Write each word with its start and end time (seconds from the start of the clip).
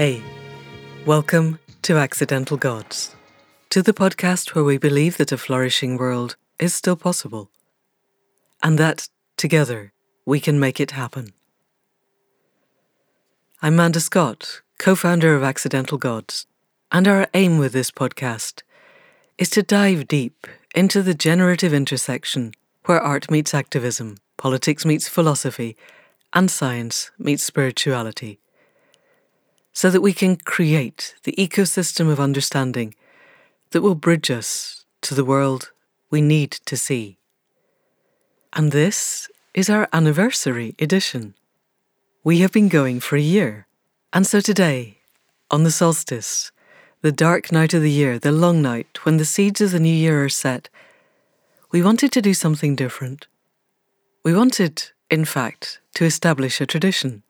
Hey, 0.00 0.22
welcome 1.04 1.58
to 1.82 1.98
Accidental 1.98 2.56
Gods, 2.56 3.14
to 3.68 3.82
the 3.82 3.92
podcast 3.92 4.54
where 4.54 4.64
we 4.64 4.78
believe 4.78 5.18
that 5.18 5.30
a 5.30 5.36
flourishing 5.36 5.98
world 5.98 6.36
is 6.58 6.72
still 6.72 6.96
possible, 6.96 7.50
and 8.62 8.78
that 8.78 9.10
together 9.36 9.92
we 10.24 10.40
can 10.40 10.58
make 10.58 10.80
it 10.80 10.92
happen. 10.92 11.34
I'm 13.60 13.76
Manda 13.76 14.00
Scott, 14.00 14.62
co 14.78 14.94
founder 14.94 15.36
of 15.36 15.42
Accidental 15.42 15.98
Gods, 15.98 16.46
and 16.90 17.06
our 17.06 17.28
aim 17.34 17.58
with 17.58 17.74
this 17.74 17.90
podcast 17.90 18.62
is 19.36 19.50
to 19.50 19.62
dive 19.62 20.08
deep 20.08 20.46
into 20.74 21.02
the 21.02 21.12
generative 21.12 21.74
intersection 21.74 22.52
where 22.86 23.02
art 23.02 23.30
meets 23.30 23.52
activism, 23.52 24.16
politics 24.38 24.86
meets 24.86 25.10
philosophy, 25.10 25.76
and 26.32 26.50
science 26.50 27.10
meets 27.18 27.44
spirituality 27.44 28.39
so 29.80 29.88
that 29.88 30.02
we 30.02 30.12
can 30.12 30.36
create 30.36 31.14
the 31.22 31.32
ecosystem 31.38 32.10
of 32.10 32.20
understanding 32.20 32.94
that 33.70 33.80
will 33.80 33.94
bridge 33.94 34.30
us 34.30 34.84
to 35.00 35.14
the 35.14 35.24
world 35.24 35.72
we 36.10 36.20
need 36.20 36.50
to 36.50 36.76
see. 36.76 37.16
And 38.52 38.72
this 38.72 39.30
is 39.54 39.70
our 39.70 39.88
anniversary 39.90 40.74
edition. 40.78 41.32
We 42.22 42.40
have 42.40 42.52
been 42.52 42.68
going 42.68 43.00
for 43.00 43.16
a 43.16 43.32
year, 43.36 43.66
and 44.12 44.26
so 44.26 44.42
today, 44.42 44.98
on 45.50 45.62
the 45.64 45.70
solstice, 45.70 46.52
the 47.00 47.10
dark 47.10 47.50
night 47.50 47.72
of 47.72 47.80
the 47.80 47.90
year, 48.02 48.18
the 48.18 48.32
long 48.32 48.60
night 48.60 49.06
when 49.06 49.16
the 49.16 49.24
seeds 49.24 49.62
of 49.62 49.70
the 49.70 49.80
new 49.80 49.98
year 50.04 50.22
are 50.22 50.28
set, 50.28 50.68
we 51.72 51.80
wanted 51.80 52.12
to 52.12 52.20
do 52.20 52.34
something 52.34 52.76
different. 52.76 53.28
We 54.26 54.34
wanted, 54.34 54.90
in 55.08 55.24
fact, 55.24 55.80
to 55.94 56.04
establish 56.04 56.60
a 56.60 56.66
tradition. 56.66 57.22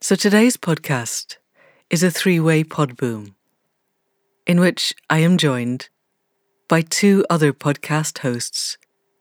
So 0.00 0.16
today's 0.16 0.56
podcast 0.56 1.36
is 1.90 2.02
a 2.02 2.10
three 2.10 2.40
way 2.40 2.64
pod 2.64 2.96
boom, 2.96 3.34
in 4.46 4.60
which 4.60 4.94
I 5.08 5.18
am 5.18 5.38
joined 5.38 5.88
by 6.68 6.82
two 6.82 7.24
other 7.28 7.52
podcast 7.52 8.18
hosts 8.18 8.78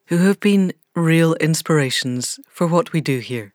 who 0.07 0.17
have 0.17 0.39
been 0.39 0.73
real 0.95 1.33
inspirations 1.35 2.39
for 2.47 2.67
what 2.67 2.93
we 2.93 3.01
do 3.01 3.19
here. 3.19 3.53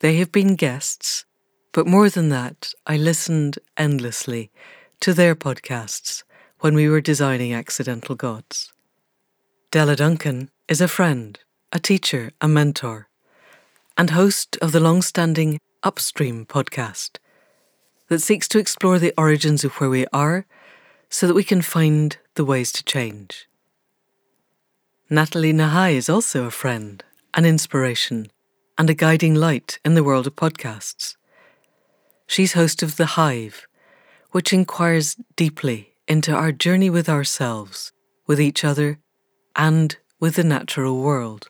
They 0.00 0.16
have 0.16 0.32
been 0.32 0.56
guests, 0.56 1.24
but 1.72 1.86
more 1.86 2.10
than 2.10 2.28
that, 2.30 2.72
I 2.86 2.96
listened 2.96 3.58
endlessly 3.76 4.50
to 5.00 5.14
their 5.14 5.34
podcasts 5.34 6.22
when 6.60 6.74
we 6.74 6.88
were 6.88 7.00
designing 7.00 7.52
Accidental 7.52 8.14
Gods. 8.14 8.72
Della 9.70 9.96
Duncan 9.96 10.50
is 10.68 10.80
a 10.80 10.88
friend, 10.88 11.38
a 11.72 11.78
teacher, 11.78 12.30
a 12.40 12.48
mentor, 12.48 13.08
and 13.96 14.10
host 14.10 14.56
of 14.62 14.72
the 14.72 14.80
long 14.80 15.02
standing 15.02 15.58
Upstream 15.82 16.46
podcast, 16.46 17.18
that 18.08 18.20
seeks 18.20 18.48
to 18.48 18.58
explore 18.58 18.98
the 18.98 19.14
origins 19.16 19.64
of 19.64 19.74
where 19.74 19.90
we 19.90 20.06
are 20.12 20.46
so 21.08 21.26
that 21.26 21.34
we 21.34 21.44
can 21.44 21.62
find 21.62 22.18
the 22.34 22.44
ways 22.44 22.72
to 22.72 22.84
change. 22.84 23.48
Natalie 25.10 25.52
Nahai 25.52 25.92
is 25.92 26.08
also 26.08 26.44
a 26.44 26.50
friend, 26.50 27.02
an 27.34 27.44
inspiration, 27.44 28.30
and 28.76 28.90
a 28.90 28.94
guiding 28.94 29.34
light 29.34 29.78
in 29.84 29.94
the 29.94 30.04
world 30.04 30.26
of 30.26 30.34
podcasts. 30.34 31.16
She's 32.26 32.54
host 32.54 32.82
of 32.82 32.96
The 32.96 33.06
Hive, 33.06 33.66
which 34.32 34.52
inquires 34.52 35.16
deeply 35.36 35.94
into 36.08 36.32
our 36.32 36.52
journey 36.52 36.90
with 36.90 37.08
ourselves, 37.08 37.92
with 38.26 38.40
each 38.40 38.64
other, 38.64 38.98
and 39.54 39.96
with 40.18 40.36
the 40.36 40.44
natural 40.44 41.00
world. 41.00 41.48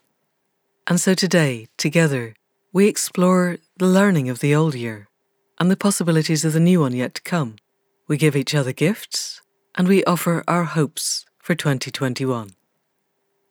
And 0.87 1.01
so 1.01 1.15
today, 1.15 1.69
together, 1.79 2.35
we 2.73 2.89
explore 2.89 3.57
the 3.79 3.87
learning 3.87 4.29
of 4.29 4.41
the 4.41 4.55
old 4.55 4.75
year 4.75 5.09
and 5.59 5.71
the 5.71 5.77
possibilities 5.77 6.45
of 6.45 6.53
the 6.53 6.61
new 6.61 6.81
one 6.81 6.93
yet 6.93 7.15
to 7.15 7.23
come. 7.23 7.57
We 8.07 8.17
give 8.17 8.37
each 8.37 8.55
other 8.55 8.73
gifts 8.73 9.41
and 9.75 9.89
we 9.89 10.05
offer 10.05 10.45
our 10.47 10.65
hopes 10.65 11.25
for 11.39 11.55
2021. 11.55 12.51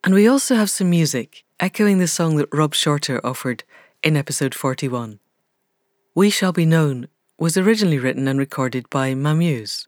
And 0.04 0.14
we 0.14 0.28
also 0.28 0.56
have 0.56 0.70
some 0.70 0.90
music 0.90 1.44
echoing 1.60 1.98
the 1.98 2.08
song 2.08 2.36
that 2.36 2.54
Rob 2.54 2.74
Shorter 2.74 3.26
offered 3.26 3.64
in 4.04 4.18
episode 4.18 4.54
41. 4.54 5.20
We 6.14 6.30
Shall 6.30 6.52
Be 6.52 6.66
Known 6.66 7.08
was 7.38 7.58
originally 7.58 8.00
written 8.00 8.28
and 8.28 8.38
recorded 8.38 8.90
by 8.90 9.14
Mamuse. 9.14 9.88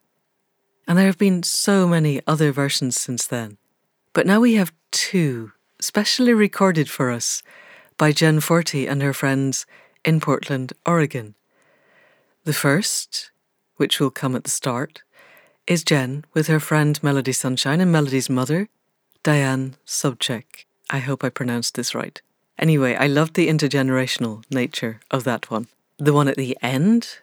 And 0.87 0.97
there 0.97 1.05
have 1.05 1.17
been 1.17 1.43
so 1.43 1.87
many 1.87 2.21
other 2.25 2.51
versions 2.51 2.99
since 2.99 3.27
then. 3.27 3.57
But 4.13 4.25
now 4.25 4.39
we 4.39 4.55
have 4.55 4.73
two 4.91 5.51
specially 5.79 6.33
recorded 6.33 6.89
for 6.89 7.11
us 7.11 7.43
by 7.97 8.11
Jen 8.11 8.39
Forti 8.39 8.87
and 8.87 9.01
her 9.01 9.13
friends 9.13 9.65
in 10.03 10.19
Portland, 10.19 10.73
Oregon. 10.85 11.35
The 12.45 12.53
first, 12.53 13.31
which 13.77 13.99
will 13.99 14.11
come 14.11 14.35
at 14.35 14.43
the 14.43 14.51
start, 14.51 15.01
is 15.65 15.83
Jen 15.83 16.25
with 16.35 16.45
her 16.45 16.59
friend 16.59 17.01
Melody 17.01 17.31
Sunshine 17.31 17.81
and 17.81 17.91
Melody's 17.91 18.29
mother, 18.29 18.69
Diane 19.23 19.77
Subcheck. 19.87 20.65
I 20.91 20.99
hope 20.99 21.23
I 21.23 21.29
pronounced 21.29 21.73
this 21.73 21.95
right. 21.95 22.21
Anyway, 22.59 22.93
I 22.93 23.07
loved 23.07 23.33
the 23.33 23.47
intergenerational 23.47 24.43
nature 24.51 24.99
of 25.09 25.23
that 25.23 25.49
one. 25.49 25.69
The 25.97 26.13
one 26.13 26.27
at 26.27 26.37
the 26.37 26.55
end 26.61 27.17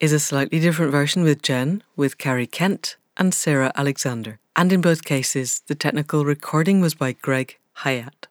is 0.00 0.12
a 0.12 0.18
slightly 0.18 0.58
different 0.58 0.90
version 0.90 1.22
with 1.22 1.42
Jen, 1.42 1.84
with 1.94 2.18
Carrie 2.18 2.48
Kent 2.48 2.96
and 3.16 3.32
Sarah 3.32 3.70
Alexander. 3.76 4.40
And 4.56 4.72
in 4.72 4.80
both 4.80 5.04
cases, 5.04 5.62
the 5.68 5.76
technical 5.76 6.24
recording 6.24 6.80
was 6.80 6.96
by 6.96 7.12
Greg 7.12 7.56
Hyatt. 7.84 8.26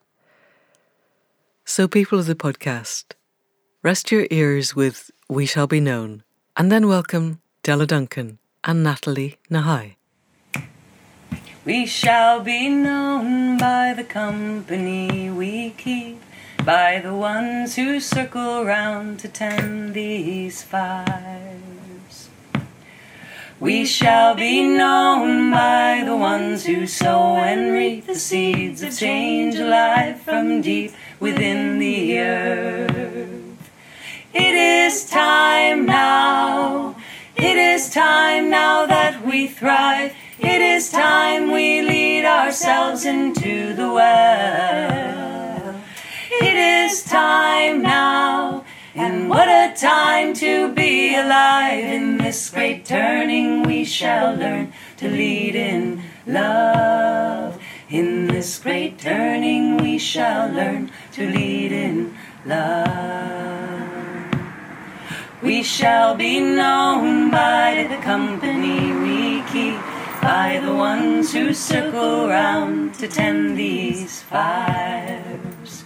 So, 1.64 1.88
people 1.88 2.18
of 2.18 2.26
the 2.26 2.34
podcast, 2.34 3.14
rest 3.82 4.12
your 4.12 4.26
ears 4.30 4.76
with 4.76 5.10
We 5.30 5.46
Shall 5.46 5.66
Be 5.66 5.80
Known 5.80 6.24
and 6.58 6.72
then 6.72 6.88
welcome 6.88 7.38
Della 7.62 7.86
Duncan 7.86 8.38
and 8.64 8.82
Natalie 8.82 9.36
Nahai. 9.50 9.96
We 11.66 11.84
shall 11.84 12.40
be 12.40 12.70
known 12.70 13.58
by 13.58 13.92
the 13.94 14.04
company 14.04 15.30
we 15.30 15.70
keep, 15.76 16.22
by 16.64 17.00
the 17.00 17.14
ones 17.14 17.76
who 17.76 18.00
circle 18.00 18.64
round 18.64 19.18
to 19.18 19.28
tend 19.28 19.92
these 19.92 20.62
fires. 20.62 22.30
We 23.60 23.84
shall 23.84 24.34
be 24.34 24.62
known 24.64 25.50
by 25.50 26.04
the 26.06 26.16
ones 26.16 26.64
who 26.64 26.86
sow 26.86 27.36
and 27.36 27.72
reap 27.72 28.06
the 28.06 28.14
seeds 28.14 28.82
of 28.82 28.96
change 28.96 29.56
alive 29.56 30.22
from 30.22 30.62
deep 30.62 30.92
within 31.20 31.78
the 31.78 32.18
earth. 32.18 33.45
It 34.38 34.54
is 34.54 35.08
time 35.08 35.86
now. 35.86 36.94
It 37.36 37.56
is 37.56 37.88
time 37.88 38.50
now 38.50 38.84
that 38.84 39.24
we 39.24 39.46
thrive. 39.46 40.12
It 40.38 40.60
is 40.60 40.90
time 40.90 41.50
we 41.50 41.80
lead 41.80 42.26
ourselves 42.26 43.06
into 43.06 43.72
the 43.72 43.90
well. 43.90 45.80
It 46.30 46.54
is 46.54 47.02
time 47.04 47.80
now. 47.80 48.66
And 48.94 49.30
what 49.30 49.48
a 49.48 49.74
time 49.74 50.34
to 50.34 50.70
be 50.74 51.16
alive. 51.16 51.82
In 51.84 52.18
this 52.18 52.50
great 52.50 52.84
turning, 52.84 53.62
we 53.62 53.86
shall 53.86 54.36
learn 54.36 54.74
to 54.98 55.08
lead 55.08 55.54
in 55.54 56.02
love. 56.26 57.58
In 57.88 58.26
this 58.26 58.58
great 58.58 58.98
turning, 58.98 59.78
we 59.78 59.96
shall 59.96 60.52
learn 60.52 60.90
to 61.12 61.26
lead 61.26 61.72
in 61.72 62.14
love. 62.44 63.85
We 65.46 65.62
shall 65.62 66.16
be 66.16 66.40
known 66.40 67.30
by 67.30 67.86
the 67.88 67.98
company 67.98 68.90
we 68.90 69.42
keep, 69.42 69.78
by 70.20 70.60
the 70.60 70.74
ones 70.74 71.32
who 71.32 71.54
circle 71.54 72.26
round 72.26 72.94
to 72.94 73.06
tend 73.06 73.56
these 73.56 74.22
fires. 74.22 75.84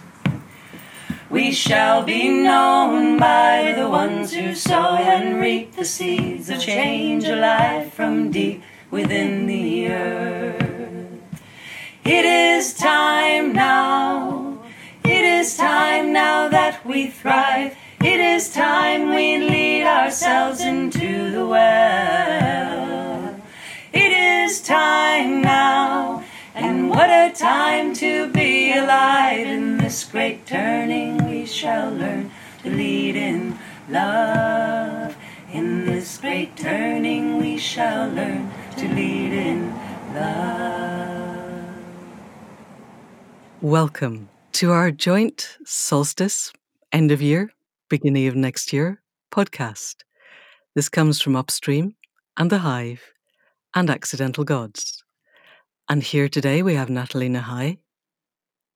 We 1.29 1.51
shall 1.51 2.01
be 2.01 2.27
known 2.27 3.19
by 3.19 3.75
the 3.77 3.87
ones 3.87 4.33
who 4.33 4.55
sow 4.55 4.95
and 4.95 5.39
reap 5.39 5.75
the 5.75 5.85
seeds 5.85 6.49
of 6.49 6.59
change 6.59 7.25
alive 7.25 7.93
from 7.93 8.31
deep 8.31 8.63
within 8.89 9.45
the 9.45 9.89
earth. 9.89 11.21
It 12.03 12.25
is 12.25 12.73
time 12.73 13.53
now, 13.53 14.57
it 15.03 15.23
is 15.23 15.55
time 15.55 16.11
now 16.11 16.49
that 16.49 16.83
we 16.83 17.11
thrive 17.11 17.77
it 18.03 18.19
is 18.19 18.51
time 18.51 19.09
we 19.09 19.37
lead 19.37 19.83
ourselves 19.83 20.61
into 20.61 21.29
the 21.29 21.45
well. 21.45 23.39
It 23.93 24.11
is 24.11 24.59
time 24.59 25.43
now, 25.43 26.23
and 26.55 26.89
what 26.89 27.11
a 27.11 27.31
time 27.31 27.93
to 27.95 28.27
be 28.31 28.73
alive. 28.73 29.45
In 29.45 29.77
this 29.77 30.03
great 30.03 30.47
turning, 30.47 31.29
we 31.29 31.45
shall 31.45 31.91
learn 31.91 32.31
to 32.63 32.71
lead 32.71 33.15
in 33.15 33.59
love. 33.87 35.15
In 35.51 35.85
this 35.85 36.17
great 36.17 36.57
turning, 36.57 37.37
we 37.37 37.59
shall 37.59 38.09
learn 38.09 38.49
to 38.77 38.87
lead 38.87 39.31
in 39.31 39.75
love. 40.15 41.75
Welcome 43.61 44.29
to 44.53 44.71
our 44.71 44.89
joint 44.89 45.57
solstice 45.65 46.51
end 46.91 47.11
of 47.11 47.21
year 47.21 47.51
beginning 47.91 48.25
of 48.27 48.37
next 48.37 48.71
year 48.71 49.03
podcast. 49.33 49.95
This 50.75 50.87
comes 50.87 51.21
from 51.21 51.35
Upstream 51.35 51.93
and 52.37 52.49
The 52.49 52.59
Hive 52.59 53.03
and 53.75 53.89
Accidental 53.89 54.45
Gods. 54.45 55.03
And 55.89 56.01
here 56.01 56.29
today 56.29 56.63
we 56.63 56.75
have 56.75 56.89
Natalie 56.89 57.27
Nahai, 57.27 57.79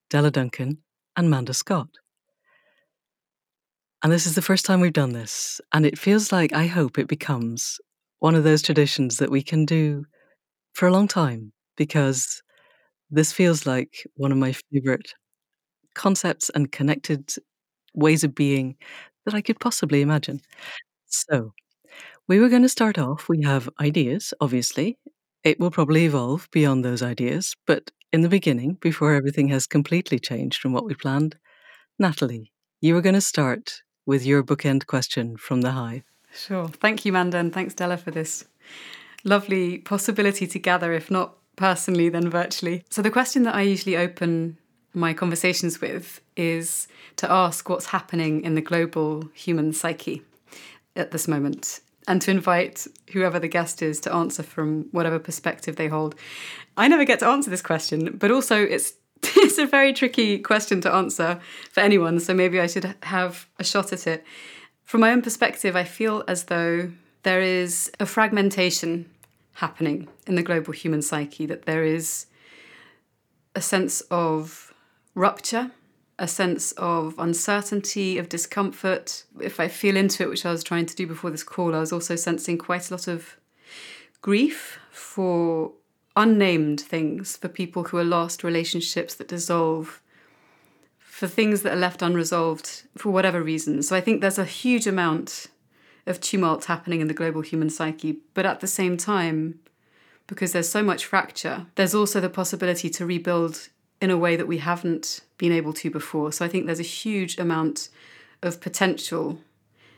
Della 0.09 0.31
Duncan, 0.31 0.79
and 1.15 1.29
Manda 1.29 1.53
Scott. 1.53 1.87
And 4.03 4.11
this 4.11 4.25
is 4.25 4.35
the 4.35 4.41
first 4.41 4.65
time 4.65 4.81
we've 4.81 4.91
done 4.91 5.13
this, 5.13 5.61
and 5.71 5.85
it 5.85 5.97
feels 5.97 6.33
like 6.33 6.51
I 6.51 6.67
hope 6.67 6.99
it 6.99 7.07
becomes 7.07 7.79
one 8.19 8.35
of 8.35 8.43
those 8.43 8.61
traditions 8.61 9.15
that 9.19 9.31
we 9.31 9.41
can 9.41 9.65
do 9.65 10.03
for 10.73 10.87
a 10.87 10.91
long 10.91 11.07
time 11.07 11.53
because 11.77 12.43
this 13.09 13.31
feels 13.31 13.65
like 13.65 14.05
one 14.15 14.33
of 14.33 14.37
my 14.37 14.53
favorite 14.73 15.13
concepts 15.93 16.49
and 16.49 16.73
connected 16.73 17.33
ways 17.95 18.23
of 18.23 18.35
being 18.35 18.75
that 19.25 19.33
I 19.33 19.41
could 19.41 19.59
possibly 19.59 20.01
imagine. 20.01 20.41
So, 21.07 21.53
we 22.27 22.39
were 22.39 22.49
going 22.49 22.63
to 22.63 22.69
start 22.69 22.97
off. 22.97 23.29
We 23.29 23.43
have 23.43 23.69
ideas, 23.79 24.33
obviously. 24.41 24.97
It 25.43 25.59
will 25.59 25.71
probably 25.71 26.05
evolve 26.05 26.47
beyond 26.51 26.83
those 26.83 27.03
ideas, 27.03 27.55
but 27.67 27.91
in 28.11 28.21
the 28.21 28.29
beginning, 28.29 28.77
before 28.81 29.13
everything 29.13 29.49
has 29.49 29.67
completely 29.67 30.19
changed 30.19 30.59
from 30.61 30.73
what 30.73 30.85
we 30.85 30.95
planned, 30.95 31.37
Natalie, 31.99 32.51
you 32.81 32.93
were 32.93 33.01
going 33.01 33.15
to 33.15 33.21
start 33.21 33.81
with 34.05 34.25
your 34.25 34.43
bookend 34.43 34.87
question 34.87 35.37
from 35.37 35.61
the 35.61 35.71
hive. 35.71 36.03
Sure. 36.33 36.67
Thank 36.67 37.05
you, 37.05 37.13
Manda, 37.13 37.37
and 37.37 37.53
thanks, 37.53 37.73
Della, 37.73 37.97
for 37.97 38.11
this 38.11 38.45
lovely 39.23 39.79
possibility 39.79 40.47
to 40.47 40.59
gather, 40.59 40.93
if 40.93 41.09
not 41.09 41.35
personally, 41.55 42.09
then 42.09 42.29
virtually. 42.29 42.83
So, 42.89 43.01
the 43.01 43.11
question 43.11 43.43
that 43.43 43.55
I 43.55 43.61
usually 43.61 43.97
open 43.97 44.57
my 44.95 45.13
conversations 45.13 45.81
with 45.81 46.21
is 46.35 46.87
to 47.17 47.31
ask 47.31 47.69
what's 47.69 47.87
happening 47.87 48.43
in 48.43 48.55
the 48.55 48.61
global 48.61 49.29
human 49.33 49.73
psyche 49.73 50.23
at 50.95 51.11
this 51.11 51.27
moment 51.27 51.81
and 52.07 52.21
to 52.21 52.31
invite 52.31 52.87
whoever 53.11 53.39
the 53.39 53.47
guest 53.47 53.81
is 53.81 53.99
to 54.01 54.13
answer 54.13 54.43
from 54.43 54.85
whatever 54.91 55.19
perspective 55.19 55.75
they 55.75 55.87
hold. 55.87 56.15
I 56.77 56.87
never 56.87 57.05
get 57.05 57.19
to 57.19 57.27
answer 57.27 57.49
this 57.49 57.61
question, 57.61 58.17
but 58.17 58.31
also 58.31 58.61
it's 58.61 58.93
it's 59.23 59.57
a 59.57 59.65
very 59.65 59.93
tricky 59.93 60.39
question 60.39 60.81
to 60.81 60.93
answer 60.93 61.39
for 61.71 61.79
anyone, 61.79 62.19
so 62.19 62.33
maybe 62.33 62.59
I 62.59 62.67
should 62.67 62.95
have 63.03 63.47
a 63.57 63.63
shot 63.63 63.93
at 63.93 64.07
it. 64.07 64.23
From 64.83 65.01
my 65.01 65.11
own 65.11 65.21
perspective, 65.21 65.75
I 65.75 65.83
feel 65.83 66.23
as 66.27 66.45
though 66.45 66.91
there 67.23 67.41
is 67.41 67.91
a 67.99 68.05
fragmentation 68.05 69.09
happening 69.53 70.07
in 70.27 70.35
the 70.35 70.43
global 70.43 70.73
human 70.73 71.01
psyche, 71.01 71.45
that 71.47 71.65
there 71.65 71.83
is 71.83 72.27
a 73.55 73.61
sense 73.61 74.01
of 74.11 74.64
rupture, 75.15 75.71
a 76.19 76.27
sense 76.27 76.71
of 76.73 77.15
uncertainty, 77.17 78.17
of 78.17 78.29
discomfort. 78.29 79.23
If 79.41 79.59
I 79.59 79.67
feel 79.67 79.97
into 79.97 80.23
it, 80.23 80.29
which 80.29 80.45
I 80.45 80.51
was 80.51 80.63
trying 80.63 80.85
to 80.85 80.95
do 80.95 81.07
before 81.07 81.31
this 81.31 81.43
call, 81.43 81.73
I 81.73 81.79
was 81.79 81.91
also 81.91 82.15
sensing 82.15 82.57
quite 82.57 82.89
a 82.89 82.93
lot 82.93 83.07
of 83.07 83.37
grief 84.21 84.79
for 84.91 85.71
unnamed 86.15 86.81
things, 86.81 87.37
for 87.37 87.49
people 87.49 87.85
who 87.85 87.97
are 87.97 88.03
lost, 88.03 88.43
relationships 88.43 89.15
that 89.15 89.27
dissolve, 89.27 90.01
for 90.99 91.27
things 91.27 91.61
that 91.61 91.73
are 91.73 91.79
left 91.79 92.01
unresolved 92.01 92.83
for 92.97 93.09
whatever 93.09 93.41
reason. 93.41 93.81
So 93.81 93.95
I 93.95 94.01
think 94.01 94.21
there's 94.21 94.39
a 94.39 94.45
huge 94.45 94.87
amount 94.87 95.47
of 96.05 96.19
tumult 96.21 96.65
happening 96.65 97.01
in 97.01 97.07
the 97.07 97.13
global 97.13 97.41
human 97.41 97.69
psyche, 97.69 98.19
but 98.33 98.45
at 98.45 98.59
the 98.59 98.67
same 98.67 98.95
time, 98.95 99.59
because 100.27 100.51
there's 100.51 100.69
so 100.69 100.83
much 100.83 101.05
fracture, 101.05 101.67
there's 101.75 101.95
also 101.95 102.19
the 102.19 102.29
possibility 102.29 102.89
to 102.89 103.05
rebuild 103.05 103.69
in 104.01 104.09
a 104.09 104.17
way 104.17 104.35
that 104.35 104.47
we 104.47 104.57
haven't 104.59 105.21
been 105.37 105.51
able 105.51 105.73
to 105.73 105.89
before. 105.89 106.31
So 106.31 106.45
I 106.45 106.47
think 106.47 106.65
there's 106.65 106.79
a 106.79 106.83
huge 106.83 107.37
amount 107.37 107.89
of 108.41 108.61
potential, 108.61 109.39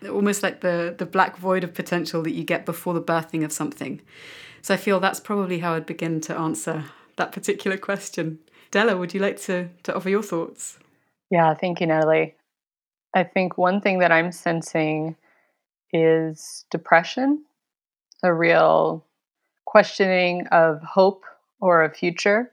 almost 0.09 0.43
like 0.43 0.61
the, 0.61 0.95
the 0.97 1.05
black 1.05 1.37
void 1.37 1.63
of 1.63 1.73
potential 1.73 2.21
that 2.23 2.31
you 2.31 2.43
get 2.43 2.65
before 2.65 2.93
the 2.93 3.01
birthing 3.01 3.43
of 3.43 3.51
something. 3.51 4.01
So 4.61 4.73
I 4.73 4.77
feel 4.77 4.99
that's 4.99 5.19
probably 5.19 5.59
how 5.59 5.73
I'd 5.73 5.85
begin 5.85 6.21
to 6.21 6.37
answer 6.37 6.85
that 7.15 7.31
particular 7.31 7.77
question. 7.77 8.39
Della, 8.71 8.97
would 8.97 9.13
you 9.13 9.19
like 9.19 9.39
to, 9.41 9.69
to 9.83 9.95
offer 9.95 10.09
your 10.09 10.23
thoughts? 10.23 10.77
Yeah, 11.29 11.53
thank 11.53 11.81
you, 11.81 11.87
Natalie. 11.87 12.35
I 13.13 13.23
think 13.23 13.57
one 13.57 13.81
thing 13.81 13.99
that 13.99 14.11
I'm 14.11 14.31
sensing 14.31 15.15
is 15.91 16.65
depression, 16.69 17.43
a 18.23 18.33
real 18.33 19.05
questioning 19.65 20.47
of 20.47 20.81
hope 20.83 21.23
or 21.59 21.83
a 21.83 21.93
future, 21.93 22.51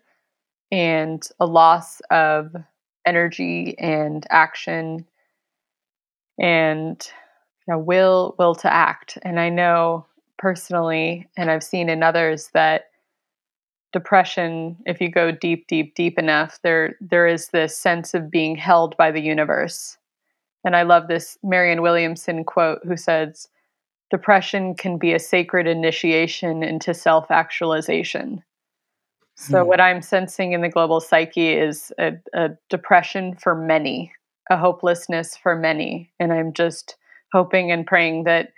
and 0.74 1.28
a 1.38 1.46
loss 1.46 2.00
of 2.10 2.52
energy 3.06 3.78
and 3.78 4.26
action 4.28 5.06
and 6.36 7.08
you 7.68 7.74
know, 7.74 7.78
will 7.78 8.34
will 8.40 8.56
to 8.56 8.72
act. 8.72 9.16
And 9.22 9.38
I 9.38 9.50
know 9.50 10.04
personally, 10.36 11.28
and 11.36 11.48
I've 11.48 11.62
seen 11.62 11.88
in 11.88 12.02
others 12.02 12.50
that 12.54 12.86
depression, 13.92 14.76
if 14.84 15.00
you 15.00 15.08
go 15.08 15.30
deep, 15.30 15.68
deep, 15.68 15.94
deep 15.94 16.18
enough, 16.18 16.58
there 16.64 16.96
there 17.00 17.28
is 17.28 17.50
this 17.50 17.78
sense 17.78 18.12
of 18.12 18.28
being 18.28 18.56
held 18.56 18.96
by 18.96 19.12
the 19.12 19.22
universe. 19.22 19.96
And 20.64 20.74
I 20.74 20.82
love 20.82 21.06
this 21.06 21.38
Marianne 21.44 21.82
Williamson 21.82 22.42
quote 22.42 22.80
who 22.84 22.96
says, 22.96 23.46
Depression 24.10 24.74
can 24.74 24.98
be 24.98 25.14
a 25.14 25.20
sacred 25.20 25.68
initiation 25.68 26.64
into 26.64 26.94
self 26.94 27.30
actualization. 27.30 28.42
So, 29.36 29.62
hmm. 29.62 29.68
what 29.68 29.80
I'm 29.80 30.02
sensing 30.02 30.52
in 30.52 30.60
the 30.62 30.68
global 30.68 31.00
psyche 31.00 31.52
is 31.52 31.92
a, 31.98 32.12
a 32.34 32.50
depression 32.70 33.36
for 33.36 33.54
many, 33.54 34.12
a 34.50 34.56
hopelessness 34.56 35.36
for 35.36 35.56
many. 35.56 36.12
And 36.20 36.32
I'm 36.32 36.52
just 36.52 36.96
hoping 37.32 37.72
and 37.72 37.86
praying 37.86 38.24
that 38.24 38.52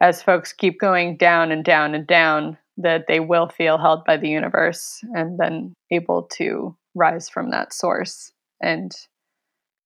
as 0.00 0.22
folks 0.22 0.52
keep 0.52 0.80
going 0.80 1.16
down 1.16 1.52
and 1.52 1.64
down 1.64 1.94
and 1.94 2.06
down, 2.06 2.56
that 2.76 3.06
they 3.08 3.20
will 3.20 3.48
feel 3.48 3.78
held 3.78 4.04
by 4.04 4.16
the 4.16 4.28
universe 4.28 5.04
and 5.14 5.38
then 5.38 5.74
able 5.90 6.22
to 6.32 6.74
rise 6.94 7.28
from 7.28 7.50
that 7.50 7.72
source 7.72 8.32
and 8.62 8.92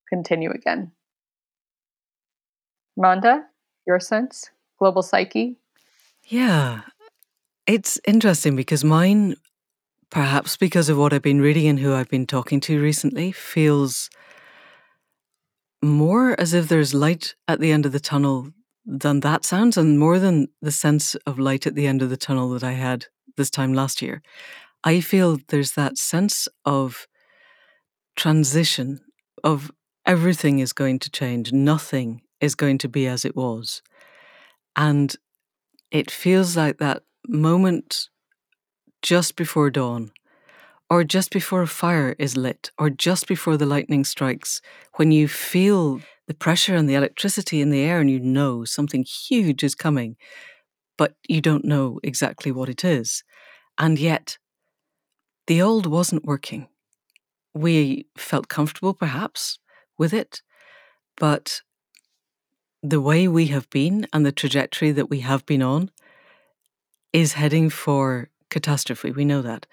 continue 0.08 0.50
again. 0.50 0.92
Manda, 2.96 3.44
your 3.86 3.98
sense? 3.98 4.50
Global 4.78 5.02
psyche? 5.02 5.56
Yeah. 6.26 6.82
It's 7.66 7.98
interesting 8.06 8.54
because 8.56 8.84
mine, 8.84 9.36
perhaps 10.10 10.56
because 10.56 10.88
of 10.88 10.98
what 10.98 11.12
I've 11.12 11.22
been 11.22 11.40
reading 11.40 11.66
and 11.66 11.78
who 11.78 11.94
I've 11.94 12.08
been 12.08 12.26
talking 12.26 12.60
to 12.60 12.80
recently, 12.80 13.32
feels 13.32 14.10
more 15.82 16.38
as 16.40 16.54
if 16.54 16.68
there's 16.68 16.94
light 16.94 17.34
at 17.46 17.60
the 17.60 17.72
end 17.72 17.86
of 17.86 17.92
the 17.92 18.00
tunnel 18.00 18.50
than 18.86 19.20
that 19.20 19.44
sounds, 19.44 19.76
and 19.76 19.98
more 19.98 20.18
than 20.18 20.48
the 20.60 20.72
sense 20.72 21.14
of 21.26 21.38
light 21.38 21.66
at 21.66 21.74
the 21.74 21.86
end 21.86 22.02
of 22.02 22.10
the 22.10 22.16
tunnel 22.16 22.50
that 22.50 22.64
I 22.64 22.72
had 22.72 23.06
this 23.36 23.50
time 23.50 23.72
last 23.72 24.02
year. 24.02 24.22
I 24.82 25.00
feel 25.00 25.38
there's 25.48 25.72
that 25.72 25.96
sense 25.96 26.48
of 26.64 27.06
transition, 28.16 29.00
of 29.42 29.70
everything 30.06 30.58
is 30.58 30.72
going 30.72 30.98
to 31.00 31.10
change, 31.10 31.52
nothing 31.52 32.22
is 32.40 32.54
going 32.54 32.78
to 32.78 32.88
be 32.88 33.06
as 33.06 33.24
it 33.24 33.34
was. 33.34 33.82
And 34.76 35.14
it 35.90 36.10
feels 36.10 36.56
like 36.56 36.78
that 36.78 37.02
moment 37.26 38.08
just 39.04 39.36
before 39.36 39.70
dawn, 39.70 40.12
or 40.90 41.04
just 41.04 41.30
before 41.32 41.62
a 41.62 41.68
fire 41.68 42.16
is 42.18 42.36
lit, 42.36 42.72
or 42.78 42.90
just 42.90 43.28
before 43.28 43.56
the 43.58 43.66
lightning 43.66 44.04
strikes, 44.04 44.62
when 44.96 45.12
you 45.12 45.28
feel 45.28 46.00
the 46.28 46.34
pressure 46.34 46.76
and 46.76 46.88
the 46.88 46.94
electricity 46.96 47.60
in 47.62 47.70
the 47.70 47.82
air 47.82 48.00
and 48.00 48.10
you 48.10 48.20
know 48.20 48.64
something 48.64 49.04
huge 49.04 49.64
is 49.64 49.74
coming, 49.76 50.16
but 50.98 51.14
you 51.28 51.40
don't 51.42 51.64
know 51.64 52.00
exactly 52.04 52.52
what 52.52 52.68
it 52.70 52.84
is. 52.84 53.24
And 53.78 53.98
yet, 53.98 54.38
the 55.46 55.60
old 55.62 55.86
wasn't 55.86 56.24
working. 56.24 56.68
We 57.54 58.08
felt 58.16 58.48
comfortable, 58.48 58.94
perhaps, 58.94 59.58
with 59.98 60.14
it, 60.14 60.42
but 61.16 61.62
the 62.82 63.00
way 63.00 63.26
we 63.26 63.46
have 63.48 63.68
been 63.70 64.06
and 64.12 64.24
the 64.24 64.32
trajectory 64.32 64.92
that 64.92 65.10
we 65.10 65.20
have 65.20 65.44
been 65.46 65.62
on 65.62 65.90
is 67.12 67.34
heading 67.34 67.70
for 67.70 68.28
catastrophe. 68.54 69.12
We 69.12 69.26
know 69.26 69.42
that. 69.42 69.66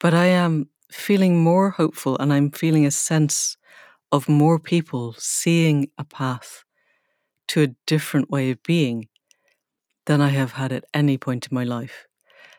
But 0.00 0.14
I 0.14 0.26
am 0.26 0.68
feeling 0.92 1.42
more 1.42 1.70
hopeful 1.70 2.18
and 2.18 2.32
I'm 2.32 2.50
feeling 2.52 2.86
a 2.86 2.92
sense 2.92 3.56
of 4.12 4.28
more 4.28 4.58
people 4.60 5.14
seeing 5.18 5.78
a 5.98 6.04
path 6.04 6.64
to 7.48 7.62
a 7.62 7.74
different 7.86 8.30
way 8.30 8.50
of 8.52 8.62
being 8.64 9.08
than 10.06 10.20
I 10.20 10.28
have 10.28 10.52
had 10.52 10.72
at 10.72 10.84
any 10.94 11.16
point 11.18 11.48
in 11.50 11.54
my 11.54 11.64
life. 11.64 12.06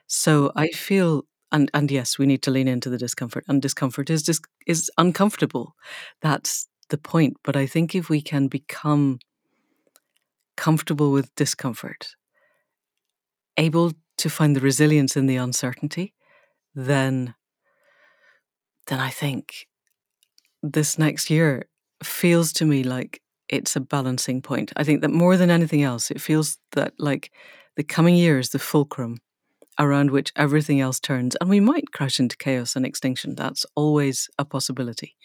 So 0.07 0.51
I 0.55 0.69
feel 0.69 1.25
and 1.51 1.71
and 1.73 1.91
yes, 1.91 2.19
we 2.19 2.25
need 2.27 2.43
to 2.43 2.51
lean 2.51 2.67
into 2.67 2.89
the 2.89 2.97
discomfort 2.97 3.45
and 3.47 3.61
discomfort 3.61 4.09
is 4.09 4.23
dis- 4.23 4.41
is 4.67 4.91
uncomfortable. 4.97 5.75
That's 6.21 6.67
the 6.89 6.97
point, 6.99 7.37
but 7.43 7.55
I 7.57 7.67
think 7.67 7.95
if 7.95 8.09
we 8.09 8.21
can 8.21 8.47
become 8.49 9.19
comfortable 10.57 11.11
with 11.13 11.33
discomfort, 11.35 12.15
able 13.57 13.91
to 14.25 14.29
find 14.31 14.55
the 14.55 14.59
resilience 14.59 15.15
in 15.15 15.27
the 15.27 15.35
uncertainty, 15.35 16.15
then 16.73 17.35
then 18.87 18.99
I 18.99 19.11
think 19.11 19.67
this 20.63 20.97
next 20.97 21.29
year 21.29 21.67
feels 22.03 22.51
to 22.53 22.65
me 22.65 22.81
like 22.81 23.21
it's 23.49 23.75
a 23.75 23.79
balancing 23.79 24.41
point. 24.41 24.73
I 24.75 24.83
think 24.83 25.01
that 25.01 25.11
more 25.11 25.37
than 25.37 25.51
anything 25.51 25.83
else, 25.83 26.09
it 26.09 26.19
feels 26.19 26.57
that 26.71 26.93
like 26.97 27.31
the 27.75 27.83
coming 27.83 28.15
year 28.15 28.39
is 28.39 28.49
the 28.49 28.57
fulcrum 28.57 29.19
around 29.77 30.09
which 30.09 30.31
everything 30.35 30.81
else 30.81 30.99
turns. 30.99 31.35
And 31.39 31.47
we 31.47 31.59
might 31.59 31.91
crash 31.91 32.19
into 32.19 32.35
chaos 32.35 32.75
and 32.75 32.83
extinction. 32.83 33.35
That's 33.35 33.63
always 33.75 34.27
a 34.39 34.45
possibility. 34.45 35.15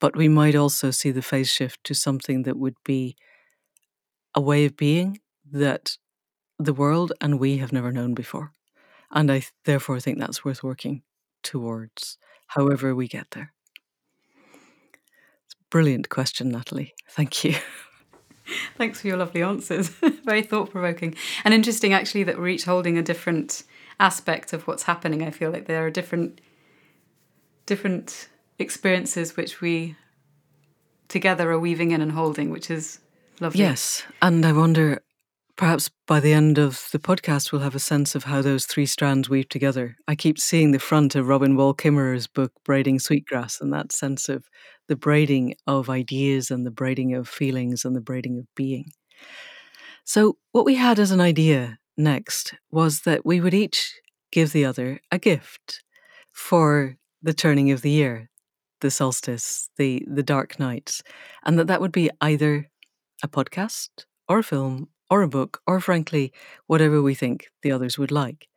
But 0.00 0.16
we 0.16 0.28
might 0.28 0.54
also 0.54 0.90
see 0.90 1.10
the 1.10 1.28
phase 1.30 1.50
shift 1.50 1.84
to 1.84 1.94
something 1.94 2.44
that 2.44 2.56
would 2.56 2.76
be 2.86 3.16
a 4.34 4.40
way 4.40 4.64
of 4.64 4.78
being 4.78 5.20
that 5.52 5.98
the 6.58 6.72
world 6.72 7.12
and 7.20 7.38
we 7.38 7.58
have 7.58 7.72
never 7.72 7.92
known 7.92 8.14
before. 8.14 8.52
And 9.10 9.30
I 9.30 9.40
th- 9.40 9.52
therefore 9.64 10.00
think 10.00 10.18
that's 10.18 10.44
worth 10.44 10.62
working 10.62 11.02
towards, 11.42 12.18
however 12.48 12.94
we 12.94 13.08
get 13.08 13.30
there. 13.32 13.52
It's 15.44 15.54
a 15.54 15.64
brilliant 15.70 16.08
question, 16.08 16.48
Natalie. 16.48 16.94
Thank 17.08 17.44
you. 17.44 17.54
Thanks 18.76 19.00
for 19.00 19.06
your 19.06 19.16
lovely 19.16 19.42
answers. 19.42 19.88
Very 20.24 20.42
thought 20.42 20.70
provoking. 20.70 21.14
And 21.44 21.54
interesting, 21.54 21.92
actually, 21.92 22.24
that 22.24 22.38
we're 22.38 22.48
each 22.48 22.64
holding 22.64 22.98
a 22.98 23.02
different 23.02 23.62
aspect 24.00 24.52
of 24.52 24.66
what's 24.66 24.82
happening. 24.84 25.22
I 25.22 25.30
feel 25.30 25.50
like 25.50 25.66
there 25.66 25.86
are 25.86 25.90
different 25.90 26.40
different 27.66 28.28
experiences 28.58 29.36
which 29.36 29.62
we 29.62 29.96
together 31.08 31.50
are 31.50 31.58
weaving 31.58 31.92
in 31.92 32.02
and 32.02 32.12
holding, 32.12 32.50
which 32.50 32.70
is 32.70 33.00
lovely. 33.40 33.60
Yes. 33.60 34.02
And 34.20 34.44
I 34.44 34.52
wonder, 34.52 35.02
perhaps 35.56 35.90
by 36.06 36.20
the 36.20 36.32
end 36.32 36.58
of 36.58 36.88
the 36.92 36.98
podcast, 36.98 37.52
we'll 37.52 37.62
have 37.62 37.74
a 37.74 37.80
sense 37.80 38.14
of 38.14 38.24
how 38.24 38.42
those 38.42 38.66
three 38.66 38.86
strands 38.86 39.28
weave 39.28 39.48
together. 39.48 39.96
I 40.08 40.14
keep 40.14 40.38
seeing 40.38 40.72
the 40.72 40.78
front 40.78 41.14
of 41.14 41.28
Robin 41.28 41.56
Wall 41.56 41.74
Kimmerer's 41.74 42.26
book, 42.26 42.52
Braiding 42.64 42.98
Sweetgrass, 42.98 43.60
and 43.60 43.72
that 43.72 43.92
sense 43.92 44.28
of 44.28 44.44
the 44.88 44.96
braiding 44.96 45.54
of 45.66 45.88
ideas 45.88 46.50
and 46.50 46.66
the 46.66 46.70
braiding 46.70 47.14
of 47.14 47.28
feelings 47.28 47.84
and 47.84 47.94
the 47.94 48.00
braiding 48.00 48.38
of 48.38 48.46
being. 48.54 48.90
So, 50.04 50.36
what 50.52 50.64
we 50.64 50.74
had 50.74 50.98
as 50.98 51.10
an 51.10 51.20
idea 51.20 51.78
next 51.96 52.54
was 52.70 53.02
that 53.02 53.24
we 53.24 53.40
would 53.40 53.54
each 53.54 53.94
give 54.32 54.52
the 54.52 54.64
other 54.64 55.00
a 55.10 55.18
gift 55.18 55.82
for 56.32 56.96
the 57.22 57.32
turning 57.32 57.70
of 57.70 57.80
the 57.80 57.90
year, 57.90 58.28
the 58.80 58.90
solstice, 58.90 59.70
the 59.78 60.04
the 60.06 60.22
dark 60.22 60.58
nights, 60.58 61.02
and 61.44 61.58
that 61.58 61.68
that 61.68 61.80
would 61.80 61.92
be 61.92 62.10
either 62.20 62.68
a 63.22 63.28
podcast 63.28 63.88
or 64.28 64.40
a 64.40 64.42
film 64.42 64.88
or 65.10 65.22
a 65.22 65.28
book 65.28 65.60
or 65.66 65.80
frankly 65.80 66.32
whatever 66.66 67.02
we 67.02 67.14
think 67.14 67.48
the 67.62 67.72
others 67.72 67.98
would 67.98 68.10
like. 68.10 68.48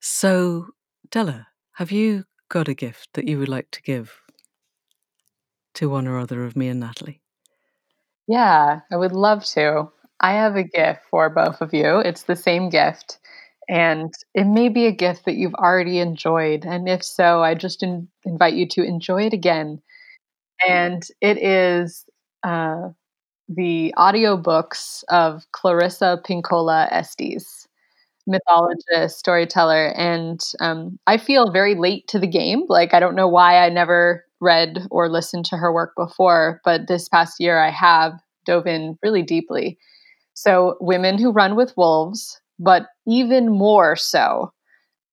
So, 0.00 0.68
Della, 1.10 1.48
have 1.74 1.90
you 1.90 2.24
got 2.48 2.68
a 2.68 2.74
gift 2.74 3.10
that 3.14 3.26
you 3.26 3.38
would 3.38 3.48
like 3.48 3.70
to 3.72 3.82
give 3.82 4.20
to 5.74 5.88
one 5.88 6.06
or 6.06 6.18
other 6.18 6.44
of 6.44 6.56
me 6.56 6.68
and 6.68 6.80
Natalie? 6.80 7.20
Yeah, 8.26 8.80
I 8.92 8.96
would 8.96 9.12
love 9.12 9.44
to. 9.46 9.90
I 10.20 10.32
have 10.32 10.56
a 10.56 10.64
gift 10.64 11.00
for 11.10 11.30
both 11.30 11.60
of 11.60 11.72
you. 11.72 11.98
It's 11.98 12.24
the 12.24 12.36
same 12.36 12.68
gift. 12.68 13.18
And 13.68 14.12
it 14.34 14.44
may 14.44 14.68
be 14.68 14.86
a 14.86 14.92
gift 14.92 15.24
that 15.26 15.36
you've 15.36 15.54
already 15.54 15.98
enjoyed. 15.98 16.64
And 16.64 16.88
if 16.88 17.04
so, 17.04 17.42
I 17.42 17.54
just 17.54 17.82
in- 17.82 18.08
invite 18.24 18.54
you 18.54 18.66
to 18.68 18.82
enjoy 18.82 19.26
it 19.26 19.32
again. 19.32 19.82
And 20.66 21.06
it 21.20 21.38
is 21.38 22.04
uh, 22.42 22.88
the 23.48 23.94
audiobooks 23.96 25.04
of 25.08 25.44
Clarissa 25.52 26.20
Pinkola 26.24 26.88
Estes, 26.92 27.66
mythologist, 28.26 29.18
storyteller. 29.18 29.88
And 29.96 30.40
um, 30.60 30.98
I 31.06 31.16
feel 31.18 31.50
very 31.52 31.74
late 31.74 32.08
to 32.08 32.18
the 32.18 32.26
game. 32.26 32.64
Like, 32.68 32.94
I 32.94 33.00
don't 33.00 33.16
know 33.16 33.28
why 33.28 33.58
I 33.58 33.70
never 33.70 34.24
read 34.40 34.86
or 34.90 35.08
listened 35.08 35.46
to 35.46 35.56
her 35.56 35.72
work 35.72 35.92
before, 35.96 36.60
but 36.64 36.88
this 36.88 37.08
past 37.08 37.36
year 37.40 37.58
I 37.58 37.70
have 37.70 38.14
dove 38.46 38.66
in 38.66 38.98
really 39.02 39.22
deeply. 39.22 39.78
So, 40.34 40.76
women 40.80 41.18
who 41.18 41.32
run 41.32 41.56
with 41.56 41.76
wolves, 41.76 42.40
but 42.58 42.86
even 43.06 43.50
more 43.50 43.96
so, 43.96 44.52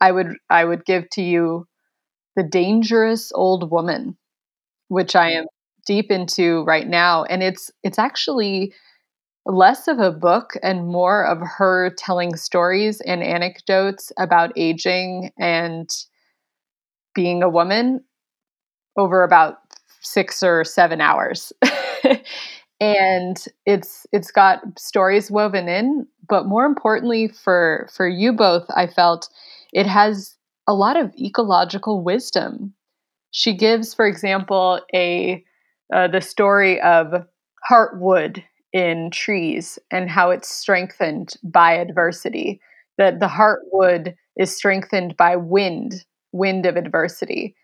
I 0.02 0.12
would 0.12 0.36
I 0.50 0.66
would 0.66 0.86
give 0.86 1.10
to 1.12 1.24
you 1.24 1.68
the 2.36 2.44
dangerous 2.44 3.32
old 3.36 3.72
woman, 3.72 4.18
which 4.90 5.16
I 5.16 5.32
am 5.32 5.46
deep 5.86 6.12
into 6.12 6.64
right 6.64 6.88
now, 6.88 7.24
and 7.26 7.44
it's 7.44 7.72
it's 7.84 8.00
actually 8.00 8.74
less 9.46 9.88
of 9.88 10.00
a 10.00 10.12
book 10.12 10.54
and 10.64 10.88
more 10.88 11.26
of 11.26 11.40
her 11.42 11.92
telling 11.98 12.36
stories 12.36 13.00
and 13.02 13.24
anecdotes 13.24 14.12
about 14.18 14.52
aging 14.56 15.32
and 15.38 15.90
being 17.14 17.44
a 17.44 17.50
woman 17.50 18.04
over 18.98 19.24
about 19.24 19.58
six 20.02 20.42
or 20.42 20.64
seven 20.64 21.00
hours. 21.00 21.54
and 22.82 23.46
it's 23.66 24.06
it's 24.12 24.32
got 24.32 24.60
stories 24.78 25.32
woven 25.32 25.70
in 25.70 26.06
but 26.28 26.46
more 26.46 26.66
importantly 26.66 27.28
for 27.28 27.88
for 27.96 28.08
you 28.08 28.34
both 28.34 28.66
i 28.76 28.86
felt 28.86 29.30
it 29.72 29.86
has 29.86 30.36
a 30.68 30.74
lot 30.74 30.98
of 30.98 31.14
ecological 31.18 32.04
wisdom 32.04 32.74
she 33.32 33.54
gives 33.54 33.94
for 33.94 34.06
example 34.06 34.82
a 34.94 35.42
uh, 35.94 36.08
the 36.08 36.22
story 36.22 36.82
of 36.82 37.14
heartwood 37.70 38.44
in 38.74 39.10
trees 39.12 39.80
and 39.92 40.10
how 40.10 40.32
it's 40.32 40.50
strengthened 40.50 41.34
by 41.44 41.74
adversity. 41.74 42.60
That 42.98 43.20
the 43.20 43.28
heartwood 43.28 44.16
is 44.38 44.56
strengthened 44.56 45.18
by 45.18 45.36
wind 45.36 46.06
wind 46.32 46.66
of 46.66 46.76
adversity. 46.76 47.56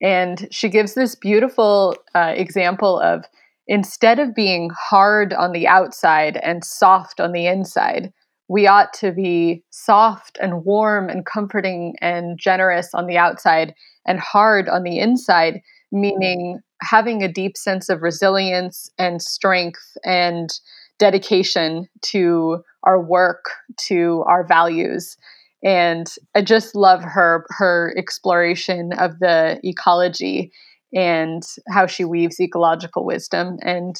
And 0.00 0.48
she 0.50 0.68
gives 0.68 0.94
this 0.94 1.14
beautiful 1.14 1.96
uh, 2.14 2.32
example 2.36 3.00
of 3.00 3.24
instead 3.66 4.18
of 4.18 4.34
being 4.34 4.70
hard 4.76 5.32
on 5.32 5.52
the 5.52 5.66
outside 5.66 6.36
and 6.38 6.64
soft 6.64 7.20
on 7.20 7.32
the 7.32 7.46
inside, 7.46 8.12
we 8.48 8.66
ought 8.66 8.92
to 8.94 9.12
be 9.12 9.64
soft 9.70 10.38
and 10.40 10.64
warm 10.64 11.08
and 11.08 11.24
comforting 11.24 11.94
and 12.00 12.38
generous 12.38 12.90
on 12.94 13.06
the 13.06 13.16
outside 13.16 13.74
and 14.06 14.18
hard 14.18 14.68
on 14.68 14.82
the 14.82 14.98
inside, 14.98 15.60
meaning 15.90 16.60
having 16.82 17.22
a 17.22 17.32
deep 17.32 17.56
sense 17.56 17.88
of 17.88 18.02
resilience 18.02 18.90
and 18.98 19.22
strength 19.22 19.96
and 20.04 20.50
dedication 20.98 21.88
to 22.02 22.62
our 22.84 23.00
work, 23.00 23.46
to 23.88 24.24
our 24.26 24.46
values. 24.46 25.16
And 25.64 26.12
I 26.34 26.42
just 26.42 26.74
love 26.74 27.02
her 27.02 27.46
her 27.50 27.94
exploration 27.96 28.92
of 28.94 29.18
the 29.20 29.60
ecology 29.62 30.52
and 30.94 31.42
how 31.68 31.86
she 31.86 32.04
weaves 32.04 32.40
ecological 32.40 33.04
wisdom. 33.04 33.58
And 33.62 33.96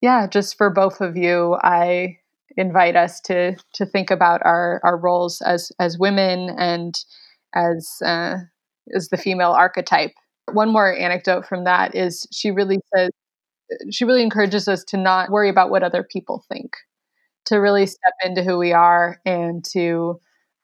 yeah, 0.00 0.26
just 0.26 0.56
for 0.56 0.70
both 0.70 1.00
of 1.00 1.16
you, 1.16 1.58
I 1.62 2.18
invite 2.56 2.96
us 2.96 3.20
to 3.22 3.56
to 3.74 3.86
think 3.86 4.10
about 4.10 4.42
our 4.44 4.80
our 4.84 4.96
roles 4.96 5.40
as 5.42 5.72
as 5.78 5.98
women 5.98 6.54
and 6.58 6.94
as 7.54 7.88
uh, 8.04 8.36
as 8.94 9.08
the 9.08 9.16
female 9.16 9.52
archetype. 9.52 10.12
One 10.50 10.72
more 10.72 10.94
anecdote 10.94 11.46
from 11.46 11.64
that 11.64 11.94
is 11.94 12.26
she 12.32 12.50
really 12.50 12.78
says 12.94 13.10
she 13.90 14.04
really 14.04 14.22
encourages 14.22 14.68
us 14.68 14.84
to 14.84 14.96
not 14.96 15.30
worry 15.30 15.48
about 15.48 15.70
what 15.70 15.82
other 15.82 16.02
people 16.02 16.44
think, 16.52 16.72
to 17.46 17.56
really 17.56 17.86
step 17.86 18.12
into 18.24 18.42
who 18.42 18.58
we 18.58 18.72
are 18.72 19.20
and 19.24 19.64
to 19.72 20.20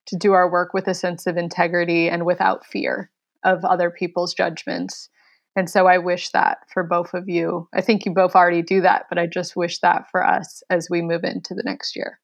to 0.07 0.17
do 0.17 0.33
our 0.33 0.51
work 0.51 0.73
with 0.73 0.89
a 0.89 0.95
sense 0.95 1.27
of 1.27 1.37
integrity 1.37 2.09
and 2.09 2.25
without 2.25 2.65
fear 2.65 3.11
of 3.45 3.65
other 3.65 3.91
people's 3.91 4.33
judgments. 4.33 5.11
And 5.55 5.69
so 5.69 5.87
I 5.87 5.99
wish 5.99 6.31
that 6.31 6.59
for 6.73 6.83
both 6.83 7.13
of 7.13 7.29
you. 7.29 7.69
I 7.75 7.83
think 7.83 8.07
you 8.07 8.15
both 8.15 8.35
already 8.35 8.63
do 8.63 8.81
that, 8.81 9.05
but 9.11 9.19
I 9.19 9.27
just 9.27 9.55
wish 9.55 9.81
that 9.81 10.11
for 10.11 10.25
us 10.25 10.63
as 10.71 10.89
we 10.91 11.03
move 11.03 11.25
into 11.25 11.55
the 11.55 11.63
next 11.63 11.95
year. 11.95 12.21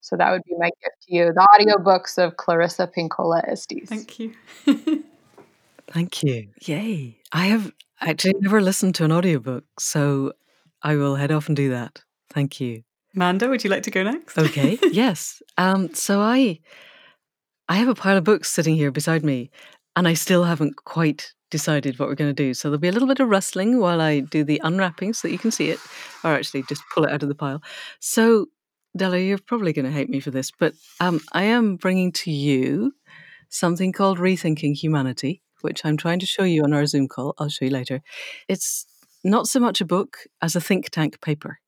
So 0.00 0.16
that 0.16 0.30
would 0.30 0.42
be 0.44 0.54
my 0.58 0.70
gift 0.82 1.02
to 1.08 1.14
you. 1.14 1.32
The 1.34 1.46
audiobooks 1.52 2.16
of 2.16 2.38
Clarissa 2.38 2.90
Pinkola 2.96 3.46
Estes. 3.46 3.88
Thank 3.88 4.18
you. 4.18 4.34
Thank 5.90 6.22
you. 6.22 6.48
Yay. 6.62 7.18
I 7.32 7.46
have 7.46 7.72
actually 8.00 8.34
never 8.40 8.60
listened 8.60 8.94
to 8.96 9.04
an 9.04 9.12
audiobook, 9.12 9.64
so 9.78 10.32
I 10.82 10.96
will 10.96 11.16
head 11.16 11.32
off 11.32 11.48
and 11.48 11.56
do 11.56 11.70
that. 11.70 12.02
Thank 12.30 12.60
you. 12.60 12.82
Manda, 13.14 13.48
would 13.48 13.64
you 13.64 13.70
like 13.70 13.82
to 13.84 13.90
go 13.90 14.02
next? 14.02 14.38
Okay. 14.38 14.78
yes. 14.92 15.42
Um, 15.58 15.92
so 15.94 16.20
I 16.20 16.60
I 17.68 17.76
have 17.76 17.88
a 17.88 17.94
pile 17.94 18.16
of 18.16 18.24
books 18.24 18.50
sitting 18.50 18.76
here 18.76 18.90
beside 18.90 19.24
me, 19.24 19.50
and 19.96 20.06
I 20.06 20.14
still 20.14 20.44
haven't 20.44 20.76
quite 20.76 21.32
decided 21.50 21.98
what 21.98 22.08
we're 22.08 22.14
going 22.14 22.34
to 22.34 22.42
do. 22.42 22.54
So 22.54 22.68
there'll 22.68 22.80
be 22.80 22.88
a 22.88 22.92
little 22.92 23.08
bit 23.08 23.20
of 23.20 23.28
rustling 23.28 23.80
while 23.80 24.00
I 24.00 24.20
do 24.20 24.44
the 24.44 24.60
unwrapping 24.62 25.12
so 25.12 25.26
that 25.26 25.32
you 25.32 25.38
can 25.38 25.50
see 25.50 25.70
it, 25.70 25.78
or 26.24 26.30
actually 26.30 26.62
just 26.64 26.82
pull 26.94 27.04
it 27.04 27.12
out 27.12 27.22
of 27.22 27.28
the 27.28 27.34
pile. 27.34 27.62
So, 27.98 28.46
Della, 28.96 29.18
you're 29.18 29.38
probably 29.38 29.72
going 29.72 29.84
to 29.84 29.90
hate 29.90 30.08
me 30.08 30.20
for 30.20 30.30
this, 30.30 30.50
but 30.50 30.74
um, 31.00 31.20
I 31.32 31.44
am 31.44 31.76
bringing 31.76 32.12
to 32.12 32.30
you 32.30 32.92
something 33.48 33.92
called 33.92 34.18
Rethinking 34.18 34.74
Humanity, 34.74 35.42
which 35.62 35.84
I'm 35.84 35.96
trying 35.96 36.18
to 36.20 36.26
show 36.26 36.44
you 36.44 36.64
on 36.64 36.72
our 36.72 36.86
Zoom 36.86 37.08
call. 37.08 37.34
I'll 37.38 37.48
show 37.48 37.66
you 37.66 37.70
later. 37.70 38.02
It's 38.48 38.86
not 39.24 39.46
so 39.46 39.60
much 39.60 39.80
a 39.80 39.84
book 39.84 40.18
as 40.40 40.56
a 40.56 40.60
think 40.60 40.90
tank 40.90 41.20
paper. 41.20 41.60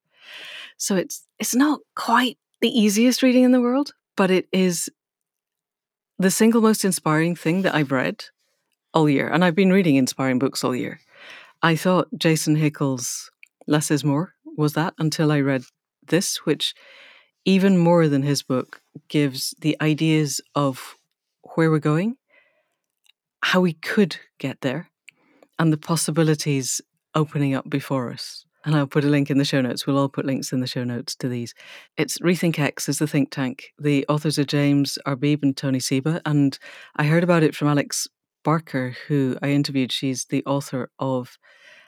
So 0.77 0.97
it's 0.97 1.27
it's 1.39 1.55
not 1.55 1.81
quite 1.95 2.39
the 2.61 2.69
easiest 2.69 3.23
reading 3.23 3.45
in 3.45 3.53
the 3.53 3.61
world, 3.61 3.93
but 4.17 4.31
it 4.31 4.47
is 4.53 4.91
the 6.19 6.31
single 6.31 6.61
most 6.61 6.85
inspiring 6.85 7.37
thing 7.37 7.63
that 7.63 7.75
I've 7.75 7.93
read 7.93 8.25
all 8.95 9.09
year, 9.09 9.29
and 9.29 9.45
I've 9.45 9.55
been 9.55 9.73
reading 9.73 9.97
inspiring 9.97 10.39
books 10.39 10.63
all 10.63 10.75
year. 10.75 11.01
I 11.63 11.77
thought 11.77 12.09
Jason 12.17 12.57
Hickel's 12.57 13.31
Less 13.67 13.91
is 13.91 14.05
More 14.05 14.35
was 14.57 14.75
that 14.75 14.95
until 14.99 15.33
I 15.33 15.41
read 15.41 15.65
this, 16.07 16.45
which 16.45 16.75
even 17.45 17.79
more 17.79 18.09
than 18.09 18.23
his 18.23 18.43
book 18.43 18.81
gives 19.09 19.55
the 19.61 19.77
ideas 19.81 20.41
of 20.55 20.97
where 21.55 21.71
we're 21.71 21.79
going, 21.79 22.17
how 23.43 23.61
we 23.61 23.75
could 23.75 24.17
get 24.39 24.61
there, 24.61 24.91
and 25.59 25.73
the 25.73 25.79
possibilities 25.79 26.81
opening 27.15 27.55
up 27.55 27.69
before 27.69 28.11
us. 28.11 28.45
And 28.65 28.77
I'll 28.77 28.87
put 28.87 29.05
a 29.05 29.09
link 29.09 29.29
in 29.29 29.39
the 29.39 29.45
show 29.45 29.61
notes. 29.61 29.87
We'll 29.87 29.99
all 29.99 30.09
put 30.09 30.25
links 30.25 30.53
in 30.53 30.61
the 30.61 30.69
show 30.69 30.85
notes 30.85 31.17
to 31.17 31.29
these. 31.29 31.53
It's 31.97 32.19
Rethink 32.19 32.59
X 32.61 32.89
is 32.89 32.99
the 32.99 33.09
think 33.09 33.31
tank. 33.31 33.73
The 33.79 34.07
authors 34.09 34.39
are 34.39 34.45
James 34.45 34.99
Arbib 35.05 35.43
and 35.43 35.57
Tony 35.57 35.81
Seba. 35.81 36.23
And 36.25 36.57
I 36.95 37.05
heard 37.05 37.25
about 37.25 37.43
it 37.43 37.57
from 37.57 37.67
Alex 37.67 38.07
Barker, 38.45 38.97
who 39.09 39.37
I 39.43 39.49
interviewed. 39.49 39.91
She's 39.91 40.27
the 40.27 40.45
author 40.47 40.91
of 41.01 41.39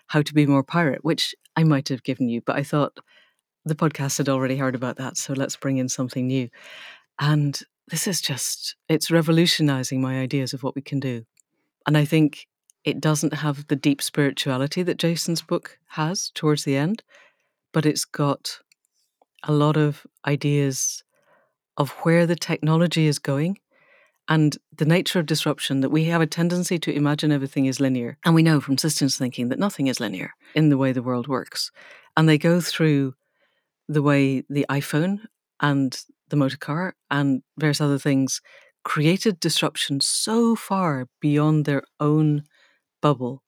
How 0.09 0.23
to 0.23 0.35
Be 0.35 0.47
More 0.47 0.65
Pirate, 0.65 1.05
which 1.05 1.33
I 1.55 1.63
might 1.63 1.89
have 1.91 2.03
given 2.03 2.29
you, 2.29 2.41
but 2.41 2.57
I 2.57 2.65
thought 2.65 2.99
the 3.65 3.77
podcast 3.77 4.19
had 4.19 4.29
already 4.29 4.57
heard 4.57 4.75
about 4.75 4.97
that. 4.97 5.17
So 5.17 5.33
let's 5.33 5.57
bring 5.57 5.79
in 5.79 5.89
something 5.89 6.27
new. 6.27 6.49
And 7.21 7.59
this 7.89 8.09
is 8.09 8.21
just, 8.21 8.75
it's 8.89 9.13
revolutionizing 9.13 10.01
my 10.01 10.19
ideas 10.19 10.53
of 10.53 10.65
what 10.65 10.75
we 10.75 10.83
can 10.83 10.99
do. 10.99 11.25
And 11.87 11.97
I 11.97 12.05
think 12.05 12.47
it 12.85 13.01
doesn't 13.01 13.35
have 13.35 13.67
the 13.69 13.77
deep 13.77 14.03
spirituality 14.03 14.83
that 14.83 14.99
Jason's 14.99 15.43
book 15.43 15.79
has 15.89 16.31
towards 16.35 16.65
the 16.65 16.77
end, 16.77 17.03
but 17.73 17.87
it's 17.87 18.05
got 18.05 18.59
a 19.43 19.53
lot 19.53 19.77
of 19.77 20.07
ideas 20.27 21.03
of 21.77 21.91
where 22.03 22.27
the 22.27 22.37
technology 22.37 23.07
is 23.07 23.19
going 23.19 23.59
and 24.29 24.57
the 24.75 24.85
nature 24.85 25.19
of 25.19 25.27
disruption 25.27 25.81
that 25.81 25.91
we 25.91 26.05
have 26.05 26.23
a 26.23 26.27
tendency 26.27 26.79
to 26.79 26.95
imagine 26.95 27.31
everything 27.31 27.67
is 27.67 27.81
linear. 27.81 28.17
And 28.25 28.35
we 28.35 28.43
know 28.43 28.61
from 28.61 28.79
systems 28.79 29.19
thinking 29.19 29.49
that 29.51 29.59
nothing 29.59 29.87
is 29.87 30.01
linear 30.01 30.33
in 30.55 30.71
the 30.71 30.79
way 30.79 30.93
the 30.93 31.03
world 31.03 31.29
works. 31.29 31.71
And 32.17 32.29
they 32.29 32.39
go 32.39 32.61
through 32.61 33.15
the 33.89 34.03
way 34.03 34.45
the 34.49 34.65
iPhone 34.71 35.21
and 35.61 35.99
the 36.31 36.37
motor 36.37 36.57
car 36.57 36.95
and 37.11 37.43
various 37.59 37.83
other 37.83 37.99
things 37.99 38.41
created 38.85 39.41
disruption 39.41 40.01
so 40.01 40.55
far 40.55 41.09
beyond 41.21 41.65
their 41.65 41.83
own 41.99 42.45
bubble 43.01 43.43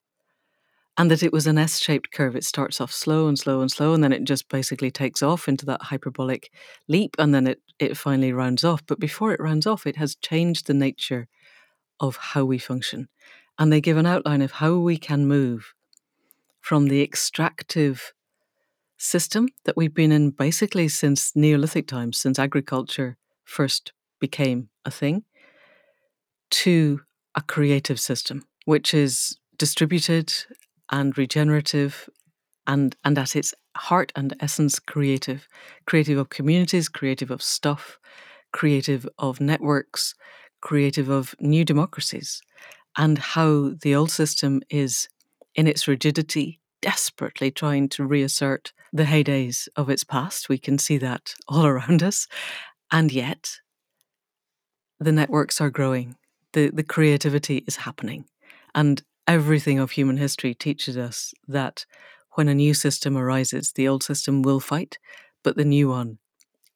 and 0.96 1.10
that 1.10 1.22
it 1.22 1.32
was 1.32 1.46
an 1.46 1.58
S 1.58 1.78
shaped 1.78 2.10
curve. 2.10 2.34
It 2.34 2.44
starts 2.44 2.80
off 2.80 2.90
slow 2.90 3.28
and 3.28 3.38
slow 3.38 3.60
and 3.60 3.70
slow, 3.70 3.92
and 3.92 4.02
then 4.02 4.12
it 4.12 4.24
just 4.24 4.48
basically 4.48 4.90
takes 4.90 5.22
off 5.22 5.46
into 5.46 5.66
that 5.66 5.82
hyperbolic 5.82 6.50
leap, 6.88 7.16
and 7.18 7.34
then 7.34 7.46
it, 7.46 7.60
it 7.78 7.96
finally 7.96 8.32
rounds 8.32 8.64
off. 8.64 8.82
But 8.86 8.98
before 8.98 9.32
it 9.32 9.40
rounds 9.40 9.66
off, 9.66 9.86
it 9.86 9.96
has 9.96 10.16
changed 10.16 10.66
the 10.66 10.74
nature 10.74 11.28
of 12.00 12.16
how 12.16 12.44
we 12.44 12.58
function. 12.58 13.08
And 13.58 13.72
they 13.72 13.80
give 13.80 13.96
an 13.96 14.06
outline 14.06 14.42
of 14.42 14.52
how 14.52 14.76
we 14.76 14.96
can 14.96 15.26
move 15.26 15.74
from 16.60 16.88
the 16.88 17.02
extractive 17.02 18.12
system 18.98 19.48
that 19.64 19.76
we've 19.76 19.94
been 19.94 20.12
in 20.12 20.30
basically 20.30 20.88
since 20.88 21.34
Neolithic 21.36 21.86
times, 21.86 22.18
since 22.18 22.38
agriculture 22.38 23.18
first 23.44 23.92
became 24.18 24.70
a 24.86 24.90
thing, 24.90 25.24
to 26.50 27.00
a 27.34 27.42
creative 27.42 28.00
system, 28.00 28.44
which 28.64 28.94
is 28.94 29.36
distributed 29.58 30.32
and 30.90 31.18
regenerative 31.18 32.08
and 32.66 32.96
and 33.04 33.18
at 33.18 33.36
its 33.36 33.52
heart 33.76 34.12
and 34.16 34.34
essence 34.40 34.78
creative. 34.78 35.48
Creative 35.86 36.18
of 36.18 36.30
communities 36.30 36.88
creative 36.88 37.30
of 37.30 37.42
stuff 37.42 37.98
creative 38.52 39.06
of 39.18 39.40
networks 39.40 40.14
creative 40.60 41.08
of 41.08 41.34
new 41.40 41.64
democracies 41.64 42.40
and 42.96 43.18
how 43.18 43.72
the 43.82 43.94
old 43.94 44.10
system 44.10 44.62
is 44.70 45.08
in 45.54 45.66
its 45.66 45.86
rigidity 45.86 46.60
desperately 46.80 47.50
trying 47.50 47.88
to 47.88 48.04
reassert 48.04 48.72
the 48.92 49.04
heydays 49.04 49.68
of 49.76 49.90
its 49.90 50.04
past. 50.04 50.48
We 50.48 50.58
can 50.58 50.78
see 50.78 50.98
that 50.98 51.34
all 51.48 51.66
around 51.72 52.02
us. 52.02 52.26
And 52.90 53.12
yet 53.12 53.58
the 54.98 55.12
networks 55.12 55.60
are 55.60 55.70
growing 55.70 56.16
the 56.52 56.70
the 56.70 56.82
creativity 56.82 57.58
is 57.66 57.76
happening 57.76 58.24
and 58.74 59.02
everything 59.26 59.78
of 59.78 59.90
human 59.90 60.16
history 60.16 60.54
teaches 60.54 60.96
us 60.96 61.34
that 61.48 61.84
when 62.36 62.48
a 62.48 62.54
new 62.54 62.74
system 62.74 63.16
arises, 63.16 63.72
the 63.72 63.88
old 63.88 64.02
system 64.02 64.42
will 64.42 64.60
fight, 64.60 64.98
but 65.42 65.56
the 65.56 65.64
new 65.64 65.88
one 65.88 66.18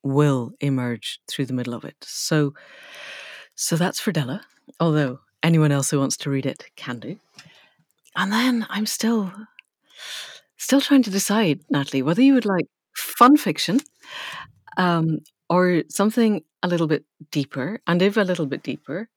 will 0.03 0.53
emerge 0.61 1.21
through 1.29 1.47
the 1.47 1.53
middle 1.53 1.75
of 1.75 1.85
it. 1.85 1.97
So, 2.03 2.55
so 3.55 3.77
that's 3.77 4.01
for 4.01 4.11
Della. 4.11 4.43
Although 4.81 5.21
anyone 5.43 5.71
else 5.71 5.91
who 5.91 6.01
wants 6.01 6.17
to 6.19 6.31
read 6.31 6.47
it 6.47 6.65
can 6.77 6.99
do. 6.99 7.19
And 8.17 8.33
then 8.33 8.67
I'm 8.71 8.87
still, 8.87 9.33
still 10.57 10.81
trying 10.81 11.03
to 11.03 11.11
decide, 11.11 11.61
Natalie, 11.69 12.03
whether 12.03 12.23
you 12.23 12.35
would 12.35 12.47
like 12.47 12.67
fun 12.97 13.37
fiction, 13.37 13.81
um, 14.79 15.19
or 15.51 15.83
something 15.89 16.43
a 16.63 16.69
little 16.69 16.87
bit 16.87 17.05
deeper. 17.31 17.81
And 17.87 18.01
if 18.01 18.17
a 18.17 18.21
little 18.21 18.47
bit 18.47 18.63
deeper, 18.63 19.09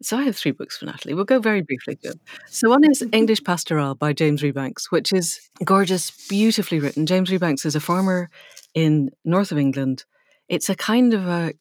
so 0.00 0.16
I 0.16 0.22
have 0.24 0.36
three 0.36 0.52
books 0.52 0.76
for 0.76 0.86
Natalie. 0.86 1.14
We'll 1.14 1.24
go 1.24 1.40
very 1.40 1.62
briefly 1.62 1.96
through. 1.96 2.20
So 2.46 2.68
one 2.68 2.88
is 2.88 3.04
English 3.10 3.42
Pastoral 3.42 3.96
by 3.96 4.12
James 4.12 4.42
Rebanks, 4.42 4.90
which 4.90 5.12
is 5.12 5.40
gorgeous, 5.64 6.12
beautifully 6.28 6.78
written. 6.78 7.04
James 7.04 7.30
Rebanks 7.30 7.66
is 7.66 7.74
a 7.74 7.80
farmer 7.80 8.30
in 8.74 9.10
north 9.24 9.50
of 9.50 9.58
England. 9.58 10.04
It's 10.48 10.68
a 10.68 10.76
kind 10.76 11.14
of 11.14 11.26
a 11.26 11.54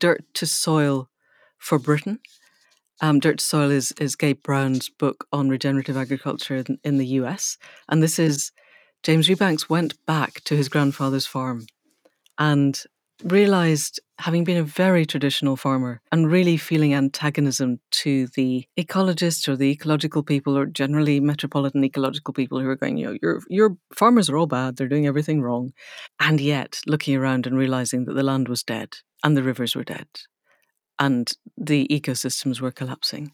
dirt 0.00 0.24
to 0.34 0.46
soil 0.46 1.08
for 1.58 1.78
Britain. 1.78 2.18
Um, 3.00 3.20
dirt 3.20 3.38
to 3.38 3.44
Soil 3.44 3.70
is, 3.70 3.92
is 4.00 4.16
Gabe 4.16 4.42
Brown's 4.42 4.88
book 4.88 5.28
on 5.32 5.48
regenerative 5.48 5.96
agriculture 5.96 6.56
in, 6.56 6.80
in 6.82 6.98
the 6.98 7.06
US. 7.06 7.56
And 7.88 8.02
this 8.02 8.18
is 8.18 8.50
James 9.04 9.28
Rebanks 9.28 9.70
went 9.70 9.94
back 10.04 10.40
to 10.44 10.56
his 10.56 10.68
grandfather's 10.68 11.26
farm 11.26 11.66
and 12.38 12.82
realized 13.24 14.00
having 14.18 14.44
been 14.44 14.56
a 14.56 14.62
very 14.62 15.04
traditional 15.04 15.56
farmer 15.56 16.00
and 16.12 16.30
really 16.30 16.56
feeling 16.56 16.94
antagonism 16.94 17.80
to 17.90 18.26
the 18.28 18.66
ecologists 18.78 19.48
or 19.48 19.56
the 19.56 19.70
ecological 19.70 20.22
people 20.22 20.56
or 20.56 20.66
generally 20.66 21.20
metropolitan 21.20 21.84
ecological 21.84 22.34
people 22.34 22.60
who 22.60 22.68
are 22.68 22.76
going, 22.76 22.96
you 22.96 23.06
know, 23.06 23.16
your 23.20 23.40
your 23.48 23.76
farmers 23.94 24.28
are 24.28 24.36
all 24.36 24.46
bad, 24.46 24.76
they're 24.76 24.88
doing 24.88 25.06
everything 25.06 25.42
wrong. 25.42 25.72
And 26.20 26.40
yet 26.40 26.80
looking 26.86 27.16
around 27.16 27.46
and 27.46 27.56
realizing 27.56 28.04
that 28.04 28.14
the 28.14 28.22
land 28.22 28.48
was 28.48 28.62
dead 28.62 28.98
and 29.24 29.36
the 29.36 29.42
rivers 29.42 29.74
were 29.74 29.84
dead 29.84 30.08
and 30.98 31.30
the 31.56 31.86
ecosystems 31.88 32.60
were 32.60 32.72
collapsing 32.72 33.32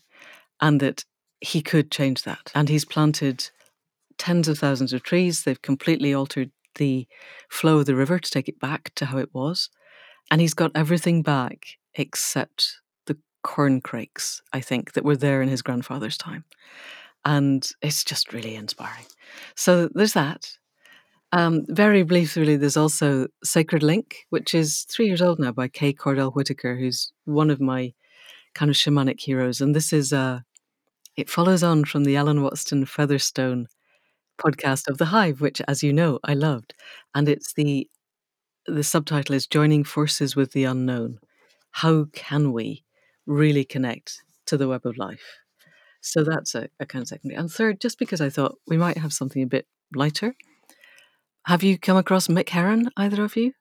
and 0.61 0.81
that 0.81 1.05
he 1.40 1.62
could 1.62 1.90
change 1.90 2.23
that. 2.23 2.51
And 2.55 2.68
he's 2.68 2.85
planted 2.85 3.51
tens 4.18 4.49
of 4.49 4.59
thousands 4.59 4.92
of 4.92 5.03
trees. 5.03 5.42
They've 5.42 5.61
completely 5.61 6.14
altered 6.14 6.51
the 6.75 7.07
flow 7.49 7.79
of 7.79 7.87
the 7.87 7.95
river 7.95 8.19
to 8.19 8.31
take 8.31 8.49
it 8.49 8.61
back 8.61 8.93
to 8.97 9.07
how 9.07 9.19
it 9.19 9.31
was. 9.33 9.71
And 10.31 10.41
he's 10.41 10.55
got 10.55 10.73
everything 10.75 11.23
back 11.23 11.67
except 11.95 12.81
the 13.07 13.17
corn 13.43 13.81
crakes, 13.81 14.43
I 14.53 14.61
think, 14.61 14.93
that 14.93 15.05
were 15.05 15.17
there 15.17 15.43
in 15.43 15.49
his 15.49 15.63
grandfather's 15.63 16.17
time. 16.17 16.45
And 17.25 17.67
it's 17.83 18.05
just 18.05 18.33
really 18.33 18.55
inspiring. 18.55 19.07
So 19.55 19.89
there's 19.93 20.13
that. 20.15 20.59
Um, 21.33 21.65
very 21.69 22.05
briefly, 22.05 22.57
there's 22.57 22.77
also 22.77 23.27
Sacred 23.43 23.83
Link, 23.83 24.19
which 24.31 24.55
is 24.55 24.83
three 24.83 25.07
years 25.07 25.23
old 25.23 25.41
now 25.41 25.51
by 25.53 25.69
Kay 25.69 25.93
Cordell 25.93 26.33
Whitaker, 26.33 26.77
who's 26.77 27.13
one 27.25 27.51
of 27.51 27.61
my 27.61 27.93
kind 28.55 28.71
of 28.71 28.77
shamanic 28.77 29.21
heroes. 29.21 29.61
And 29.61 29.75
this 29.75 29.93
is, 29.93 30.13
uh, 30.13 30.41
it 31.17 31.29
follows 31.29 31.63
on 31.63 31.85
from 31.85 32.05
the 32.05 32.17
Alan 32.17 32.43
Watson 32.43 32.87
Featherstone 32.87 33.67
podcast 34.38 34.88
of 34.88 34.99
The 34.99 35.07
Hive, 35.07 35.40
which, 35.40 35.61
as 35.68 35.83
you 35.83 35.92
know, 35.92 36.18
I 36.25 36.35
loved. 36.35 36.75
And 37.14 37.29
it's 37.29 37.53
the 37.55 37.88
the 38.66 38.85
subtitle 38.85 39.35
is 39.35 39.47
Joining 39.47 39.85
Forces 39.85 40.35
with 40.35 40.53
the 40.53 40.64
Unknown. 40.64 41.18
How 41.73 42.07
can 42.12 42.53
we 42.53 42.85
really 43.27 43.64
connect 43.64 44.23
to 44.47 44.57
the 44.57 44.68
web 44.68 44.87
of 44.87 44.97
life? 44.97 45.38
So 46.01 46.25
that's 46.25 46.55
a, 46.55 46.68
a 46.81 46.87
kind 46.87 47.03
of 47.03 47.09
secondary. 47.09 47.38
And 47.38 47.51
third, 47.51 47.81
just 47.81 47.99
because 47.99 48.20
I 48.20 48.31
thought 48.31 48.59
we 48.66 48.77
might 48.77 48.99
have 48.99 49.12
something 49.12 49.42
a 49.42 49.47
bit 49.47 49.66
lighter. 49.94 50.35
Have 51.47 51.62
you 51.62 51.79
come 51.79 51.97
across 51.97 52.29
Mick 52.29 52.49
Herron, 52.49 52.90
either 52.97 53.23
of 53.23 53.37
you? 53.37 53.53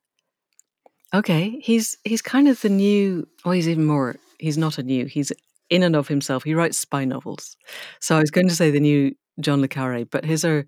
Okay, 1.13 1.59
he's 1.62 1.97
he's 2.03 2.21
kind 2.21 2.47
of 2.47 2.62
the 2.62 2.69
new. 2.69 3.27
Well, 3.43 3.53
he's 3.53 3.69
even 3.69 3.86
more. 3.86 4.15
He's 4.39 4.57
not 4.57 4.77
a 4.77 4.83
new. 4.83 5.05
He's 5.05 5.31
in 5.69 5.83
and 5.83 5.95
of 5.95 6.07
himself. 6.07 6.43
He 6.43 6.53
writes 6.53 6.77
spy 6.77 7.05
novels. 7.05 7.55
So 7.99 8.17
I 8.17 8.19
was 8.19 8.31
going 8.31 8.47
to 8.47 8.55
say 8.55 8.71
the 8.71 8.79
new 8.79 9.15
John 9.39 9.61
le 9.61 9.67
Carre, 9.67 10.05
but 10.05 10.25
his 10.25 10.45
are 10.45 10.65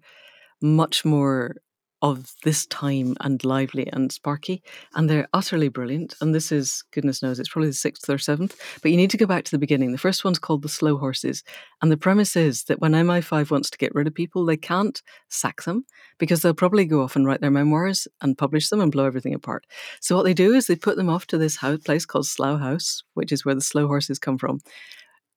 much 0.62 1.06
more 1.06 1.56
of 2.01 2.34
this 2.43 2.67
time 2.67 3.15
and 3.21 3.43
lively 3.43 3.88
and 3.91 4.12
sparky, 4.12 4.62
and 4.93 5.10
they're 5.10 5.28
utterly 5.34 5.69
brilliant. 5.69 6.13
And 6.21 6.36
this 6.36 6.51
is, 6.51 6.84
goodness 6.91 7.23
knows, 7.23 7.39
it's 7.39 7.49
probably 7.49 7.69
the 7.69 7.73
sixth 7.73 8.08
or 8.10 8.19
seventh, 8.19 8.56
but 8.84 8.91
you 8.91 8.97
need 8.97 9.10
to 9.10 9.17
go 9.17 9.25
back 9.25 9.43
to 9.45 9.51
the 9.51 9.58
beginning. 9.58 9.91
The 9.91 9.97
first 9.97 10.23
one's 10.23 10.38
called 10.38 10.62
The 10.62 10.69
Slow 10.69 10.97
Horses, 10.97 11.43
and 11.82 11.91
the 11.91 11.97
premise 11.97 12.36
is 12.36 12.65
that 12.65 12.80
when 12.80 12.91
MI5 12.91 13.49
wants 13.49 13.69
to 13.71 13.78
get 13.78 13.95
rid 13.95 14.06
of 14.06 14.13
people, 14.13 14.45
they 14.45 14.58
can't 14.58 15.01
sack 15.30 15.63
them 15.63 15.86
because 16.19 16.41
they'll 16.41 16.54
probably 16.54 16.86
go 16.86 17.01
off 17.01 17.15
and 17.15 17.25
write 17.25 17.41
their 17.41 17.49
memoirs 17.49 18.08
and 18.21 18.38
publish 18.38 18.69
them 18.69 18.82
and 18.82 18.91
blow 18.91 19.06
everything 19.06 19.34
apart. 19.34 19.65
So 19.99 20.15
what 20.15 20.23
they 20.23 20.34
do 20.36 20.54
is 20.54 20.67
they 20.67 20.75
put 20.75 20.97
them 20.97 21.10
off 21.10 21.25
to 21.28 21.39
this 21.39 21.58
house, 21.58 21.80
place 21.80 22.06
called 22.06 22.28
Slough 22.28 22.60
House, 22.60 23.04
which 23.15 23.32
is 23.32 23.45
where 23.45 23.56
the 23.56 23.62
slow 23.62 23.88
horses 23.88 24.19
come 24.19 24.38
from, 24.38 24.60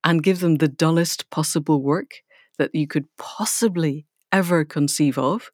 and 0.05 0.23
give 0.23 0.41
them 0.41 0.57
the 0.57 0.69
dullest 0.69 1.31
possible 1.31 1.83
work 1.83 2.11
that 2.59 2.75
you 2.75 2.87
could 2.87 3.07
possibly 3.17 4.07
ever 4.33 4.65
conceive 4.65 5.19
of 5.19 5.51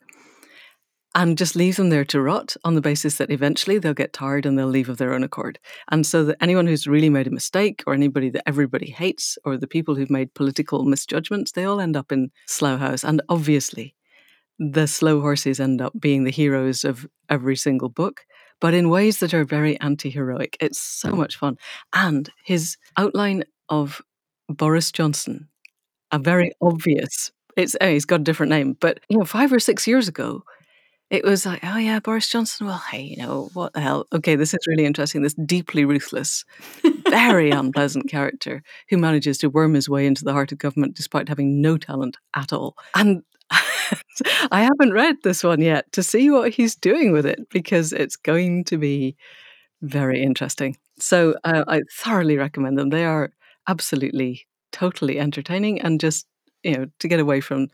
and 1.14 1.38
just 1.38 1.54
leave 1.54 1.76
them 1.76 1.90
there 1.90 2.04
to 2.04 2.20
rot 2.20 2.56
on 2.64 2.74
the 2.74 2.80
basis 2.80 3.18
that 3.18 3.30
eventually 3.30 3.78
they'll 3.78 3.94
get 3.94 4.12
tired 4.12 4.44
and 4.44 4.58
they'll 4.58 4.66
leave 4.66 4.88
of 4.88 4.98
their 4.98 5.14
own 5.14 5.22
accord. 5.22 5.60
And 5.90 6.04
so 6.04 6.24
that 6.24 6.36
anyone 6.40 6.66
who's 6.66 6.88
really 6.88 7.08
made 7.08 7.28
a 7.28 7.30
mistake 7.30 7.84
or 7.86 7.94
anybody 7.94 8.30
that 8.30 8.48
everybody 8.48 8.90
hates 8.90 9.38
or 9.44 9.56
the 9.56 9.68
people 9.68 9.94
who've 9.94 10.10
made 10.10 10.34
political 10.34 10.84
misjudgments, 10.84 11.52
they 11.52 11.64
all 11.64 11.80
end 11.80 11.96
up 11.96 12.10
in 12.10 12.30
Slough 12.46 12.80
House. 12.80 13.04
And 13.04 13.22
obviously, 13.28 13.94
the 14.58 14.88
slow 14.88 15.20
horses 15.20 15.60
end 15.60 15.80
up 15.80 15.92
being 15.98 16.24
the 16.24 16.30
heroes 16.32 16.84
of 16.84 17.06
every 17.28 17.56
single 17.56 17.88
book, 17.88 18.26
but 18.60 18.74
in 18.74 18.90
ways 18.90 19.20
that 19.20 19.34
are 19.34 19.44
very 19.44 19.78
anti 19.80 20.10
heroic. 20.10 20.56
It's 20.60 20.80
so 20.80 21.12
much 21.12 21.36
fun. 21.36 21.58
And 21.92 22.28
his 22.44 22.76
outline 22.96 23.44
of 23.68 24.02
Boris 24.48 24.90
Johnson, 24.90 25.48
a 26.14 26.18
very 26.18 26.52
obvious, 26.62 27.32
it's, 27.56 27.76
oh, 27.80 27.88
he's 27.88 28.04
got 28.04 28.20
a 28.20 28.24
different 28.24 28.50
name, 28.50 28.76
but 28.80 29.00
you 29.08 29.18
know, 29.18 29.24
five 29.24 29.52
or 29.52 29.60
six 29.60 29.86
years 29.86 30.08
ago, 30.08 30.42
it 31.10 31.24
was 31.24 31.44
like, 31.44 31.60
oh 31.62 31.76
yeah, 31.76 32.00
Boris 32.00 32.28
Johnson. 32.28 32.66
Well, 32.66 32.82
hey, 32.90 33.02
you 33.02 33.16
know 33.16 33.50
what 33.52 33.72
the 33.72 33.80
hell? 33.80 34.06
Okay, 34.12 34.36
this 34.36 34.54
is 34.54 34.66
really 34.66 34.84
interesting. 34.84 35.22
This 35.22 35.34
deeply 35.34 35.84
ruthless, 35.84 36.44
very 37.08 37.50
unpleasant 37.52 38.08
character 38.08 38.62
who 38.88 38.96
manages 38.96 39.38
to 39.38 39.50
worm 39.50 39.74
his 39.74 39.88
way 39.88 40.06
into 40.06 40.24
the 40.24 40.32
heart 40.32 40.50
of 40.50 40.58
government 40.58 40.96
despite 40.96 41.28
having 41.28 41.60
no 41.60 41.76
talent 41.76 42.16
at 42.34 42.52
all. 42.52 42.76
And 42.94 43.22
I 44.50 44.62
haven't 44.62 44.92
read 44.92 45.16
this 45.22 45.44
one 45.44 45.60
yet 45.60 45.90
to 45.92 46.02
see 46.02 46.30
what 46.30 46.52
he's 46.52 46.74
doing 46.74 47.12
with 47.12 47.26
it 47.26 47.48
because 47.50 47.92
it's 47.92 48.16
going 48.16 48.64
to 48.64 48.78
be 48.78 49.16
very 49.82 50.22
interesting. 50.22 50.76
So 50.98 51.34
uh, 51.44 51.64
I 51.68 51.82
thoroughly 51.92 52.38
recommend 52.38 52.78
them. 52.78 52.90
They 52.90 53.04
are 53.04 53.30
absolutely, 53.68 54.46
totally 54.74 55.18
entertaining 55.18 55.80
and 55.80 56.00
just 56.00 56.26
you 56.64 56.76
know, 56.76 56.86
to 56.98 57.08
get 57.08 57.20
away 57.20 57.40
from 57.40 57.68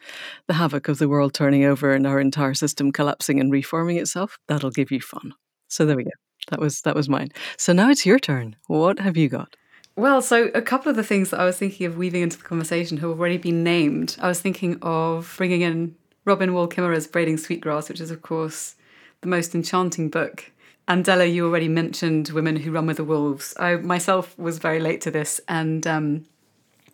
the 0.49 0.55
havoc 0.55 0.89
of 0.89 0.99
the 0.99 1.09
world 1.09 1.33
turning 1.33 1.65
over 1.65 1.95
and 1.95 2.07
our 2.07 2.21
entire 2.21 2.55
system 2.55 2.93
collapsing 2.93 3.41
and 3.41 3.53
reforming 3.53 3.97
itself, 3.97 4.37
that'll 4.49 4.71
give 4.71 4.91
you 4.91 5.01
fun. 5.01 5.33
So 5.69 5.87
there 5.87 5.97
we 5.97 6.05
go. 6.05 6.11
That 6.51 6.61
was 6.61 6.81
that 6.83 6.97
was 6.97 7.09
mine. 7.09 7.29
So 7.57 7.73
now 7.73 7.91
it's 7.91 8.05
your 8.05 8.19
turn. 8.19 8.57
What 8.67 8.99
have 8.99 9.17
you 9.17 9.29
got? 9.29 9.57
Well, 9.97 10.23
so 10.23 10.51
a 10.55 10.63
couple 10.63 10.91
of 10.91 10.97
the 10.97 11.05
things 11.05 11.31
that 11.31 11.41
I 11.41 11.45
was 11.45 11.59
thinking 11.59 11.87
of 11.87 11.97
weaving 11.97 12.23
into 12.23 12.39
the 12.39 12.45
conversation 12.45 12.99
have 12.99 13.11
already 13.11 13.39
been 13.39 13.63
named. 13.63 14.17
I 14.21 14.29
was 14.29 14.41
thinking 14.41 14.79
of 14.83 15.35
bringing 15.37 15.61
in 15.61 15.95
Robin 16.25 16.53
Wall 16.55 16.69
Kimmerer's 16.69 17.07
Braiding 17.07 17.37
Sweetgrass, 17.37 17.89
which 17.89 18.01
is, 18.01 18.11
of 18.11 18.23
course, 18.23 18.77
the 19.21 19.29
most 19.29 19.55
enchanting 19.55 20.09
book. 20.09 20.51
And 20.89 21.05
Della, 21.05 21.27
you 21.27 21.47
already 21.47 21.69
mentioned 21.69 22.31
Women 22.31 22.57
Who 22.57 22.73
Run 22.73 22.87
with 22.87 22.97
the 22.97 23.05
Wolves. 23.05 23.55
I 23.59 23.77
myself 23.77 24.37
was 24.39 24.59
very 24.59 24.81
late 24.81 25.01
to 25.03 25.11
this, 25.11 25.41
and 25.49 25.87
um, 25.87 26.27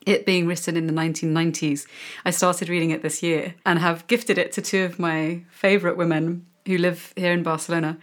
it 0.06 0.24
being 0.24 0.46
written 0.46 0.76
in 0.76 0.86
the 0.86 0.92
1990s, 0.92 1.86
I 2.24 2.30
started 2.30 2.68
reading 2.68 2.90
it 2.90 3.02
this 3.02 3.22
year 3.22 3.56
and 3.66 3.80
have 3.80 4.06
gifted 4.06 4.38
it 4.38 4.52
to 4.52 4.62
two 4.62 4.84
of 4.84 4.98
my 4.98 5.42
favourite 5.50 5.96
women 5.96 6.46
who 6.64 6.78
live 6.78 7.12
here 7.16 7.32
in 7.32 7.42
Barcelona. 7.42 7.98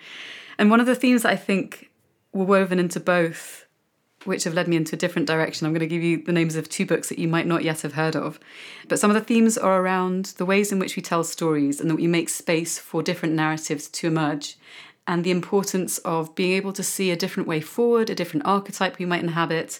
And 0.60 0.70
one 0.70 0.82
of 0.82 0.86
the 0.86 0.96
themes 0.96 1.24
that 1.24 1.32
I 1.32 1.38
think 1.38 1.90
were 2.34 2.44
woven 2.44 2.78
into 2.78 3.00
both, 3.00 3.66
which 4.26 4.44
have 4.44 4.54
led 4.54 4.68
me 4.68 4.76
into 4.76 4.96
a 4.96 5.00
different 5.00 5.28
direction, 5.28 5.66
I'm 5.66 5.74
going 5.74 5.80
to 5.80 5.88
give 5.88 6.04
you 6.04 6.22
the 6.22 6.34
names 6.34 6.56
of 6.58 6.70
two 6.70 6.86
books 6.86 7.10
that 7.10 7.20
you 7.20 7.28
might 7.28 7.48
not 7.48 7.64
yet 7.64 7.82
have 7.82 7.94
heard 7.94 8.16
of. 8.16 8.38
But 8.90 9.00
some 9.00 9.10
of 9.10 9.16
the 9.16 9.22
themes 9.22 9.58
are 9.58 9.82
around 9.82 10.26
the 10.38 10.46
ways 10.46 10.72
in 10.72 10.80
which 10.80 10.98
we 10.98 11.02
tell 11.02 11.24
stories 11.24 11.80
and 11.80 11.90
that 11.90 11.96
we 11.96 12.08
make 12.08 12.30
space 12.30 12.78
for 12.78 13.02
different 13.02 13.36
narratives 13.36 13.88
to 13.88 14.08
emerge. 14.08 14.58
And 15.08 15.24
the 15.24 15.32
importance 15.32 15.98
of 16.00 16.36
being 16.36 16.54
able 16.54 16.74
to 16.74 16.84
see 16.84 17.12
a 17.12 17.18
different 17.18 17.48
way 17.48 17.62
forward, 17.62 18.10
a 18.10 18.16
different 18.16 18.46
archetype 18.46 19.00
we 19.00 19.06
might 19.06 19.24
inhabit, 19.24 19.80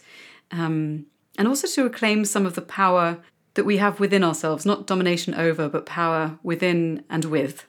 um, 0.52 1.06
and 1.38 1.48
also 1.48 1.68
to 1.68 1.84
reclaim 1.84 2.26
some 2.26 2.46
of 2.46 2.56
the 2.56 2.62
power 2.62 3.20
that 3.56 3.66
we 3.66 3.78
have 3.78 4.00
within 4.00 4.24
ourselves, 4.24 4.66
not 4.66 4.88
domination 4.88 5.34
over, 5.34 5.70
but 5.70 5.86
power 5.86 6.38
within 6.44 7.04
and 7.10 7.26
with. 7.26 7.66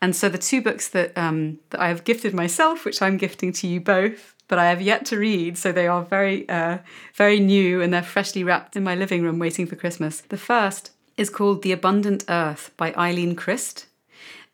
And 0.00 0.16
so 0.16 0.28
the 0.28 0.38
two 0.38 0.60
books 0.60 0.88
that 0.88 1.16
um, 1.16 1.60
that 1.70 1.80
I 1.80 1.88
have 1.88 2.04
gifted 2.04 2.34
myself, 2.34 2.84
which 2.84 3.00
I'm 3.00 3.16
gifting 3.16 3.52
to 3.54 3.68
you 3.68 3.80
both, 3.80 4.34
but 4.48 4.58
I 4.58 4.68
have 4.68 4.82
yet 4.82 5.06
to 5.06 5.18
read, 5.18 5.56
so 5.56 5.70
they 5.70 5.86
are 5.86 6.02
very 6.02 6.48
uh, 6.48 6.78
very 7.14 7.38
new 7.38 7.80
and 7.80 7.94
they're 7.94 8.02
freshly 8.02 8.42
wrapped 8.42 8.74
in 8.74 8.82
my 8.82 8.96
living 8.96 9.22
room, 9.22 9.38
waiting 9.38 9.66
for 9.66 9.76
Christmas. 9.76 10.20
The 10.20 10.36
first 10.36 10.90
is 11.16 11.30
called 11.30 11.62
The 11.62 11.72
Abundant 11.72 12.24
Earth 12.28 12.72
by 12.76 12.92
Eileen 12.94 13.36
Crist, 13.36 13.86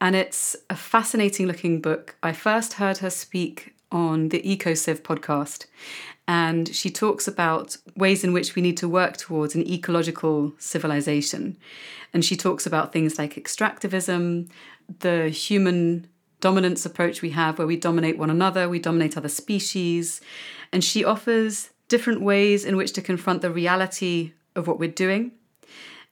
and 0.01 0.14
it's 0.14 0.55
a 0.68 0.77
fascinating 0.77 1.46
looking 1.46 1.81
book. 1.81 2.16
I 2.22 2.33
first 2.33 2.74
heard 2.74 2.98
her 2.98 3.11
speak 3.11 3.74
on 3.90 4.29
the 4.29 4.42
EcoCiv 4.42 5.01
podcast, 5.01 5.64
and 6.28 6.74
she 6.74 6.90
talks 6.90 7.26
about 7.26 7.78
ways 7.96 8.22
in 8.22 8.34
which 8.34 8.54
we 8.54 8.60
need 8.60 8.76
to 8.76 8.88
work 8.88 9.16
towards 9.16 9.54
an 9.54 9.66
ecological 9.66 10.52
civilization. 10.58 11.56
And 12.12 12.22
she 12.22 12.36
talks 12.36 12.66
about 12.66 12.92
things 12.92 13.18
like 13.18 13.34
extractivism, 13.34 14.50
the 15.00 15.30
human 15.30 16.06
dominance 16.40 16.84
approach 16.84 17.22
we 17.22 17.30
have, 17.30 17.56
where 17.56 17.66
we 17.66 17.78
dominate 17.78 18.18
one 18.18 18.28
another, 18.28 18.68
we 18.68 18.78
dominate 18.78 19.16
other 19.16 19.30
species. 19.30 20.20
And 20.70 20.84
she 20.84 21.02
offers 21.02 21.70
different 21.88 22.20
ways 22.20 22.62
in 22.66 22.76
which 22.76 22.92
to 22.92 23.00
confront 23.00 23.40
the 23.40 23.50
reality 23.50 24.32
of 24.54 24.66
what 24.66 24.78
we're 24.78 24.90
doing 24.90 25.32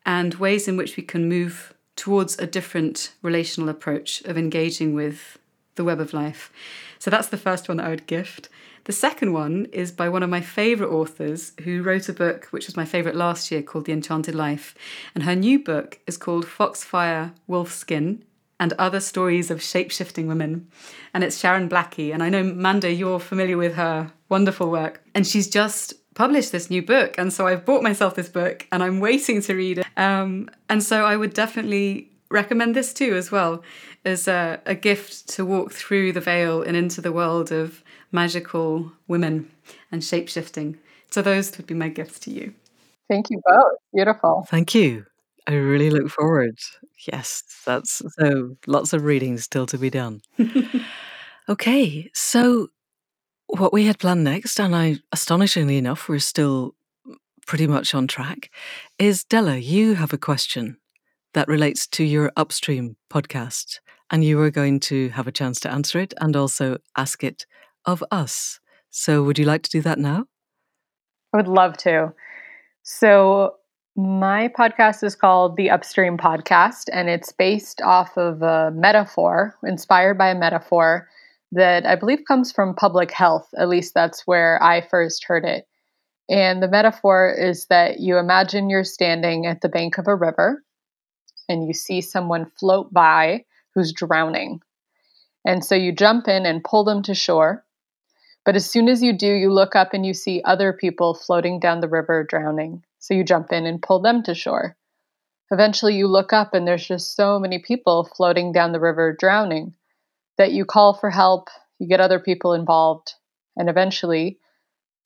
and 0.07 0.33
ways 0.35 0.67
in 0.67 0.79
which 0.79 0.97
we 0.97 1.03
can 1.03 1.29
move 1.29 1.75
towards 1.95 2.39
a 2.39 2.47
different 2.47 3.13
relational 3.21 3.69
approach 3.69 4.23
of 4.23 4.39
engaging 4.39 4.95
with 4.95 5.39
the 5.75 5.85
web 5.85 6.01
of 6.01 6.15
life. 6.15 6.51
So 6.99 7.11
that's 7.11 7.29
the 7.29 7.37
first 7.37 7.69
one 7.69 7.77
that 7.77 7.87
I 7.87 7.91
would 7.91 8.07
gift. 8.07 8.49
The 8.87 8.93
second 8.93 9.33
one 9.33 9.67
is 9.73 9.91
by 9.91 10.09
one 10.09 10.23
of 10.23 10.31
my 10.31 10.41
favourite 10.41 10.93
authors 10.93 11.55
who 11.65 11.83
wrote 11.83 12.09
a 12.09 12.13
book 12.13 12.47
which 12.53 12.67
was 12.67 12.77
my 12.77 12.85
favourite 12.85 13.17
last 13.17 13.51
year 13.51 13.61
called 13.61 13.85
The 13.85 13.93
Enchanted 13.93 14.37
Life. 14.37 14.77
And 15.13 15.25
her 15.25 15.35
new 15.35 15.59
book 15.59 15.99
is 16.07 16.17
called 16.17 16.47
Foxfire 16.47 17.33
Wolfskin 17.49 18.23
and 18.61 18.73
Other 18.75 19.01
Stories 19.01 19.51
of 19.51 19.59
Shapeshifting 19.59 20.29
Women. 20.29 20.69
And 21.13 21.25
it's 21.25 21.37
Sharon 21.37 21.69
Blackie. 21.69 22.15
And 22.15 22.23
I 22.23 22.29
know, 22.29 22.45
Manda, 22.45 22.93
you're 22.93 23.19
familiar 23.19 23.57
with 23.57 23.75
her 23.75 24.13
wonderful 24.29 24.71
work. 24.71 25.03
And 25.17 25.27
she's 25.27 25.49
just 25.49 25.95
published 26.15 26.53
this 26.53 26.71
new 26.71 26.81
book. 26.81 27.17
And 27.19 27.33
so 27.33 27.49
I've 27.49 27.65
bought 27.65 27.83
myself 27.83 28.15
this 28.15 28.29
book 28.29 28.69
and 28.71 28.85
I'm 28.85 29.01
waiting 29.01 29.43
to 29.43 29.55
read 29.57 29.79
it. 29.79 29.87
Um, 29.97 30.49
and 30.69 30.81
so 30.81 31.05
I 31.05 31.17
would 31.17 31.35
definitely 31.35 32.13
recommend 32.31 32.77
this 32.77 32.95
too, 32.95 33.17
as 33.17 33.33
well, 33.33 33.65
as 34.05 34.29
a, 34.29 34.61
a 34.65 34.77
gift 34.77 35.29
to 35.31 35.45
walk 35.45 35.73
through 35.73 36.13
the 36.13 36.21
veil 36.21 36.63
and 36.63 36.77
into 36.77 37.01
the 37.01 37.11
world 37.11 37.51
of 37.51 37.83
magical 38.13 38.93
women 39.09 39.51
and 39.91 40.03
shapeshifting. 40.03 40.77
So 41.11 41.23
those 41.23 41.57
would 41.57 41.67
be 41.67 41.75
my 41.75 41.89
gifts 41.89 42.19
to 42.21 42.31
you. 42.31 42.55
Thank 43.09 43.31
you 43.31 43.41
both. 43.45 43.79
Beautiful. 43.95 44.47
Thank 44.51 44.75
you. 44.75 45.07
I 45.47 45.55
really 45.55 45.91
look 45.91 46.11
forward. 46.11 46.59
Yes, 47.13 47.45
that's 47.65 48.03
so 48.19 48.57
lots 48.67 48.93
of 48.93 49.05
reading 49.05 49.39
still 49.39 49.67
to 49.67 49.79
be 49.79 49.91
done. 49.91 50.21
okay, 51.49 52.11
so 52.15 52.69
what 53.47 53.73
we 53.73 53.85
had 53.85 54.01
planned 54.01 54.25
next, 54.25 54.59
and 54.59 54.75
I 54.75 54.97
astonishingly 55.13 55.79
enough, 55.79 56.09
we're 56.09 56.19
still 56.19 56.75
pretty 57.47 57.69
much 57.69 57.95
on 57.95 58.09
track, 58.09 58.51
is 58.99 59.23
Della, 59.23 59.57
you 59.57 59.95
have 59.95 60.13
a 60.13 60.19
question 60.19 60.79
that 61.35 61.47
relates 61.47 61.87
to 61.89 62.03
your 62.03 62.33
upstream 62.37 62.97
podcast, 63.09 63.79
and 64.11 64.25
you 64.25 64.41
are 64.41 64.51
going 64.51 64.81
to 64.81 65.11
have 65.11 65.29
a 65.29 65.33
chance 65.33 65.61
to 65.61 65.71
answer 65.71 66.01
it 66.01 66.13
and 66.21 66.35
also 66.35 66.79
ask 66.97 67.23
it 67.23 67.47
of 67.87 68.05
us. 68.11 68.61
So, 68.91 69.23
would 69.23 69.39
you 69.39 69.45
like 69.45 69.63
to 69.63 69.71
do 69.71 69.81
that 69.83 69.99
now? 69.99 70.27
I 71.33 71.39
would 71.39 71.49
love 71.49 71.77
to. 71.79 72.13
So, 72.83 73.57
my 73.97 74.49
podcast 74.49 75.03
is 75.03 75.17
called 75.17 75.57
the 75.57 75.71
Upstream 75.71 76.19
Podcast, 76.19 76.89
and 76.93 77.09
it's 77.09 77.33
based 77.33 77.81
off 77.81 78.19
of 78.19 78.43
a 78.43 78.71
metaphor, 78.75 79.57
inspired 79.65 80.19
by 80.19 80.29
a 80.29 80.39
metaphor 80.39 81.09
that 81.53 81.87
I 81.87 81.95
believe 81.95 82.25
comes 82.29 82.53
from 82.53 82.75
public 82.75 83.11
health. 83.11 83.49
At 83.59 83.69
least 83.69 83.95
that's 83.95 84.27
where 84.27 84.63
I 84.63 84.81
first 84.81 85.25
heard 85.25 85.45
it. 85.45 85.67
And 86.29 86.63
the 86.63 86.69
metaphor 86.69 87.35
is 87.39 87.67
that 87.67 88.01
you 88.01 88.19
imagine 88.19 88.69
you're 88.69 88.85
standing 88.85 89.47
at 89.47 89.61
the 89.61 89.69
bank 89.69 89.99
of 89.99 90.09
a 90.09 90.15
river 90.15 90.63
and 91.49 91.67
you 91.67 91.73
see 91.73 92.01
someone 92.01 92.51
float 92.59 92.93
by 92.93 93.45
who's 93.75 93.93
drowning. 93.93 94.61
And 95.45 95.65
so 95.65 95.75
you 95.75 95.93
jump 95.93 96.27
in 96.29 96.45
and 96.45 96.65
pull 96.65 96.85
them 96.85 97.03
to 97.05 97.15
shore. 97.15 97.65
But 98.47 98.55
as 98.55 98.65
soon 98.65 98.89
as 98.89 99.03
you 99.03 99.13
do, 99.13 99.27
you 99.27 99.53
look 99.53 99.75
up 99.75 99.93
and 99.93 100.07
you 100.07 100.15
see 100.15 100.41
other 100.45 100.73
people 100.73 101.15
floating 101.15 101.59
down 101.59 101.81
the 101.81 101.89
river 101.89 102.23
drowning. 102.23 102.85
So 103.01 103.13
you 103.13 103.25
jump 103.25 103.53
in 103.53 103.67
and 103.67 103.83
pull 103.83 103.99
them 103.99 104.23
to 104.23 104.37
shore. 104.37 104.77
Eventually, 105.51 105.97
you 105.97 106.07
look 106.07 106.33
up 106.33 106.55
and 106.55 106.67
there's 106.67 106.87
just 106.87 107.17
so 107.17 107.41
many 107.41 107.59
people 107.59 108.09
floating 108.17 108.53
down 108.53 108.71
the 108.71 108.81
river 108.81 109.17
drowning 109.19 109.75
that 110.39 110.53
you 110.53 110.65
call 110.65 110.95
for 110.95 111.11
help, 111.11 111.49
you 111.81 111.89
get 111.89 112.01
other 112.01 112.21
people 112.21 112.53
involved, 112.53 113.15
and 113.57 113.69
eventually, 113.69 114.39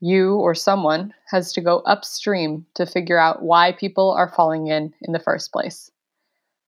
you 0.00 0.34
or 0.34 0.54
someone 0.54 1.14
has 1.30 1.52
to 1.54 1.60
go 1.60 1.78
upstream 1.80 2.66
to 2.74 2.84
figure 2.84 3.18
out 3.18 3.42
why 3.42 3.72
people 3.72 4.10
are 4.12 4.28
falling 4.28 4.66
in 4.66 4.92
in 5.02 5.12
the 5.12 5.18
first 5.18 5.52
place. 5.52 5.90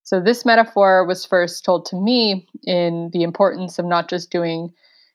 So, 0.04 0.20
this 0.20 0.44
metaphor 0.44 1.06
was 1.06 1.26
first 1.26 1.64
told 1.64 1.86
to 1.86 1.96
me 1.96 2.46
in 2.64 3.10
the 3.12 3.24
importance 3.24 3.78
of 3.78 3.84
not 3.84 4.08
just 4.08 4.30
doing 4.30 4.72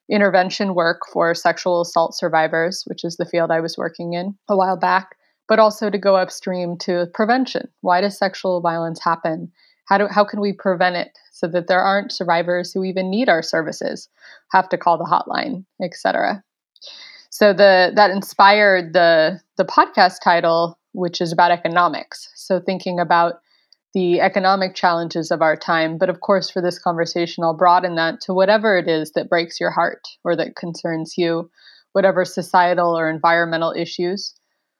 intervention 0.09 0.73
work 0.73 1.01
for 1.11 1.33
sexual 1.33 1.81
assault 1.81 2.15
survivors, 2.15 2.83
which 2.87 3.03
is 3.03 3.17
the 3.17 3.25
field 3.25 3.51
I 3.51 3.59
was 3.59 3.77
working 3.77 4.13
in 4.13 4.37
a 4.47 4.55
while 4.55 4.77
back, 4.77 5.15
but 5.47 5.59
also 5.59 5.89
to 5.89 5.97
go 5.97 6.15
upstream 6.15 6.77
to 6.79 7.07
prevention. 7.13 7.67
Why 7.81 8.01
does 8.01 8.17
sexual 8.17 8.61
violence 8.61 9.03
happen? 9.03 9.51
How 9.85 9.97
do 9.97 10.07
how 10.07 10.25
can 10.25 10.41
we 10.41 10.53
prevent 10.53 10.95
it 10.95 11.17
so 11.31 11.47
that 11.47 11.67
there 11.67 11.81
aren't 11.81 12.11
survivors 12.11 12.73
who 12.73 12.83
even 12.83 13.09
need 13.09 13.29
our 13.29 13.41
services, 13.43 14.09
have 14.51 14.67
to 14.69 14.77
call 14.77 14.97
the 14.97 15.05
hotline, 15.05 15.65
etc. 15.81 16.43
So 17.29 17.53
the 17.53 17.91
that 17.95 18.11
inspired 18.11 18.93
the 18.93 19.39
the 19.57 19.65
podcast 19.65 20.15
title, 20.23 20.77
which 20.93 21.21
is 21.21 21.31
about 21.31 21.51
economics. 21.51 22.29
So 22.35 22.59
thinking 22.59 22.99
about 22.99 23.41
the 23.97 24.21
economic 24.21 24.75
challenges 24.75 25.31
of 25.31 25.41
our 25.41 25.55
time. 25.55 25.97
But 25.97 26.07
of 26.07 26.21
course, 26.21 26.51
for 26.51 26.61
this 26.61 26.77
conversation, 26.77 27.43
I'll 27.43 27.57
broaden 27.57 27.95
that 27.95 28.21
to 28.21 28.33
whatever 28.35 28.77
it 28.77 28.87
is 28.87 29.13
that 29.13 29.27
breaks 29.27 29.59
your 29.59 29.71
heart 29.71 30.07
or 30.23 30.35
that 30.35 30.55
concerns 30.55 31.15
you, 31.17 31.49
whatever 31.93 32.23
societal 32.23 32.95
or 32.95 33.09
environmental 33.09 33.73
issues. 33.75 34.35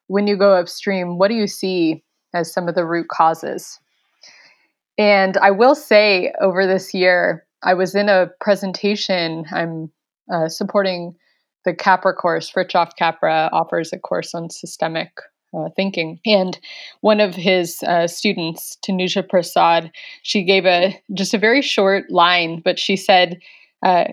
When 0.06 0.28
you 0.28 0.38
go 0.38 0.54
upstream, 0.54 1.18
what 1.18 1.30
do 1.30 1.34
you 1.34 1.48
see 1.48 2.04
as 2.36 2.54
some 2.54 2.70
of 2.70 2.76
the 2.76 2.86
root 2.86 3.08
causes? 3.08 3.80
And 5.00 5.36
I 5.38 5.50
will 5.50 5.74
say, 5.74 6.32
over 6.40 6.68
this 6.68 6.94
year, 6.94 7.44
I 7.64 7.74
was 7.74 7.96
in 7.96 8.10
a 8.10 8.30
presentation. 8.40 9.46
I'm 9.52 9.92
uh, 10.32 10.48
supporting 10.48 11.16
the 11.66 11.74
Capra 11.74 12.14
course. 12.14 12.52
Fritjof 12.52 12.92
Capra 13.00 13.50
offers 13.52 13.92
a 13.92 13.98
course 13.98 14.36
on 14.36 14.52
systemic 14.52 15.10
uh, 15.58 15.70
thinking. 15.76 16.20
And 16.26 16.58
one 17.02 17.20
of 17.20 17.36
his 17.36 17.82
uh, 17.84 18.08
students, 18.08 18.78
Tanuja 18.86 19.28
Prasad, 19.28 19.92
she 20.24 20.44
gave 20.44 20.66
a 20.66 21.00
just 21.14 21.34
a 21.34 21.40
very 21.40 21.62
short 21.62 22.10
line, 22.10 22.62
but 22.64 22.80
she 22.80 22.96
said, 22.96 23.40
uh, 23.84 24.06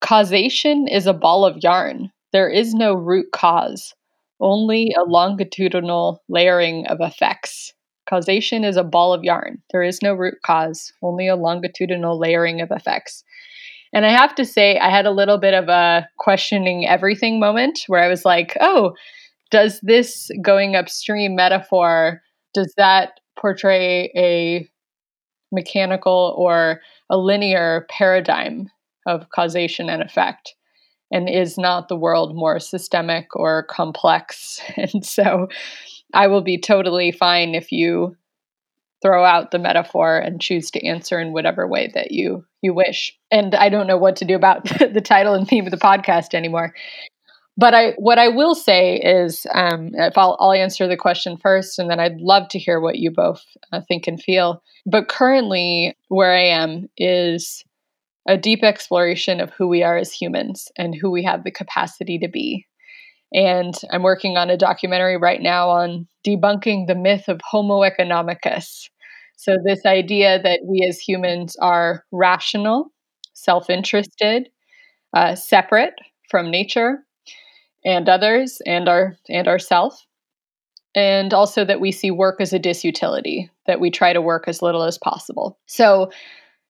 "Causation 0.00 0.88
is 0.88 1.06
a 1.06 1.12
ball 1.12 1.44
of 1.44 1.58
yarn. 1.58 2.10
There 2.32 2.48
is 2.48 2.74
no 2.74 2.94
root 2.94 3.32
cause, 3.32 3.94
only 4.40 4.94
a 4.96 5.04
longitudinal 5.04 6.22
layering 6.28 6.86
of 6.86 6.98
effects." 7.00 7.74
Causation 8.08 8.64
is 8.64 8.78
a 8.78 8.84
ball 8.84 9.12
of 9.12 9.22
yarn. 9.22 9.62
There 9.70 9.82
is 9.82 10.00
no 10.02 10.14
root 10.14 10.38
cause, 10.42 10.92
only 11.02 11.28
a 11.28 11.36
longitudinal 11.36 12.18
layering 12.18 12.62
of 12.62 12.70
effects. 12.70 13.22
And 13.92 14.06
I 14.06 14.10
have 14.10 14.34
to 14.36 14.44
say, 14.44 14.78
I 14.78 14.90
had 14.90 15.06
a 15.06 15.10
little 15.10 15.38
bit 15.38 15.54
of 15.54 15.68
a 15.68 16.08
questioning 16.18 16.86
everything 16.86 17.38
moment 17.38 17.80
where 17.86 18.02
I 18.02 18.08
was 18.08 18.24
like, 18.24 18.56
oh, 18.60 18.94
does 19.50 19.80
this 19.82 20.30
going 20.42 20.76
upstream 20.76 21.34
metaphor, 21.34 22.22
does 22.54 22.72
that 22.76 23.20
portray 23.38 24.10
a 24.16 24.68
mechanical 25.52 26.34
or 26.36 26.80
a 27.10 27.16
linear 27.16 27.86
paradigm 27.88 28.68
of 29.06 29.30
causation 29.30 29.88
and 29.88 30.02
effect? 30.02 30.54
And 31.10 31.28
is 31.28 31.56
not 31.56 31.88
the 31.88 31.96
world 31.96 32.36
more 32.36 32.60
systemic 32.60 33.34
or 33.34 33.62
complex? 33.64 34.60
And 34.76 35.04
so 35.04 35.48
I 36.12 36.26
will 36.26 36.42
be 36.42 36.58
totally 36.58 37.12
fine 37.12 37.54
if 37.54 37.72
you 37.72 38.16
throw 39.00 39.24
out 39.24 39.50
the 39.50 39.58
metaphor 39.58 40.18
and 40.18 40.40
choose 40.40 40.70
to 40.72 40.84
answer 40.84 41.20
in 41.20 41.32
whatever 41.32 41.66
way 41.66 41.90
that 41.94 42.10
you 42.10 42.44
you 42.62 42.74
wish. 42.74 43.16
And 43.30 43.54
I 43.54 43.68
don't 43.68 43.86
know 43.86 43.96
what 43.96 44.16
to 44.16 44.24
do 44.24 44.34
about 44.34 44.64
the 44.78 45.00
title 45.00 45.34
and 45.34 45.46
theme 45.46 45.64
of 45.64 45.70
the 45.70 45.76
podcast 45.76 46.34
anymore. 46.34 46.74
But 47.58 47.74
I 47.74 47.90
what 47.98 48.20
I 48.20 48.28
will 48.28 48.54
say 48.54 48.94
is, 48.96 49.44
um, 49.52 49.90
if 49.94 50.16
I'll, 50.16 50.36
I'll 50.38 50.52
answer 50.52 50.86
the 50.86 50.96
question 50.96 51.36
first, 51.36 51.80
and 51.80 51.90
then 51.90 51.98
I'd 51.98 52.20
love 52.20 52.48
to 52.50 52.58
hear 52.58 52.80
what 52.80 52.98
you 52.98 53.10
both 53.10 53.44
uh, 53.72 53.80
think 53.88 54.06
and 54.06 54.22
feel. 54.22 54.62
But 54.86 55.08
currently, 55.08 55.96
where 56.06 56.32
I 56.32 56.44
am 56.44 56.88
is 56.96 57.64
a 58.28 58.38
deep 58.38 58.62
exploration 58.62 59.40
of 59.40 59.50
who 59.50 59.66
we 59.66 59.82
are 59.82 59.96
as 59.96 60.12
humans 60.12 60.68
and 60.78 60.94
who 60.94 61.10
we 61.10 61.24
have 61.24 61.42
the 61.42 61.50
capacity 61.50 62.16
to 62.20 62.28
be. 62.28 62.64
And 63.32 63.74
I'm 63.90 64.04
working 64.04 64.36
on 64.36 64.50
a 64.50 64.56
documentary 64.56 65.16
right 65.16 65.42
now 65.42 65.68
on 65.68 66.06
debunking 66.24 66.86
the 66.86 66.94
myth 66.94 67.26
of 67.26 67.40
Homo 67.42 67.80
economicus. 67.80 68.88
So, 69.36 69.56
this 69.64 69.84
idea 69.84 70.40
that 70.40 70.60
we 70.64 70.86
as 70.88 71.00
humans 71.00 71.56
are 71.56 72.04
rational, 72.12 72.92
self 73.34 73.68
interested, 73.68 74.48
uh, 75.12 75.34
separate 75.34 75.94
from 76.30 76.52
nature 76.52 77.04
and 77.84 78.08
others 78.08 78.60
and 78.66 78.88
our 78.88 79.16
and 79.28 79.48
ourself. 79.48 80.04
And 80.94 81.32
also 81.32 81.64
that 81.64 81.80
we 81.80 81.92
see 81.92 82.10
work 82.10 82.40
as 82.40 82.52
a 82.52 82.58
disutility 82.58 83.50
that 83.66 83.80
we 83.80 83.90
try 83.90 84.12
to 84.12 84.22
work 84.22 84.48
as 84.48 84.62
little 84.62 84.82
as 84.82 84.98
possible. 84.98 85.58
So 85.66 86.10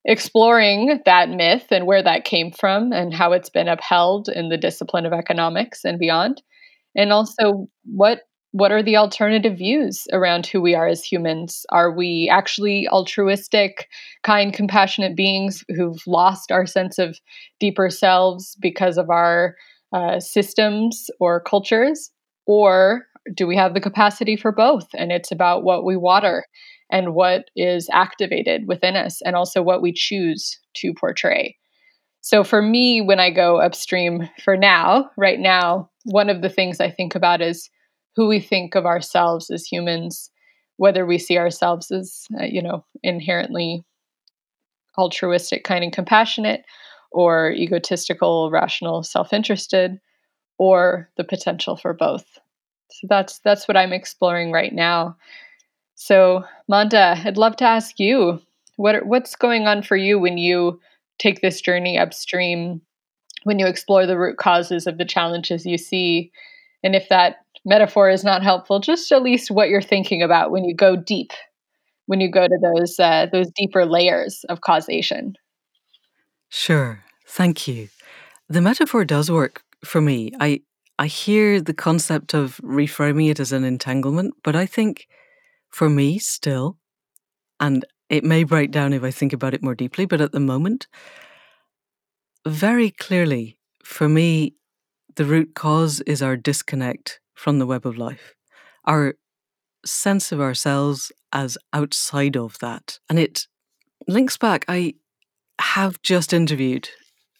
exploring 0.05 1.01
that 1.05 1.31
myth 1.31 1.67
and 1.71 1.87
where 1.87 2.03
that 2.03 2.25
came 2.25 2.51
from 2.51 2.93
and 2.93 3.15
how 3.15 3.33
it's 3.33 3.51
been 3.51 3.69
upheld 3.69 4.29
in 4.29 4.49
the 4.49 4.57
discipline 4.57 5.07
of 5.07 5.13
economics 5.13 5.85
and 5.85 5.99
beyond. 5.99 6.43
And 6.97 7.13
also 7.13 7.69
what 7.85 8.23
what 8.53 8.73
are 8.73 8.83
the 8.83 8.97
alternative 8.97 9.59
views 9.59 10.07
around 10.11 10.47
who 10.47 10.63
we 10.63 10.75
are 10.75 10.89
as 10.89 11.05
humans? 11.05 11.67
Are 11.71 11.93
we 11.93 12.31
actually 12.33 12.89
altruistic 12.89 13.89
kind 14.23 14.55
compassionate 14.55 15.15
beings 15.15 15.63
who've 15.77 16.01
lost 16.07 16.51
our 16.51 16.65
sense 16.65 16.99
of 16.99 17.21
deeper 17.61 17.91
selves 17.91 18.57
because 18.59 18.97
of 18.97 19.11
our 19.11 19.55
uh, 19.93 20.21
systems 20.21 21.11
or 21.21 21.41
cultures 21.41 22.11
or 22.47 23.07
do 23.35 23.47
we 23.47 23.57
have 23.57 23.75
the 23.75 23.81
capacity 23.81 24.37
for 24.37 24.53
both? 24.53 24.89
And 24.95 25.13
it's 25.13 25.31
about 25.31 25.63
what 25.63 25.85
we 25.85 25.97
water 25.97 26.45
and 26.91 27.15
what 27.15 27.45
is 27.55 27.89
activated 27.93 28.67
within 28.67 28.97
us 28.97 29.21
and 29.23 29.37
also 29.37 29.63
what 29.63 29.83
we 29.83 29.93
choose 29.93 30.59
to 30.77 30.95
portray. 30.95 31.57
So 32.21 32.43
for 32.45 32.63
me, 32.63 33.01
when 33.01 33.21
I 33.21 33.31
go 33.31 33.61
upstream 33.61 34.29
for 34.43 34.57
now, 34.57 35.11
right 35.17 35.39
now, 35.39 35.91
one 36.05 36.31
of 36.31 36.43
the 36.43 36.49
things 36.49 36.81
I 36.81 36.91
think 36.91 37.15
about 37.15 37.41
is 37.41 37.71
who 38.17 38.27
we 38.29 38.41
think 38.41 38.75
of 38.75 38.87
ourselves 38.87 39.51
as 39.51 39.65
humans, 39.67 40.31
whether 40.77 41.07
we 41.07 41.19
see 41.19 41.39
ourselves 41.39 41.91
as, 41.91 42.25
uh, 42.41 42.45
you 42.45 42.63
know, 42.63 42.85
inherently 43.03 43.85
altruistic, 44.97 45.63
kind, 45.65 45.85
and 45.85 45.93
compassionate, 45.93 46.65
or 47.11 47.53
egotistical, 47.53 48.51
rational, 48.51 49.03
self-interested, 49.03 49.99
or 50.59 51.09
the 51.17 51.25
potential 51.25 51.77
for 51.77 51.93
both. 51.93 52.39
So 52.91 53.07
that's 53.09 53.39
that's 53.41 53.69
what 53.69 53.77
I'm 53.77 53.93
exploring 53.93 54.53
right 54.53 54.73
now. 54.73 55.17
So, 55.95 56.45
Manda, 56.69 57.21
I'd 57.25 57.37
love 57.37 57.57
to 57.57 57.65
ask 57.65 57.99
you 57.99 58.41
what 58.77 59.07
what's 59.07 59.37
going 59.37 59.67
on 59.67 59.83
for 59.83 59.97
you 59.97 60.19
when 60.19 60.39
you 60.39 60.81
take 61.19 61.41
this 61.41 61.61
journey 61.61 61.99
upstream 61.99 62.81
when 63.45 63.59
you 63.59 63.67
explore 63.67 64.07
the 64.07 64.19
root 64.19 64.37
causes 64.37 64.87
of 64.87 64.99
the 64.99 65.05
challenges 65.05 65.65
you 65.65 65.79
see. 65.79 66.31
And 66.83 66.95
if 66.95 67.09
that 67.09 67.37
metaphor 67.65 68.11
is 68.11 68.25
not 68.25 68.43
helpful, 68.43 68.81
just 68.81 69.11
at 69.13 69.23
least 69.23 69.51
what 69.51 69.69
you're 69.69 69.83
thinking 69.83 70.23
about 70.23 70.51
when 70.51 70.65
you 70.65 70.75
go 70.75 70.97
deep, 70.97 71.33
when 72.07 72.21
you 72.21 72.31
go 72.31 72.47
to 72.47 72.59
those 72.61 72.99
uh, 72.99 73.27
those 73.33 73.51
deeper 73.57 73.85
layers 73.87 74.45
of 74.49 74.61
causation. 74.61 75.35
Sure, 76.49 77.05
thank 77.27 77.69
you. 77.69 77.89
The 78.49 78.61
metaphor 78.63 79.05
does 79.05 79.31
work 79.31 79.63
for 79.85 80.01
me. 80.01 80.33
I 80.41 80.63
I 80.99 81.07
hear 81.07 81.61
the 81.61 81.75
concept 81.75 82.35
of 82.35 82.59
reframing 82.63 83.31
it 83.31 83.41
as 83.41 83.53
an 83.53 83.65
entanglement, 83.65 84.35
but 84.45 84.57
I 84.57 84.67
think 84.67 85.07
for 85.71 85.89
me 85.91 86.19
still, 86.19 86.79
and 87.61 87.85
it 88.11 88.25
may 88.25 88.45
break 88.45 88.71
down 88.73 88.93
if 88.95 89.05
I 89.05 89.11
think 89.13 89.33
about 89.33 89.55
it 89.55 89.63
more 89.63 89.75
deeply, 89.77 90.07
but 90.07 90.21
at 90.21 90.33
the 90.33 90.41
moment, 90.41 90.89
very 92.47 92.91
clearly, 92.91 93.59
for 93.85 94.09
me, 94.09 94.55
the 95.17 95.25
root 95.25 95.55
cause 95.55 96.01
is 96.03 96.23
our 96.23 96.37
disconnect 96.37 97.21
from 97.35 97.59
the 97.59 97.67
web 97.67 97.87
of 97.87 97.99
life, 97.99 98.35
our 98.87 99.15
sense 99.85 100.33
of 100.33 100.41
ourselves 100.41 101.13
as 101.33 101.59
outside 101.73 102.37
of 102.37 102.59
that. 102.61 102.99
And 103.11 103.19
it 103.19 103.47
links 104.09 104.37
back. 104.37 104.65
I 104.69 104.95
have 105.61 106.01
just 106.03 106.33
interviewed 106.33 106.89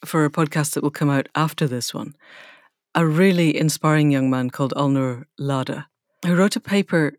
for 0.05 0.25
a 0.25 0.29
podcast 0.29 0.73
that 0.73 0.83
will 0.83 0.91
come 0.91 1.09
out 1.09 1.27
after 1.35 1.67
this 1.67 1.93
one 1.93 2.15
a 2.95 3.05
really 3.05 3.55
inspiring 3.55 4.11
young 4.11 4.29
man 4.29 4.49
called 4.49 4.73
Alnoor 4.75 5.25
Ladha, 5.39 5.85
who 6.25 6.35
wrote 6.35 6.55
a 6.55 6.59
paper 6.59 7.13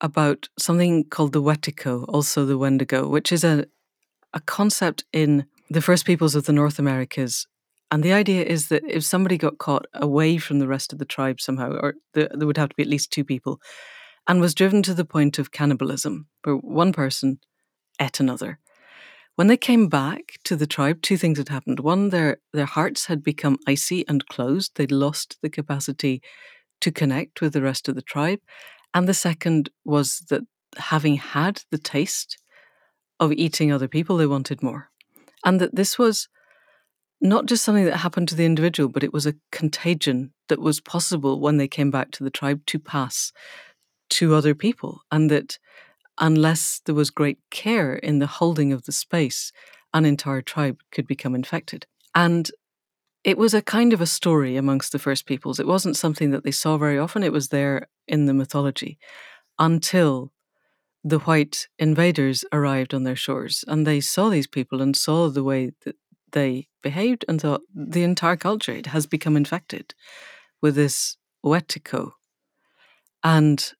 about 0.00 0.48
something 0.58 1.04
called 1.04 1.32
the 1.32 1.42
Wetiko, 1.42 2.06
also 2.08 2.46
the 2.46 2.56
Wendigo, 2.56 3.06
which 3.06 3.30
is 3.30 3.44
a, 3.44 3.66
a 4.32 4.40
concept 4.40 5.04
in 5.12 5.46
the 5.68 5.82
first 5.82 6.06
peoples 6.06 6.34
of 6.34 6.46
the 6.46 6.52
North 6.52 6.78
Americas. 6.78 7.46
And 7.90 8.02
the 8.02 8.12
idea 8.12 8.44
is 8.44 8.68
that 8.68 8.82
if 8.88 9.04
somebody 9.04 9.36
got 9.36 9.58
caught 9.58 9.86
away 9.92 10.38
from 10.38 10.58
the 10.58 10.68
rest 10.68 10.92
of 10.92 10.98
the 10.98 11.04
tribe 11.04 11.40
somehow, 11.40 11.72
or 11.72 11.94
the, 12.14 12.30
there 12.32 12.46
would 12.46 12.56
have 12.56 12.70
to 12.70 12.76
be 12.76 12.82
at 12.82 12.88
least 12.88 13.12
two 13.12 13.24
people, 13.24 13.60
and 14.26 14.40
was 14.40 14.54
driven 14.54 14.82
to 14.84 14.94
the 14.94 15.04
point 15.04 15.38
of 15.38 15.50
cannibalism, 15.50 16.28
where 16.44 16.56
one 16.56 16.92
person 16.92 17.40
ate 18.00 18.20
another. 18.20 18.58
When 19.40 19.46
they 19.46 19.56
came 19.56 19.88
back 19.88 20.34
to 20.44 20.54
the 20.54 20.66
tribe, 20.66 21.00
two 21.00 21.16
things 21.16 21.38
had 21.38 21.48
happened. 21.48 21.80
One, 21.80 22.10
their, 22.10 22.36
their 22.52 22.66
hearts 22.66 23.06
had 23.06 23.22
become 23.22 23.56
icy 23.66 24.06
and 24.06 24.28
closed. 24.28 24.72
They'd 24.74 24.92
lost 24.92 25.38
the 25.40 25.48
capacity 25.48 26.20
to 26.82 26.92
connect 26.92 27.40
with 27.40 27.54
the 27.54 27.62
rest 27.62 27.88
of 27.88 27.94
the 27.94 28.02
tribe. 28.02 28.40
And 28.92 29.08
the 29.08 29.14
second 29.14 29.70
was 29.82 30.26
that 30.28 30.42
having 30.76 31.16
had 31.16 31.62
the 31.70 31.78
taste 31.78 32.36
of 33.18 33.32
eating 33.32 33.72
other 33.72 33.88
people, 33.88 34.18
they 34.18 34.26
wanted 34.26 34.62
more. 34.62 34.90
And 35.42 35.58
that 35.58 35.74
this 35.74 35.98
was 35.98 36.28
not 37.22 37.46
just 37.46 37.64
something 37.64 37.86
that 37.86 37.96
happened 37.96 38.28
to 38.28 38.34
the 38.34 38.44
individual, 38.44 38.90
but 38.90 39.02
it 39.02 39.14
was 39.14 39.24
a 39.24 39.36
contagion 39.50 40.34
that 40.50 40.60
was 40.60 40.82
possible 40.82 41.40
when 41.40 41.56
they 41.56 41.66
came 41.66 41.90
back 41.90 42.10
to 42.10 42.24
the 42.24 42.30
tribe 42.30 42.66
to 42.66 42.78
pass 42.78 43.32
to 44.10 44.34
other 44.34 44.54
people. 44.54 45.00
And 45.10 45.30
that 45.30 45.58
unless 46.20 46.80
there 46.84 46.94
was 46.94 47.10
great 47.10 47.38
care 47.50 47.94
in 47.94 48.18
the 48.18 48.26
holding 48.26 48.72
of 48.72 48.84
the 48.84 48.92
space, 48.92 49.52
an 49.92 50.04
entire 50.04 50.42
tribe 50.42 50.78
could 50.92 51.06
become 51.06 51.34
infected. 51.34 51.86
And 52.14 52.50
it 53.24 53.38
was 53.38 53.54
a 53.54 53.62
kind 53.62 53.92
of 53.92 54.00
a 54.00 54.06
story 54.06 54.56
amongst 54.56 54.92
the 54.92 54.98
first 54.98 55.26
peoples. 55.26 55.58
It 55.58 55.66
wasn't 55.66 55.96
something 55.96 56.30
that 56.30 56.44
they 56.44 56.50
saw 56.50 56.78
very 56.78 56.98
often, 56.98 57.22
it 57.22 57.32
was 57.32 57.48
there 57.48 57.88
in 58.06 58.26
the 58.26 58.34
mythology 58.34 58.98
until 59.58 60.32
the 61.02 61.20
white 61.20 61.68
invaders 61.78 62.44
arrived 62.52 62.92
on 62.92 63.04
their 63.04 63.16
shores 63.16 63.64
and 63.66 63.86
they 63.86 64.00
saw 64.00 64.28
these 64.28 64.46
people 64.46 64.82
and 64.82 64.96
saw 64.96 65.28
the 65.28 65.44
way 65.44 65.72
that 65.84 65.96
they 66.32 66.68
behaved 66.82 67.24
and 67.28 67.40
thought 67.40 67.62
the 67.74 68.02
entire 68.02 68.36
culture 68.36 68.80
has 68.86 69.06
become 69.06 69.36
infected 69.36 69.94
with 70.60 70.74
this 70.74 71.16
wetiko. 71.44 72.12
And 73.22 73.72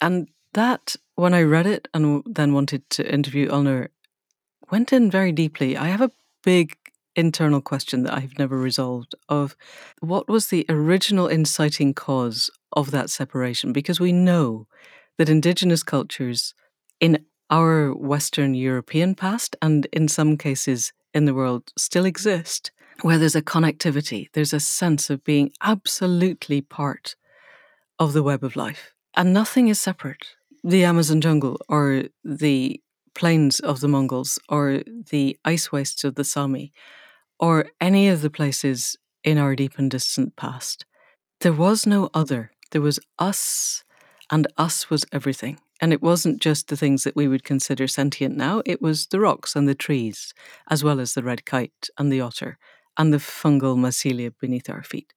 and 0.00 0.28
that 0.52 0.96
when 1.16 1.34
I 1.34 1.42
read 1.42 1.66
it 1.66 1.88
and 1.92 2.22
then 2.26 2.52
wanted 2.52 2.88
to 2.90 3.12
interview 3.12 3.48
Alnoor 3.48 3.88
went 4.70 4.92
in 4.92 5.10
very 5.10 5.32
deeply. 5.32 5.76
I 5.76 5.88
have 5.88 6.02
a 6.02 6.12
big 6.44 6.76
internal 7.16 7.62
question 7.62 8.02
that 8.02 8.14
I've 8.14 8.38
never 8.38 8.58
resolved 8.58 9.14
of 9.28 9.56
what 10.00 10.28
was 10.28 10.48
the 10.48 10.66
original 10.68 11.26
inciting 11.26 11.94
cause 11.94 12.50
of 12.72 12.90
that 12.90 13.10
separation? 13.10 13.72
Because 13.72 13.98
we 13.98 14.12
know 14.12 14.66
that 15.16 15.30
indigenous 15.30 15.82
cultures 15.82 16.54
in 17.00 17.24
our 17.48 17.94
Western 17.94 18.54
European 18.54 19.14
past 19.14 19.56
and 19.62 19.86
in 19.92 20.08
some 20.08 20.36
cases 20.36 20.92
in 21.14 21.24
the 21.24 21.34
world 21.34 21.72
still 21.78 22.04
exist, 22.04 22.70
where 23.00 23.16
there's 23.18 23.36
a 23.36 23.42
connectivity, 23.42 24.28
there's 24.34 24.52
a 24.52 24.60
sense 24.60 25.08
of 25.08 25.24
being 25.24 25.52
absolutely 25.62 26.60
part 26.60 27.16
of 27.98 28.12
the 28.12 28.22
web 28.22 28.44
of 28.44 28.56
life. 28.56 28.92
And 29.14 29.32
nothing 29.32 29.68
is 29.68 29.80
separate. 29.80 30.36
The 30.66 30.82
Amazon 30.82 31.20
jungle 31.20 31.60
or 31.68 32.06
the 32.24 32.80
plains 33.14 33.60
of 33.60 33.78
the 33.78 33.86
Mongols 33.86 34.36
or 34.48 34.82
the 35.10 35.38
ice 35.44 35.70
wastes 35.70 36.02
of 36.02 36.16
the 36.16 36.24
Sami 36.24 36.72
or 37.38 37.66
any 37.80 38.08
of 38.08 38.20
the 38.20 38.30
places 38.30 38.96
in 39.22 39.38
our 39.38 39.54
deep 39.54 39.78
and 39.78 39.88
distant 39.88 40.34
past. 40.34 40.84
There 41.40 41.52
was 41.52 41.86
no 41.86 42.10
other. 42.12 42.50
There 42.72 42.80
was 42.80 42.98
us, 43.16 43.84
and 44.28 44.48
us 44.58 44.90
was 44.90 45.04
everything. 45.12 45.60
And 45.80 45.92
it 45.92 46.02
wasn't 46.02 46.42
just 46.42 46.66
the 46.66 46.76
things 46.76 47.04
that 47.04 47.14
we 47.14 47.28
would 47.28 47.44
consider 47.44 47.86
sentient 47.86 48.36
now, 48.36 48.62
it 48.66 48.82
was 48.82 49.06
the 49.06 49.20
rocks 49.20 49.54
and 49.54 49.68
the 49.68 49.74
trees, 49.76 50.34
as 50.68 50.82
well 50.82 50.98
as 50.98 51.14
the 51.14 51.22
red 51.22 51.44
kite 51.44 51.90
and 51.96 52.10
the 52.10 52.20
otter 52.20 52.58
and 52.98 53.12
the 53.12 53.18
fungal 53.18 53.76
mycelia 53.76 54.32
beneath 54.40 54.68
our 54.68 54.82
feet. 54.82 55.12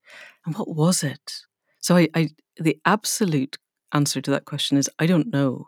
And 0.45 0.55
what 0.55 0.67
was 0.67 1.01
it? 1.01 1.41
So 1.79 1.97
I, 1.97 2.07
I 2.13 2.29
the 2.57 2.77
absolute 2.85 3.57
answer 3.93 4.21
to 4.21 4.31
that 4.31 4.45
question 4.45 4.77
is 4.77 4.89
I 4.99 5.05
don't 5.05 5.31
know 5.33 5.67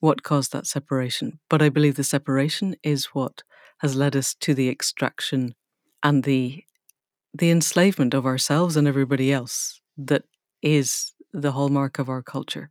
what 0.00 0.22
caused 0.22 0.52
that 0.52 0.66
separation, 0.66 1.40
but 1.48 1.62
I 1.62 1.68
believe 1.68 1.96
the 1.96 2.04
separation 2.04 2.76
is 2.82 3.06
what 3.06 3.42
has 3.78 3.96
led 3.96 4.14
us 4.16 4.34
to 4.40 4.54
the 4.54 4.68
extraction 4.68 5.54
and 6.02 6.24
the 6.24 6.64
the 7.34 7.50
enslavement 7.50 8.14
of 8.14 8.24
ourselves 8.24 8.76
and 8.76 8.88
everybody 8.88 9.30
else 9.30 9.80
that 9.98 10.22
is 10.62 11.12
the 11.32 11.52
hallmark 11.52 11.98
of 11.98 12.08
our 12.08 12.22
culture. 12.22 12.70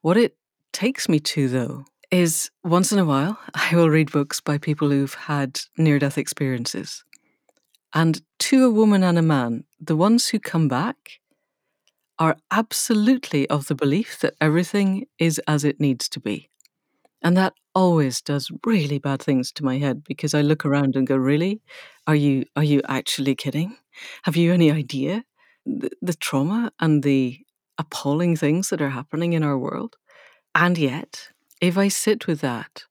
What 0.00 0.16
it 0.16 0.36
takes 0.72 1.08
me 1.08 1.20
to, 1.20 1.48
though, 1.48 1.84
is 2.10 2.50
once 2.64 2.92
in 2.92 2.98
a 2.98 3.04
while, 3.04 3.38
I 3.54 3.74
will 3.74 3.90
read 3.90 4.10
books 4.10 4.40
by 4.40 4.58
people 4.58 4.90
who've 4.90 5.12
had 5.12 5.60
near 5.76 5.98
death 5.98 6.16
experiences. 6.16 7.04
And 7.94 8.22
to 8.40 8.64
a 8.64 8.70
woman 8.70 9.02
and 9.02 9.18
a 9.18 9.22
man, 9.22 9.64
the 9.80 9.96
ones 9.96 10.28
who 10.28 10.38
come 10.38 10.68
back 10.68 11.20
are 12.18 12.36
absolutely 12.50 13.48
of 13.48 13.68
the 13.68 13.74
belief 13.74 14.18
that 14.20 14.34
everything 14.40 15.06
is 15.18 15.40
as 15.46 15.64
it 15.64 15.80
needs 15.80 16.08
to 16.10 16.20
be. 16.20 16.50
And 17.22 17.36
that 17.36 17.54
always 17.74 18.20
does 18.20 18.50
really 18.64 18.98
bad 18.98 19.20
things 19.22 19.52
to 19.52 19.64
my 19.64 19.78
head 19.78 20.04
because 20.04 20.34
I 20.34 20.42
look 20.42 20.64
around 20.64 20.96
and 20.96 21.06
go, 21.06 21.16
"Really? 21.16 21.60
Are 22.06 22.16
you 22.16 22.44
are 22.56 22.64
you 22.64 22.82
actually 22.88 23.34
kidding? 23.34 23.76
Have 24.24 24.36
you 24.36 24.52
any 24.52 24.70
idea 24.70 25.24
the, 25.66 25.90
the 26.00 26.14
trauma 26.14 26.72
and 26.80 27.02
the 27.02 27.40
appalling 27.78 28.36
things 28.36 28.70
that 28.70 28.82
are 28.82 28.90
happening 28.90 29.32
in 29.32 29.42
our 29.42 29.58
world. 29.58 29.96
And 30.54 30.76
yet, 30.76 31.28
if 31.60 31.78
I 31.78 31.88
sit 31.88 32.26
with 32.26 32.40
that 32.40 32.84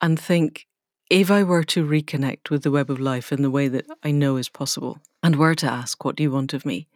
and 0.00 0.18
think, 0.20 0.66
if 1.10 1.30
I 1.30 1.42
were 1.42 1.64
to 1.64 1.86
reconnect 1.86 2.50
with 2.50 2.62
the 2.62 2.70
web 2.70 2.90
of 2.90 3.00
life 3.00 3.32
in 3.32 3.42
the 3.42 3.50
way 3.50 3.68
that 3.68 3.86
I 4.02 4.10
know 4.10 4.36
is 4.36 4.48
possible, 4.48 4.98
and 5.22 5.36
were 5.36 5.54
to 5.54 5.70
ask, 5.70 6.04
What 6.04 6.16
do 6.16 6.22
you 6.22 6.30
want 6.30 6.52
of 6.52 6.66
me? 6.66 6.88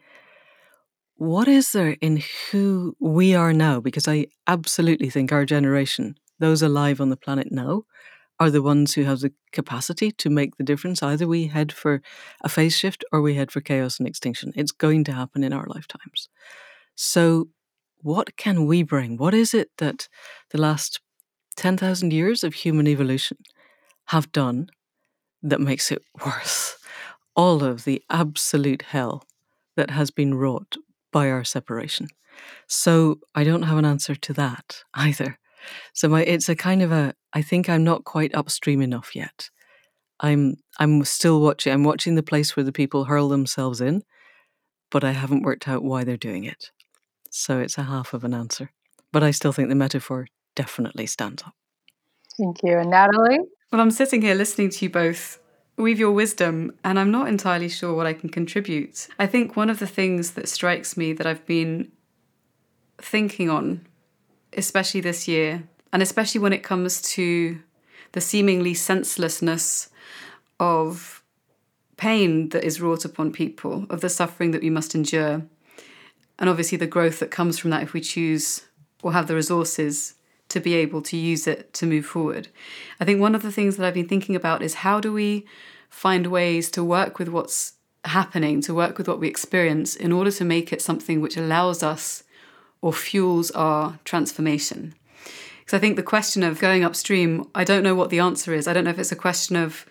What 1.19 1.49
is 1.49 1.73
there 1.73 1.97
in 1.99 2.23
who 2.49 2.95
we 2.97 3.35
are 3.35 3.51
now? 3.51 3.81
Because 3.81 4.07
I 4.07 4.27
absolutely 4.47 5.09
think 5.09 5.33
our 5.33 5.43
generation, 5.43 6.15
those 6.39 6.61
alive 6.61 7.01
on 7.01 7.09
the 7.09 7.17
planet 7.17 7.51
now, 7.51 7.83
are 8.39 8.49
the 8.49 8.61
ones 8.61 8.93
who 8.93 9.03
have 9.03 9.19
the 9.19 9.33
capacity 9.51 10.13
to 10.13 10.29
make 10.29 10.55
the 10.55 10.63
difference. 10.63 11.03
Either 11.03 11.27
we 11.27 11.47
head 11.47 11.73
for 11.73 12.01
a 12.39 12.47
phase 12.47 12.73
shift 12.77 13.03
or 13.11 13.21
we 13.21 13.35
head 13.35 13.51
for 13.51 13.59
chaos 13.59 13.99
and 13.99 14.07
extinction. 14.07 14.53
It's 14.55 14.71
going 14.71 15.03
to 15.03 15.11
happen 15.11 15.43
in 15.43 15.51
our 15.51 15.65
lifetimes. 15.67 16.29
So, 16.95 17.49
what 17.97 18.37
can 18.37 18.65
we 18.65 18.81
bring? 18.81 19.17
What 19.17 19.33
is 19.33 19.53
it 19.53 19.71
that 19.77 20.07
the 20.51 20.61
last 20.61 21.01
10,000 21.57 22.13
years 22.13 22.45
of 22.45 22.53
human 22.53 22.87
evolution 22.87 23.39
have 24.05 24.31
done 24.31 24.69
that 25.43 25.59
makes 25.59 25.91
it 25.91 26.01
worth 26.25 26.77
all 27.35 27.61
of 27.61 27.83
the 27.83 28.01
absolute 28.09 28.83
hell 28.83 29.25
that 29.75 29.89
has 29.89 30.11
been 30.11 30.33
wrought 30.33 30.77
by 31.11 31.29
our 31.29 31.43
separation? 31.43 32.07
So, 32.67 33.19
I 33.35 33.43
don't 33.43 33.63
have 33.63 33.77
an 33.77 33.85
answer 33.85 34.15
to 34.15 34.33
that 34.33 34.83
either. 34.93 35.37
So, 35.93 36.09
my, 36.09 36.23
it's 36.23 36.49
a 36.49 36.55
kind 36.55 36.81
of 36.81 36.91
a, 36.91 37.13
I 37.33 37.41
think 37.41 37.69
I'm 37.69 37.83
not 37.83 38.03
quite 38.03 38.33
upstream 38.33 38.81
enough 38.81 39.15
yet. 39.15 39.49
I'm 40.19 40.57
I'm 40.79 41.03
still 41.05 41.41
watching. 41.41 41.73
I'm 41.73 41.83
watching 41.83 42.15
the 42.15 42.23
place 42.23 42.55
where 42.55 42.63
the 42.63 42.71
people 42.71 43.05
hurl 43.05 43.29
themselves 43.29 43.81
in, 43.81 44.03
but 44.91 45.03
I 45.03 45.11
haven't 45.11 45.43
worked 45.43 45.67
out 45.67 45.83
why 45.83 46.03
they're 46.03 46.17
doing 46.17 46.43
it. 46.43 46.71
So 47.29 47.59
it's 47.59 47.77
a 47.77 47.83
half 47.83 48.13
of 48.13 48.23
an 48.23 48.33
answer. 48.33 48.71
But 49.11 49.23
I 49.23 49.31
still 49.31 49.51
think 49.51 49.69
the 49.69 49.75
metaphor 49.75 50.27
definitely 50.55 51.05
stands 51.05 51.43
up. 51.43 51.53
Thank 52.37 52.63
you. 52.63 52.77
And 52.77 52.89
Natalie? 52.89 53.39
Well, 53.71 53.81
I'm 53.81 53.91
sitting 53.91 54.21
here 54.21 54.35
listening 54.35 54.69
to 54.71 54.85
you 54.85 54.89
both 54.89 55.39
weave 55.79 55.99
your 55.99 56.11
wisdom, 56.11 56.73
and 56.83 56.99
I'm 56.99 57.11
not 57.11 57.27
entirely 57.27 57.69
sure 57.69 57.93
what 57.93 58.05
I 58.05 58.13
can 58.13 58.29
contribute. 58.29 59.07
I 59.17 59.27
think 59.27 59.55
one 59.55 59.69
of 59.69 59.79
the 59.79 59.87
things 59.87 60.31
that 60.31 60.49
strikes 60.49 60.97
me 60.97 61.13
that 61.13 61.25
I've 61.25 61.45
been 61.45 61.91
thinking 62.97 63.49
on, 63.49 63.87
especially 64.53 65.01
this 65.01 65.27
year, 65.27 65.63
and 65.93 66.01
especially 66.01 66.41
when 66.41 66.53
it 66.53 66.63
comes 66.63 67.01
to 67.13 67.59
the 68.11 68.21
seemingly 68.21 68.73
senselessness 68.73 69.89
of 70.59 71.23
pain 71.97 72.49
that 72.49 72.63
is 72.63 72.81
wrought 72.81 73.05
upon 73.05 73.31
people, 73.31 73.85
of 73.89 74.01
the 74.01 74.09
suffering 74.09 74.51
that 74.51 74.61
we 74.61 74.69
must 74.69 74.95
endure, 74.95 75.43
and 76.37 76.49
obviously 76.49 76.77
the 76.77 76.87
growth 76.87 77.19
that 77.19 77.31
comes 77.31 77.57
from 77.57 77.69
that 77.69 77.83
if 77.83 77.93
we 77.93 78.01
choose 78.01 78.65
or 79.01 79.13
have 79.13 79.27
the 79.27 79.35
resources 79.35 80.15
to 80.49 80.59
be 80.59 80.73
able 80.75 81.01
to 81.03 81.17
use 81.17 81.47
it 81.47 81.73
to 81.75 81.85
move 81.85 82.05
forward. 82.05 82.49
I 82.99 83.05
think 83.05 83.21
one 83.21 83.35
of 83.35 83.41
the 83.41 83.51
things 83.51 83.77
that 83.77 83.85
I've 83.85 83.93
been 83.93 84.07
thinking 84.07 84.35
about 84.35 84.61
is 84.61 84.75
how 84.75 84.99
do 84.99 85.13
we 85.13 85.45
find 85.89 86.27
ways 86.27 86.69
to 86.71 86.83
work 86.83 87.19
with 87.19 87.29
what's 87.29 87.73
happening, 88.05 88.61
to 88.61 88.73
work 88.73 88.97
with 88.97 89.07
what 89.07 89.19
we 89.19 89.27
experience 89.27 89.95
in 89.95 90.11
order 90.11 90.31
to 90.31 90.45
make 90.45 90.71
it 90.71 90.81
something 90.81 91.21
which 91.21 91.37
allows 91.37 91.83
us 91.83 92.23
or 92.81 92.93
fuels 92.93 93.51
our 93.51 93.99
transformation. 94.05 94.95
Because 95.59 95.77
I 95.77 95.79
think 95.79 95.95
the 95.95 96.03
question 96.03 96.43
of 96.43 96.59
going 96.59 96.83
upstream, 96.83 97.47
I 97.53 97.63
don't 97.63 97.83
know 97.83 97.95
what 97.95 98.09
the 98.09 98.19
answer 98.19 98.53
is. 98.53 98.67
I 98.67 98.73
don't 98.73 98.85
know 98.85 98.89
if 98.89 98.99
it's 98.99 99.11
a 99.11 99.17
question 99.17 99.55
of, 99.55 99.85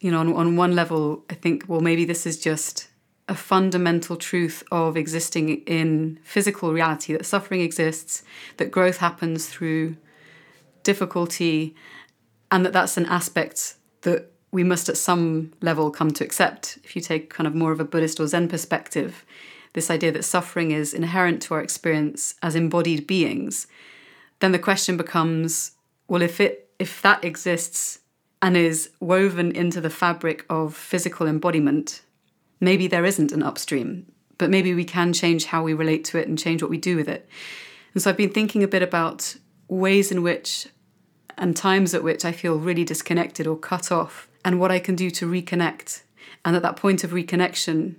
you 0.00 0.10
know, 0.10 0.20
on, 0.20 0.34
on 0.34 0.56
one 0.56 0.74
level, 0.74 1.24
I 1.30 1.34
think, 1.34 1.64
well, 1.68 1.80
maybe 1.80 2.04
this 2.04 2.26
is 2.26 2.38
just 2.38 2.88
a 3.28 3.34
fundamental 3.34 4.16
truth 4.16 4.62
of 4.70 4.96
existing 4.96 5.62
in 5.62 6.18
physical 6.22 6.72
reality 6.72 7.12
that 7.12 7.26
suffering 7.26 7.60
exists, 7.60 8.22
that 8.58 8.70
growth 8.70 8.98
happens 8.98 9.48
through 9.48 9.96
difficulty, 10.84 11.74
and 12.50 12.64
that 12.64 12.72
that's 12.72 12.96
an 12.96 13.06
aspect 13.06 13.74
that 14.02 14.30
we 14.52 14.62
must 14.62 14.88
at 14.88 14.96
some 14.96 15.52
level 15.60 15.90
come 15.90 16.10
to 16.12 16.24
accept. 16.24 16.78
If 16.84 16.94
you 16.94 17.02
take 17.02 17.28
kind 17.28 17.46
of 17.46 17.54
more 17.54 17.72
of 17.72 17.80
a 17.80 17.84
Buddhist 17.84 18.20
or 18.20 18.26
Zen 18.28 18.48
perspective, 18.48 19.24
this 19.72 19.90
idea 19.90 20.12
that 20.12 20.24
suffering 20.24 20.70
is 20.70 20.94
inherent 20.94 21.42
to 21.42 21.54
our 21.54 21.60
experience 21.60 22.36
as 22.42 22.54
embodied 22.54 23.06
beings, 23.06 23.66
then 24.38 24.52
the 24.52 24.58
question 24.58 24.96
becomes 24.96 25.72
well, 26.08 26.22
if 26.22 26.40
it 26.40 26.70
if 26.78 27.02
that 27.02 27.24
exists 27.24 28.00
and 28.40 28.56
is 28.56 28.90
woven 29.00 29.50
into 29.50 29.80
the 29.80 29.90
fabric 29.90 30.44
of 30.48 30.74
physical 30.74 31.26
embodiment, 31.26 32.02
maybe 32.60 32.86
there 32.86 33.04
isn't 33.04 33.32
an 33.32 33.42
upstream, 33.42 34.06
but 34.38 34.50
maybe 34.50 34.74
we 34.74 34.84
can 34.84 35.12
change 35.12 35.46
how 35.46 35.62
we 35.62 35.74
relate 35.74 36.04
to 36.06 36.18
it 36.18 36.28
and 36.28 36.38
change 36.38 36.62
what 36.62 36.70
we 36.70 36.78
do 36.78 36.96
with 36.96 37.08
it. 37.08 37.28
And 37.94 38.02
so 38.02 38.10
I've 38.10 38.16
been 38.16 38.32
thinking 38.32 38.62
a 38.62 38.68
bit 38.68 38.82
about 38.82 39.36
ways 39.68 40.12
in 40.12 40.22
which 40.22 40.68
and 41.38 41.56
times 41.56 41.94
at 41.94 42.02
which 42.02 42.24
I 42.24 42.32
feel 42.32 42.58
really 42.58 42.84
disconnected 42.84 43.46
or 43.46 43.58
cut 43.58 43.92
off, 43.92 44.28
and 44.44 44.58
what 44.58 44.70
I 44.70 44.78
can 44.78 44.94
do 44.94 45.10
to 45.10 45.30
reconnect. 45.30 46.02
And 46.44 46.56
at 46.56 46.62
that 46.62 46.76
point 46.76 47.04
of 47.04 47.10
reconnection 47.10 47.96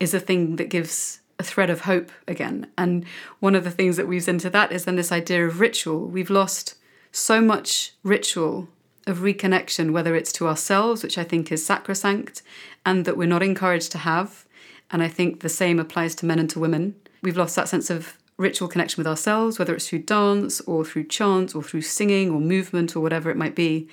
is 0.00 0.14
a 0.14 0.20
thing 0.20 0.56
that 0.56 0.70
gives 0.70 1.20
a 1.38 1.42
thread 1.42 1.70
of 1.70 1.82
hope 1.82 2.10
again. 2.26 2.68
And 2.78 3.04
one 3.40 3.54
of 3.54 3.64
the 3.64 3.70
things 3.70 3.96
that 3.96 4.08
weaves 4.08 4.28
into 4.28 4.50
that 4.50 4.72
is 4.72 4.84
then 4.84 4.96
this 4.96 5.12
idea 5.12 5.46
of 5.46 5.60
ritual. 5.60 6.06
We've 6.06 6.30
lost 6.30 6.74
so 7.12 7.40
much 7.40 7.92
ritual 8.02 8.68
of 9.06 9.18
reconnection, 9.18 9.92
whether 9.92 10.14
it's 10.14 10.32
to 10.32 10.48
ourselves, 10.48 11.02
which 11.02 11.18
I 11.18 11.24
think 11.24 11.52
is 11.52 11.64
sacrosanct, 11.64 12.42
and 12.86 13.04
that 13.04 13.16
we're 13.16 13.26
not 13.26 13.42
encouraged 13.42 13.92
to 13.92 13.98
have. 13.98 14.46
And 14.90 15.02
I 15.02 15.08
think 15.08 15.40
the 15.40 15.48
same 15.48 15.78
applies 15.78 16.14
to 16.16 16.26
men 16.26 16.38
and 16.38 16.48
to 16.50 16.60
women. 16.60 16.94
We've 17.22 17.36
lost 17.36 17.56
that 17.56 17.68
sense 17.68 17.90
of 17.90 18.18
ritual 18.36 18.68
connection 18.68 19.00
with 19.00 19.06
ourselves, 19.06 19.58
whether 19.58 19.74
it's 19.74 19.88
through 19.88 20.00
dance 20.00 20.60
or 20.62 20.84
through 20.84 21.04
chant 21.04 21.54
or 21.54 21.62
through 21.62 21.82
singing 21.82 22.30
or 22.30 22.40
movement 22.40 22.96
or 22.96 23.00
whatever 23.00 23.30
it 23.30 23.36
might 23.36 23.54
be. 23.54 23.88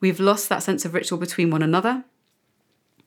We've 0.00 0.20
lost 0.20 0.48
that 0.48 0.62
sense 0.62 0.84
of 0.84 0.94
ritual 0.94 1.18
between 1.18 1.50
one 1.50 1.62
another. 1.62 2.04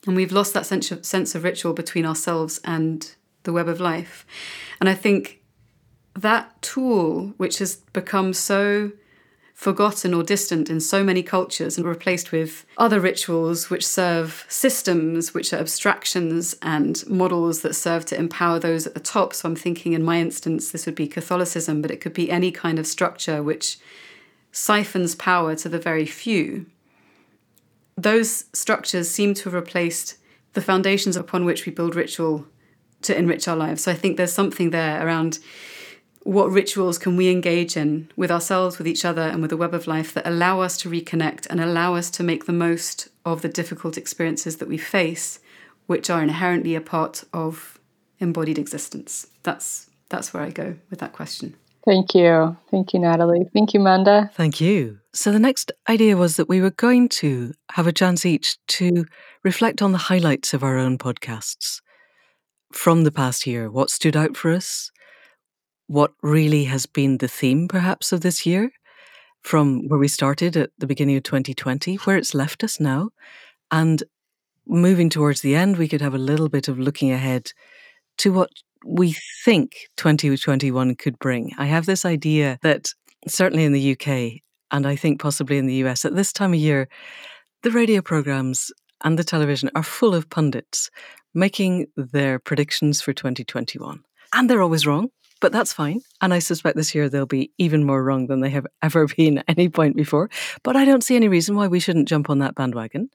And 0.07 0.15
we've 0.15 0.31
lost 0.31 0.53
that 0.53 0.65
sense 0.65 0.91
of, 0.91 1.05
sense 1.05 1.33
of 1.35 1.43
ritual 1.43 1.73
between 1.73 2.05
ourselves 2.05 2.61
and 2.63 3.15
the 3.43 3.53
web 3.53 3.67
of 3.67 3.79
life. 3.79 4.25
And 4.79 4.87
I 4.87 4.93
think 4.93 5.41
that 6.15 6.61
tool, 6.61 7.33
which 7.37 7.57
has 7.57 7.75
become 7.75 8.33
so 8.33 8.91
forgotten 9.55 10.13
or 10.13 10.21
distant 10.21 10.69
in 10.69 10.81
so 10.81 11.01
many 11.01 11.23
cultures 11.23 11.77
and 11.77 11.87
replaced 11.87 12.33
with 12.33 12.65
other 12.77 12.99
rituals 12.99 13.69
which 13.69 13.87
serve 13.87 14.45
systems, 14.49 15.33
which 15.33 15.53
are 15.53 15.57
abstractions 15.57 16.55
and 16.61 17.07
models 17.07 17.61
that 17.61 17.73
serve 17.73 18.05
to 18.05 18.19
empower 18.19 18.59
those 18.59 18.85
at 18.85 18.93
the 18.93 18.99
top. 18.99 19.33
So 19.33 19.47
I'm 19.47 19.55
thinking 19.55 19.93
in 19.93 20.03
my 20.03 20.19
instance, 20.19 20.71
this 20.71 20.85
would 20.85 20.93
be 20.93 21.07
Catholicism, 21.07 21.81
but 21.81 21.89
it 21.89 22.01
could 22.01 22.13
be 22.13 22.29
any 22.29 22.51
kind 22.51 22.77
of 22.77 22.85
structure 22.85 23.41
which 23.41 23.79
siphons 24.51 25.15
power 25.15 25.55
to 25.55 25.69
the 25.69 25.79
very 25.79 26.05
few. 26.05 26.65
Those 27.95 28.45
structures 28.51 29.09
seem 29.09 29.33
to 29.35 29.45
have 29.45 29.53
replaced 29.53 30.17
the 30.51 30.61
foundations 30.61 31.15
upon 31.15 31.45
which 31.45 31.65
we 31.65 31.71
build 31.71 31.95
ritual 31.95 32.45
to 33.03 33.17
enrich 33.17 33.47
our 33.47 33.55
lives. 33.55 33.83
So 33.83 33.91
I 33.91 33.95
think 33.95 34.17
there's 34.17 34.33
something 34.33 34.71
there 34.71 35.05
around 35.05 35.39
what 36.25 36.51
rituals 36.51 36.97
can 36.97 37.15
we 37.15 37.29
engage 37.29 37.77
in 37.77 38.09
with 38.15 38.31
ourselves, 38.31 38.79
with 38.79 38.87
each 38.87 39.05
other, 39.05 39.21
and 39.21 39.41
with 39.41 39.51
the 39.51 39.57
web 39.57 39.75
of 39.75 39.85
life 39.85 40.11
that 40.15 40.27
allow 40.27 40.59
us 40.59 40.75
to 40.75 40.89
reconnect 40.89 41.45
and 41.51 41.61
allow 41.61 41.93
us 41.93 42.09
to 42.09 42.23
make 42.23 42.45
the 42.45 42.51
most 42.51 43.09
of 43.23 43.43
the 43.43 43.47
difficult 43.47 43.95
experiences 43.95 44.57
that 44.57 44.67
we 44.67 44.77
face, 44.77 45.39
which 45.85 46.09
are 46.09 46.23
inherently 46.23 46.73
a 46.73 46.81
part 46.81 47.23
of 47.31 47.79
embodied 48.19 48.57
existence. 48.57 49.27
That's 49.43 49.87
that's 50.09 50.33
where 50.33 50.41
I 50.41 50.49
go 50.49 50.75
with 50.89 50.99
that 50.99 51.13
question. 51.13 51.55
Thank 51.85 52.15
you. 52.15 52.57
Thank 52.71 52.93
you, 52.93 52.99
Natalie. 52.99 53.47
Thank 53.53 53.75
you, 53.75 53.79
Manda. 53.79 54.31
Thank 54.33 54.59
you. 54.59 54.99
So, 55.13 55.31
the 55.31 55.39
next 55.39 55.71
idea 55.87 56.17
was 56.17 56.37
that 56.37 56.49
we 56.49 56.59
were 56.59 56.71
going 56.71 57.07
to 57.09 57.53
have 57.73 57.85
a 57.85 57.93
chance 57.93 58.25
each 58.25 58.57
to 58.67 59.05
reflect 59.43 59.83
on 59.83 59.91
the 59.91 59.99
highlights 59.99 60.55
of 60.55 60.63
our 60.63 60.77
own 60.77 60.97
podcasts 60.97 61.81
from 62.73 63.03
the 63.03 63.11
past 63.11 63.45
year. 63.45 63.69
What 63.69 63.91
stood 63.91 64.17
out 64.17 64.35
for 64.35 64.51
us? 64.51 64.89
What 65.87 66.13
really 66.21 66.65
has 66.65 66.85
been 66.85 67.17
the 67.17 67.27
theme, 67.27 67.67
perhaps, 67.67 68.11
of 68.11 68.21
this 68.21 68.45
year 68.45 68.71
from 69.41 69.87
where 69.87 69.99
we 69.99 70.07
started 70.07 70.57
at 70.57 70.71
the 70.79 70.87
beginning 70.87 71.17
of 71.17 71.23
2020, 71.23 71.97
where 71.97 72.17
it's 72.17 72.33
left 72.33 72.63
us 72.63 72.79
now. 72.79 73.09
And 73.69 74.03
moving 74.65 75.09
towards 75.09 75.41
the 75.41 75.55
end, 75.55 75.77
we 75.77 75.87
could 75.87 76.01
have 76.01 76.15
a 76.15 76.19
little 76.19 76.49
bit 76.49 76.67
of 76.67 76.79
looking 76.79 77.11
ahead 77.11 77.51
to 78.17 78.33
what 78.33 78.49
we 78.83 79.15
think 79.43 79.87
2021 79.97 80.95
could 80.95 81.19
bring. 81.19 81.51
I 81.57 81.65
have 81.65 81.85
this 81.85 82.05
idea 82.05 82.57
that 82.63 82.87
certainly 83.27 83.65
in 83.65 83.73
the 83.73 83.91
UK, 83.91 84.41
and 84.71 84.87
I 84.87 84.95
think 84.95 85.21
possibly 85.21 85.57
in 85.57 85.67
the 85.67 85.75
US, 85.85 86.05
at 86.05 86.15
this 86.15 86.33
time 86.33 86.53
of 86.53 86.59
year, 86.59 86.87
the 87.61 87.71
radio 87.71 88.01
programs 88.01 88.71
and 89.03 89.19
the 89.19 89.23
television 89.23 89.69
are 89.75 89.83
full 89.83 90.15
of 90.15 90.29
pundits 90.29 90.89
making 91.35 91.85
their 91.97 92.39
predictions 92.39 93.01
for 93.01 93.13
2021. 93.13 94.01
And 94.33 94.49
they're 94.49 94.61
always 94.61 94.87
wrong 94.87 95.09
but 95.41 95.51
that's 95.51 95.73
fine. 95.73 96.01
And 96.21 96.33
I 96.33 96.39
suspect 96.39 96.77
this 96.77 96.95
year 96.95 97.09
they'll 97.09 97.25
be 97.25 97.51
even 97.57 97.83
more 97.83 98.03
wrong 98.03 98.27
than 98.27 98.41
they 98.41 98.49
have 98.51 98.67
ever 98.81 99.07
been 99.17 99.39
at 99.39 99.45
any 99.47 99.69
point 99.69 99.95
before. 99.95 100.29
But 100.63 100.75
I 100.75 100.85
don't 100.85 101.03
see 101.03 101.15
any 101.15 101.27
reason 101.27 101.55
why 101.55 101.67
we 101.67 101.79
shouldn't 101.79 102.07
jump 102.07 102.29
on 102.29 102.39
that 102.39 102.55
bandwagon. 102.55 103.09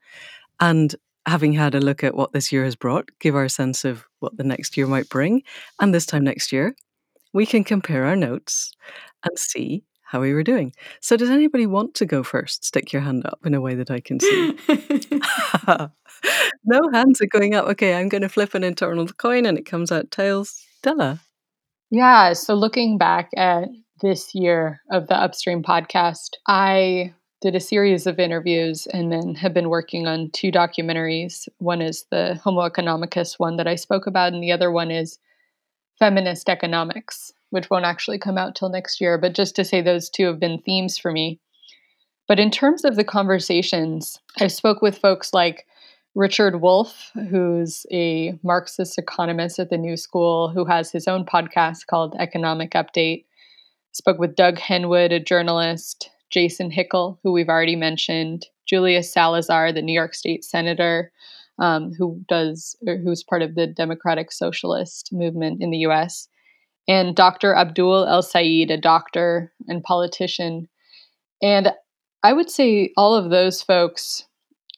And 0.60 0.94
having 1.26 1.52
had 1.52 1.74
a 1.74 1.80
look 1.80 2.02
at 2.02 2.14
what 2.14 2.32
this 2.32 2.52
year 2.52 2.64
has 2.64 2.76
brought, 2.76 3.08
give 3.20 3.34
our 3.34 3.48
sense 3.48 3.84
of 3.84 4.04
what 4.20 4.36
the 4.36 4.44
next 4.44 4.76
year 4.76 4.86
might 4.86 5.08
bring. 5.08 5.42
And 5.80 5.94
this 5.94 6.06
time 6.06 6.24
next 6.24 6.52
year, 6.52 6.74
we 7.32 7.46
can 7.46 7.64
compare 7.64 8.06
our 8.06 8.16
notes 8.16 8.72
and 9.24 9.38
see 9.38 9.84
how 10.02 10.20
we 10.20 10.34
were 10.34 10.42
doing. 10.42 10.72
So, 11.00 11.16
does 11.16 11.30
anybody 11.30 11.66
want 11.66 11.94
to 11.94 12.06
go 12.06 12.24
first? 12.24 12.64
Stick 12.64 12.92
your 12.92 13.02
hand 13.02 13.24
up 13.24 13.38
in 13.44 13.54
a 13.54 13.60
way 13.60 13.76
that 13.76 13.92
I 13.92 14.00
can 14.00 14.18
see. 14.18 14.58
no 16.64 16.80
hands 16.92 17.20
are 17.20 17.26
going 17.26 17.54
up. 17.54 17.66
Okay, 17.66 17.94
I'm 17.94 18.08
going 18.08 18.22
to 18.22 18.28
flip 18.28 18.54
an 18.54 18.64
internal 18.64 19.06
coin 19.06 19.46
and 19.46 19.56
it 19.56 19.66
comes 19.66 19.92
out 19.92 20.10
tails. 20.10 20.60
Della. 20.82 21.20
Yeah. 21.90 22.34
So 22.34 22.54
looking 22.54 22.98
back 22.98 23.30
at 23.36 23.68
this 24.00 24.34
year 24.34 24.80
of 24.90 25.08
the 25.08 25.16
Upstream 25.16 25.62
podcast, 25.62 26.30
I 26.46 27.12
did 27.40 27.56
a 27.56 27.60
series 27.60 28.06
of 28.06 28.20
interviews 28.20 28.86
and 28.92 29.10
then 29.10 29.34
have 29.34 29.54
been 29.54 29.70
working 29.70 30.06
on 30.06 30.30
two 30.30 30.52
documentaries. 30.52 31.48
One 31.58 31.82
is 31.82 32.04
the 32.10 32.38
Homo 32.44 32.68
economicus 32.68 33.38
one 33.38 33.56
that 33.56 33.66
I 33.66 33.74
spoke 33.74 34.06
about, 34.06 34.32
and 34.32 34.42
the 34.42 34.52
other 34.52 34.70
one 34.70 34.90
is 34.90 35.18
Feminist 35.98 36.48
Economics, 36.48 37.32
which 37.50 37.70
won't 37.70 37.84
actually 37.84 38.18
come 38.18 38.38
out 38.38 38.54
till 38.54 38.68
next 38.68 39.00
year. 39.00 39.18
But 39.18 39.34
just 39.34 39.56
to 39.56 39.64
say, 39.64 39.80
those 39.80 40.08
two 40.08 40.26
have 40.26 40.38
been 40.38 40.60
themes 40.60 40.96
for 40.96 41.10
me. 41.10 41.40
But 42.28 42.38
in 42.38 42.50
terms 42.50 42.84
of 42.84 42.94
the 42.94 43.04
conversations, 43.04 44.20
I 44.38 44.46
spoke 44.46 44.80
with 44.80 44.98
folks 44.98 45.34
like 45.34 45.66
Richard 46.14 46.60
Wolff, 46.60 47.12
who's 47.30 47.86
a 47.92 48.36
Marxist 48.42 48.98
economist 48.98 49.58
at 49.58 49.70
the 49.70 49.78
New 49.78 49.96
School, 49.96 50.48
who 50.48 50.64
has 50.64 50.90
his 50.90 51.06
own 51.06 51.24
podcast 51.24 51.86
called 51.86 52.16
Economic 52.18 52.72
Update. 52.72 53.26
Spoke 53.92 54.18
with 54.18 54.34
Doug 54.34 54.56
Henwood, 54.56 55.12
a 55.12 55.20
journalist, 55.20 56.10
Jason 56.30 56.70
Hickel, 56.70 57.18
who 57.22 57.30
we've 57.32 57.48
already 57.48 57.76
mentioned, 57.76 58.46
Julia 58.66 59.02
Salazar, 59.02 59.72
the 59.72 59.82
New 59.82 59.92
York 59.92 60.14
State 60.14 60.44
senator, 60.44 61.12
um, 61.60 61.92
who 61.96 62.20
does 62.28 62.76
who's 62.84 63.22
part 63.22 63.42
of 63.42 63.54
the 63.54 63.66
Democratic 63.66 64.32
Socialist 64.32 65.10
movement 65.12 65.62
in 65.62 65.70
the 65.70 65.78
U.S., 65.78 66.28
and 66.88 67.14
Dr. 67.14 67.54
Abdul 67.54 68.06
El 68.06 68.22
Sayed, 68.22 68.70
a 68.70 68.76
doctor 68.76 69.52
and 69.68 69.84
politician. 69.84 70.68
And 71.40 71.72
I 72.24 72.32
would 72.32 72.50
say 72.50 72.92
all 72.96 73.14
of 73.14 73.30
those 73.30 73.62
folks 73.62 74.24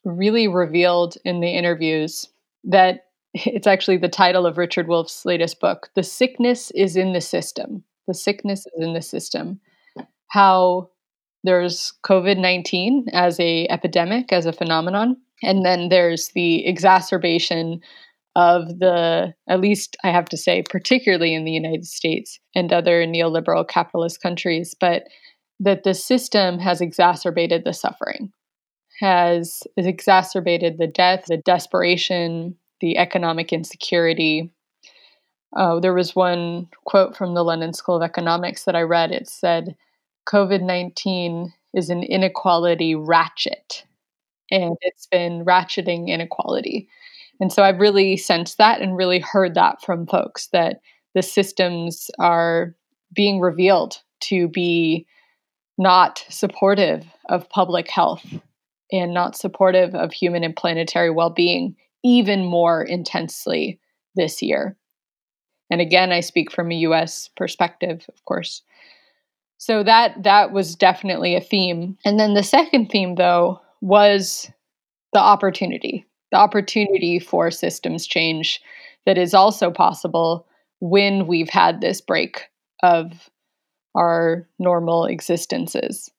really 0.05 0.49
revealed 0.49 1.17
in 1.25 1.41
the 1.41 1.51
interviews 1.51 2.29
that 2.65 3.07
it's 3.35 3.67
actually 3.67 3.97
the 3.97 4.09
title 4.09 4.47
of 4.47 4.59
Richard 4.59 4.89
Wolff's 4.89 5.25
latest 5.25 5.61
book 5.61 5.89
The 5.95 6.03
Sickness 6.03 6.71
is 6.73 6.97
in 6.97 7.13
the 7.13 7.21
System. 7.21 7.85
The 8.07 8.15
Sickness 8.15 8.67
is 8.67 8.83
in 8.83 8.95
the 8.95 9.03
System. 9.03 9.61
How 10.29 10.91
there's 11.45 11.93
COVID 12.05 12.39
19 12.39 13.07
as 13.13 13.39
a 13.41 13.67
epidemic, 13.69 14.33
as 14.33 14.47
a 14.47 14.53
phenomenon, 14.53 15.17
and 15.43 15.65
then 15.65 15.89
there's 15.89 16.31
the 16.35 16.67
exacerbation 16.67 17.81
of 18.35 18.79
the, 18.79 19.35
at 19.49 19.61
least 19.61 19.97
I 20.05 20.11
have 20.11 20.25
to 20.27 20.37
say, 20.37 20.63
particularly 20.63 21.35
in 21.35 21.45
the 21.45 21.53
United 21.53 21.87
States 21.87 22.39
and 22.55 22.73
other 22.73 23.05
neoliberal 23.05 23.67
capitalist 23.69 24.23
countries, 24.23 24.75
but 24.79 25.05
that 25.61 25.83
the 25.85 25.95
system 25.95 26.59
has 26.59 26.81
exacerbated 26.81 27.65
the 27.65 27.75
suffering 27.75 28.33
has, 29.03 29.65
exacerbated 29.77 30.79
the 30.79 30.87
death, 30.87 31.25
the 31.27 31.37
desperation, 31.37 32.57
the 32.81 32.97
economic 32.99 33.53
insecurity. 33.53 34.49
Uh, 35.57 35.81
there 35.81 35.93
was 35.93 36.15
one 36.15 36.69
quote 36.85 37.17
from 37.17 37.35
the 37.35 37.43
London 37.43 37.73
School 37.73 37.97
of 37.97 38.03
Economics 38.03 38.65
that 38.65 38.77
I 38.77 38.83
read. 38.83 39.11
It 39.11 39.29
said, 39.29 39.77
COVID 40.29 40.63
19 40.63 41.53
is 41.75 41.91
an 41.91 42.05
inequality 42.05 42.95
ratchet, 42.95 43.85
and 44.53 44.77
it's 44.83 45.07
been 45.07 45.45
ratcheting 45.45 46.07
inequality. 46.07 46.89
And 47.41 47.53
so 47.53 47.65
I've 47.65 47.81
really 47.81 48.17
sensed 48.17 48.59
that 48.59 48.81
and 48.81 48.97
really 48.97 49.19
heard 49.19 49.55
that 49.55 49.83
from 49.83 50.07
folks 50.07 50.47
that 50.53 50.81
the 51.17 51.23
systems 51.23 52.09
are 52.21 52.77
being 53.13 53.41
revealed 53.41 53.97
to 54.21 54.47
be 54.47 55.07
not 55.77 56.25
supportive 56.29 57.05
of 57.29 57.51
public 57.51 57.91
health 57.91 58.25
and 58.93 59.15
not 59.15 59.37
supportive 59.37 59.95
of 59.95 60.13
human 60.13 60.45
and 60.45 60.55
planetary 60.55 61.11
well 61.11 61.31
being 61.31 61.75
even 62.05 62.45
more 62.45 62.83
intensely 62.83 63.81
this 64.15 64.43
year. 64.43 64.77
And 65.71 65.81
again, 65.81 66.13
I 66.13 66.21
speak 66.21 66.53
from 66.53 66.71
a 66.71 66.77
US 66.77 67.29
perspective, 67.37 68.05
of 68.09 68.25
course. 68.25 68.63
So 69.57 69.83
that 69.85 70.23
that 70.25 70.53
was 70.53 70.77
definitely 70.77 71.35
a 71.35 71.41
theme. 71.41 71.97
And 72.05 72.21
then 72.21 72.35
the 72.35 72.43
second 72.43 72.91
theme 72.91 73.15
though 73.15 73.61
was 73.81 74.51
the 75.13 75.21
opportunity. 75.21 76.05
The 76.31 76.39
opportunity 76.39 77.19
for 77.19 77.51
systems 77.51 78.07
change 78.07 78.61
that 79.07 79.19
is 79.19 79.35
also 79.35 79.71
possible 79.71 80.47
when 80.81 81.27
we've 81.27 81.51
had 81.51 81.81
this 81.81 82.01
break 82.01 82.49
of 82.83 83.31
our 83.95 84.49
normal 84.59 85.05
existences. 85.05 86.11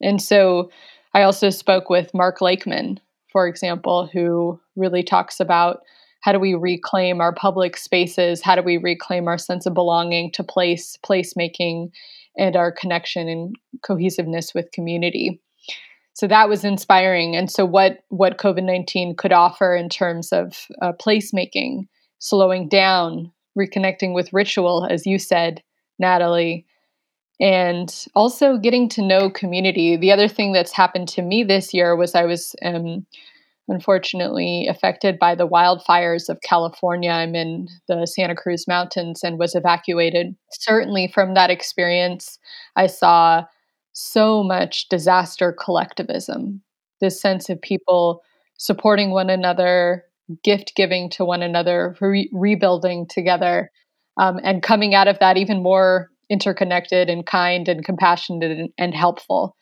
And 0.00 0.20
so 0.20 0.70
I 1.18 1.24
also 1.24 1.50
spoke 1.50 1.90
with 1.90 2.14
Mark 2.14 2.40
Lakeman, 2.40 3.00
for 3.32 3.48
example, 3.48 4.08
who 4.12 4.60
really 4.76 5.02
talks 5.02 5.40
about 5.40 5.80
how 6.20 6.30
do 6.30 6.38
we 6.38 6.54
reclaim 6.54 7.20
our 7.20 7.34
public 7.34 7.76
spaces? 7.76 8.40
How 8.40 8.54
do 8.54 8.62
we 8.62 8.76
reclaim 8.76 9.26
our 9.26 9.36
sense 9.36 9.66
of 9.66 9.74
belonging 9.74 10.30
to 10.32 10.44
place, 10.44 10.96
placemaking, 11.04 11.90
and 12.36 12.54
our 12.54 12.70
connection 12.70 13.28
and 13.28 13.56
cohesiveness 13.82 14.54
with 14.54 14.70
community? 14.70 15.40
So 16.12 16.28
that 16.28 16.48
was 16.48 16.64
inspiring. 16.64 17.34
And 17.34 17.50
so, 17.50 17.64
what 17.64 17.98
what 18.10 18.38
COVID 18.38 18.62
nineteen 18.62 19.16
could 19.16 19.32
offer 19.32 19.74
in 19.74 19.88
terms 19.88 20.32
of 20.32 20.68
uh, 20.80 20.92
placemaking, 20.92 21.88
slowing 22.20 22.68
down, 22.68 23.32
reconnecting 23.58 24.14
with 24.14 24.32
ritual, 24.32 24.86
as 24.88 25.04
you 25.04 25.18
said, 25.18 25.64
Natalie, 25.98 26.64
and 27.40 28.06
also 28.14 28.56
getting 28.56 28.88
to 28.90 29.02
know 29.02 29.30
community. 29.30 29.96
The 29.96 30.12
other 30.12 30.28
thing 30.28 30.52
that's 30.52 30.72
happened 30.72 31.08
to 31.08 31.22
me 31.22 31.44
this 31.44 31.72
year 31.72 31.94
was 31.94 32.14
I 32.14 32.24
was 32.24 32.56
um, 32.62 33.06
unfortunately 33.68 34.66
affected 34.68 35.18
by 35.18 35.34
the 35.34 35.46
wildfires 35.46 36.28
of 36.28 36.40
California. 36.42 37.10
I'm 37.10 37.34
in 37.34 37.68
the 37.86 38.06
Santa 38.06 38.34
Cruz 38.34 38.66
Mountains 38.66 39.22
and 39.22 39.38
was 39.38 39.54
evacuated. 39.54 40.34
Certainly, 40.50 41.08
from 41.08 41.34
that 41.34 41.50
experience, 41.50 42.38
I 42.74 42.86
saw 42.86 43.44
so 43.92 44.42
much 44.42 44.88
disaster 44.88 45.52
collectivism, 45.52 46.62
this 47.00 47.20
sense 47.20 47.48
of 47.48 47.60
people 47.60 48.22
supporting 48.56 49.10
one 49.10 49.30
another, 49.30 50.04
gift 50.42 50.72
giving 50.74 51.08
to 51.10 51.24
one 51.24 51.42
another, 51.42 51.96
re- 52.00 52.30
rebuilding 52.32 53.06
together, 53.06 53.70
um, 54.16 54.40
and 54.42 54.62
coming 54.62 54.94
out 54.94 55.08
of 55.08 55.18
that 55.20 55.36
even 55.36 55.62
more 55.62 56.10
interconnected 56.30 57.08
and 57.08 57.26
kind 57.26 57.68
and 57.68 57.84
compassionate 57.84 58.50
and, 58.50 58.70
and 58.78 58.94
helpful. 58.94 59.56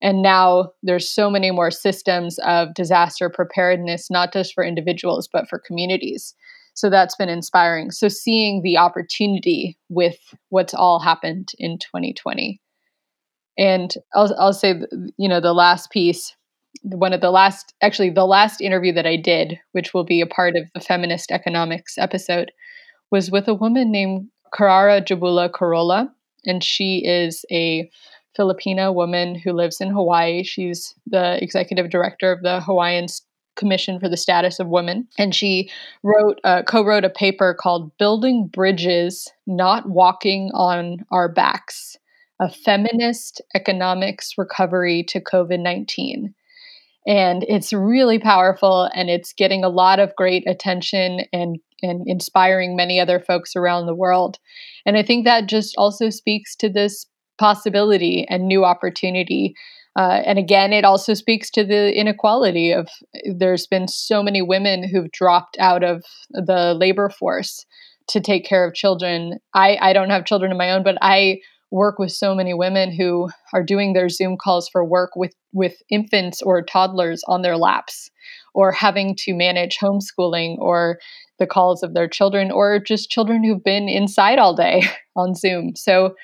And 0.00 0.20
now 0.20 0.70
there's 0.82 1.08
so 1.08 1.30
many 1.30 1.50
more 1.52 1.70
systems 1.70 2.38
of 2.40 2.74
disaster 2.74 3.30
preparedness, 3.30 4.10
not 4.10 4.32
just 4.32 4.52
for 4.52 4.64
individuals, 4.64 5.28
but 5.32 5.48
for 5.48 5.62
communities. 5.64 6.34
So 6.74 6.90
that's 6.90 7.14
been 7.14 7.28
inspiring. 7.28 7.90
So 7.90 8.08
seeing 8.08 8.62
the 8.62 8.78
opportunity 8.78 9.78
with 9.88 10.18
what's 10.48 10.74
all 10.74 10.98
happened 10.98 11.50
in 11.58 11.78
2020. 11.78 12.60
And 13.58 13.94
I'll, 14.14 14.34
I'll 14.38 14.52
say, 14.52 14.80
you 15.18 15.28
know, 15.28 15.40
the 15.40 15.52
last 15.52 15.90
piece, 15.90 16.34
one 16.82 17.12
of 17.12 17.20
the 17.20 17.30
last, 17.30 17.74
actually, 17.82 18.10
the 18.10 18.24
last 18.24 18.60
interview 18.60 18.92
that 18.94 19.06
I 19.06 19.16
did, 19.16 19.58
which 19.72 19.92
will 19.92 20.04
be 20.04 20.20
a 20.20 20.26
part 20.26 20.56
of 20.56 20.64
the 20.74 20.80
feminist 20.80 21.30
economics 21.30 21.98
episode, 21.98 22.50
was 23.10 23.30
with 23.30 23.46
a 23.46 23.54
woman 23.54 23.92
named 23.92 24.28
Khara 24.54 25.00
Jabola-Carolus, 25.02 26.08
and 26.44 26.62
she 26.62 27.04
is 27.04 27.44
a 27.50 27.90
Filipina 28.38 28.94
woman 28.94 29.34
who 29.34 29.52
lives 29.52 29.80
in 29.80 29.90
Hawaii. 29.90 30.42
She's 30.42 30.94
the 31.06 31.42
executive 31.42 31.90
director 31.90 32.32
of 32.32 32.42
the 32.42 32.60
Hawaiian 32.60 33.06
Commission 33.56 34.00
for 34.00 34.08
the 34.08 34.16
Status 34.16 34.58
of 34.58 34.68
Women, 34.68 35.06
and 35.18 35.34
she 35.34 35.70
wrote 36.02 36.40
uh, 36.42 36.62
co-wrote 36.62 37.04
a 37.04 37.10
paper 37.10 37.54
called 37.54 37.96
"Building 37.98 38.46
Bridges, 38.46 39.28
Not 39.46 39.88
Walking 39.88 40.50
on 40.54 41.04
Our 41.10 41.28
Backs: 41.28 41.98
A 42.40 42.50
Feminist 42.50 43.42
Economics 43.54 44.38
Recovery 44.38 45.02
to 45.04 45.20
COVID-19." 45.20 46.32
And 47.06 47.44
it's 47.48 47.72
really 47.72 48.18
powerful, 48.18 48.88
and 48.94 49.10
it's 49.10 49.34
getting 49.34 49.64
a 49.64 49.68
lot 49.68 49.98
of 49.98 50.16
great 50.16 50.48
attention 50.48 51.22
and 51.32 51.58
and 51.82 52.02
inspiring 52.06 52.76
many 52.76 53.00
other 53.00 53.20
folks 53.20 53.56
around 53.56 53.86
the 53.86 53.94
world. 53.94 54.38
And 54.86 54.96
I 54.96 55.02
think 55.02 55.24
that 55.24 55.48
just 55.48 55.74
also 55.76 56.10
speaks 56.10 56.54
to 56.56 56.68
this 56.68 57.06
possibility 57.38 58.26
and 58.28 58.46
new 58.46 58.64
opportunity. 58.64 59.54
Uh, 59.96 60.22
and 60.24 60.38
again, 60.38 60.72
it 60.72 60.84
also 60.84 61.14
speaks 61.14 61.50
to 61.50 61.64
the 61.64 61.94
inequality 61.98 62.72
of 62.72 62.88
there's 63.34 63.66
been 63.66 63.88
so 63.88 64.22
many 64.22 64.40
women 64.40 64.88
who've 64.88 65.10
dropped 65.10 65.56
out 65.58 65.82
of 65.82 66.04
the 66.30 66.74
labor 66.74 67.10
force 67.10 67.66
to 68.08 68.20
take 68.20 68.44
care 68.44 68.66
of 68.66 68.74
children. 68.74 69.38
I, 69.54 69.76
I 69.80 69.92
don't 69.92 70.10
have 70.10 70.24
children 70.24 70.52
of 70.52 70.58
my 70.58 70.70
own, 70.70 70.82
but 70.82 70.96
I 71.02 71.40
work 71.70 71.98
with 71.98 72.12
so 72.12 72.34
many 72.34 72.52
women 72.52 72.92
who 72.94 73.30
are 73.52 73.62
doing 73.62 73.92
their 73.92 74.08
Zoom 74.08 74.36
calls 74.36 74.68
for 74.68 74.84
work 74.84 75.16
with, 75.16 75.34
with 75.52 75.74
infants 75.88 76.42
or 76.42 76.62
toddlers 76.62 77.22
on 77.26 77.42
their 77.42 77.56
laps 77.56 78.10
or 78.54 78.72
having 78.72 79.16
to 79.16 79.34
manage 79.34 79.78
homeschooling 79.78 80.58
or 80.58 80.98
the 81.38 81.46
calls 81.46 81.82
of 81.82 81.94
their 81.94 82.08
children 82.08 82.50
or 82.50 82.78
just 82.78 83.10
children 83.10 83.42
who've 83.44 83.64
been 83.64 83.88
inside 83.88 84.38
all 84.38 84.54
day 84.54 84.82
on 85.16 85.34
Zoom. 85.34 85.74
So 85.76 86.14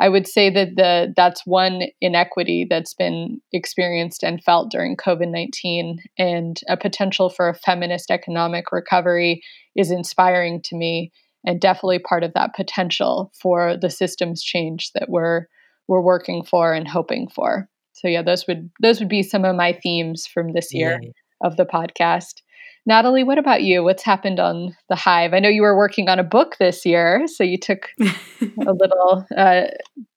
I 0.00 0.08
would 0.08 0.26
say 0.26 0.48
that 0.50 0.76
the 0.76 1.12
that's 1.14 1.46
one 1.46 1.82
inequity 2.00 2.66
that's 2.68 2.94
been 2.94 3.40
experienced 3.52 4.22
and 4.22 4.42
felt 4.42 4.70
during 4.70 4.96
COVID-19 4.96 5.98
and 6.18 6.58
a 6.68 6.76
potential 6.76 7.28
for 7.28 7.48
a 7.48 7.54
feminist 7.54 8.10
economic 8.10 8.72
recovery 8.72 9.42
is 9.76 9.90
inspiring 9.90 10.62
to 10.64 10.76
me 10.76 11.12
and 11.44 11.60
definitely 11.60 11.98
part 11.98 12.24
of 12.24 12.32
that 12.34 12.54
potential 12.54 13.30
for 13.38 13.76
the 13.76 13.90
systems 13.90 14.42
change 14.42 14.90
that 14.94 15.08
we're 15.08 15.46
we're 15.86 16.00
working 16.00 16.44
for 16.44 16.72
and 16.72 16.86
hoping 16.88 17.28
for. 17.28 17.68
So 17.92 18.08
yeah, 18.08 18.22
those 18.22 18.46
would 18.46 18.70
those 18.80 19.00
would 19.00 19.08
be 19.08 19.22
some 19.22 19.44
of 19.44 19.56
my 19.56 19.72
themes 19.72 20.26
from 20.26 20.52
this 20.52 20.72
year 20.72 20.98
Yay. 21.02 21.12
of 21.42 21.56
the 21.56 21.66
podcast. 21.66 22.40
Natalie, 22.86 23.24
what 23.24 23.38
about 23.38 23.62
you? 23.62 23.84
What's 23.84 24.02
happened 24.02 24.40
on 24.40 24.76
the 24.88 24.96
Hive? 24.96 25.34
I 25.34 25.38
know 25.38 25.48
you 25.48 25.62
were 25.62 25.76
working 25.76 26.08
on 26.08 26.18
a 26.18 26.24
book 26.24 26.56
this 26.58 26.86
year, 26.86 27.26
so 27.26 27.44
you 27.44 27.58
took 27.58 27.88
a 28.00 28.72
little 28.72 29.26
uh, 29.36 29.66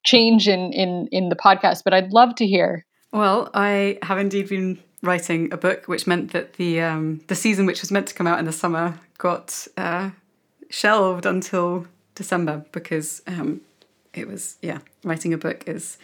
change 0.04 0.48
in, 0.48 0.72
in 0.74 1.08
in 1.12 1.30
the 1.30 1.36
podcast, 1.36 1.84
but 1.84 1.94
I'd 1.94 2.14
love 2.14 2.36
to 2.36 2.48
hear. 2.48 2.86
Well, 3.12 3.50
I 3.54 4.00
have 4.04 4.18
indeed 4.18 4.50
been 4.50 4.80
writing 5.04 5.52
a 5.54 5.58
book, 5.58 5.88
which 5.88 6.08
meant 6.08 6.32
that 6.32 6.54
the 6.54 6.82
um, 6.82 7.22
the 7.28 7.36
season, 7.36 7.66
which 7.66 7.82
was 7.82 7.92
meant 7.92 8.08
to 8.08 8.14
come 8.14 8.28
out 8.28 8.40
in 8.40 8.46
the 8.46 8.52
summer, 8.52 9.00
got 9.18 9.68
uh, 9.78 10.12
shelved 10.70 11.26
until 11.26 11.86
December 12.16 12.66
because 12.72 13.22
um, 13.28 13.62
it 14.14 14.28
was 14.28 14.58
yeah 14.62 14.80
writing 15.04 15.34
a 15.34 15.38
book 15.38 15.64
is 15.68 15.98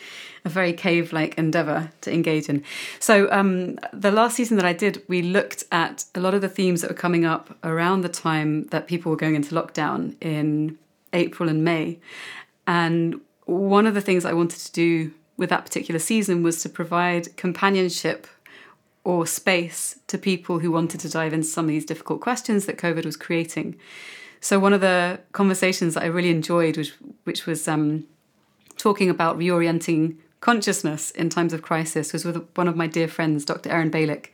a 0.46 0.50
very 0.50 0.74
cave 0.74 1.14
like 1.14 1.38
endeavor 1.38 1.92
to 2.02 2.14
engage 2.14 2.50
in. 2.50 2.64
So 3.00 3.32
um, 3.32 3.80
the 3.94 4.12
last 4.12 4.36
season 4.36 4.58
that 4.58 4.66
i 4.66 4.74
did 4.74 5.02
we 5.08 5.22
looked 5.22 5.64
at 5.72 6.06
a 6.16 6.20
lot 6.20 6.34
of 6.34 6.42
the 6.42 6.50
themes 6.50 6.82
that 6.82 6.90
were 6.90 6.96
coming 6.96 7.26
up 7.26 7.58
around 7.64 8.02
the 8.02 8.10
time 8.10 8.66
that 8.68 8.88
people 8.88 9.10
were 9.12 9.18
going 9.18 9.36
into 9.36 9.56
lockdown 9.56 10.16
in 10.22 10.78
april 11.14 11.50
and 11.50 11.64
may. 11.64 12.00
And 12.68 13.22
one 13.46 13.88
of 13.88 13.94
the 13.94 14.02
things 14.02 14.26
i 14.26 14.34
wanted 14.34 14.60
to 14.60 14.72
do 14.72 15.12
with 15.38 15.50
that 15.50 15.66
particular 15.66 16.00
season 16.00 16.44
was 16.44 16.62
to 16.64 16.70
provide 16.70 17.36
companionship 17.38 18.28
or 19.06 19.26
space 19.26 19.98
to 20.08 20.18
people 20.18 20.60
who 20.60 20.70
wanted 20.70 21.00
to 21.00 21.10
dive 21.10 21.34
into 21.34 21.48
some 21.48 21.66
of 21.66 21.70
these 21.70 21.86
difficult 21.86 22.20
questions 22.22 22.66
that 22.66 22.78
covid 22.78 23.06
was 23.06 23.16
creating 23.16 23.78
so 24.42 24.60
one 24.60 24.74
of 24.74 24.82
the 24.82 25.20
conversations 25.32 25.94
that 25.94 26.04
I 26.04 26.08
really 26.08 26.30
enjoyed, 26.30 26.78
which 26.78 26.94
which 27.24 27.46
was 27.46 27.68
um, 27.68 28.06
talking 28.78 29.10
about 29.10 29.38
reorienting 29.38 30.16
consciousness 30.42 31.12
in 31.12 31.30
times 31.30 31.54
of 31.54 31.62
crisis, 31.62 32.14
was 32.14 32.26
with 32.26 32.48
one 32.56 32.68
of 32.68 32.76
my 32.76 32.88
dear 32.88 33.08
friends, 33.08 33.44
Dr. 33.44 33.70
Erin 33.70 33.92
Balick, 33.92 34.28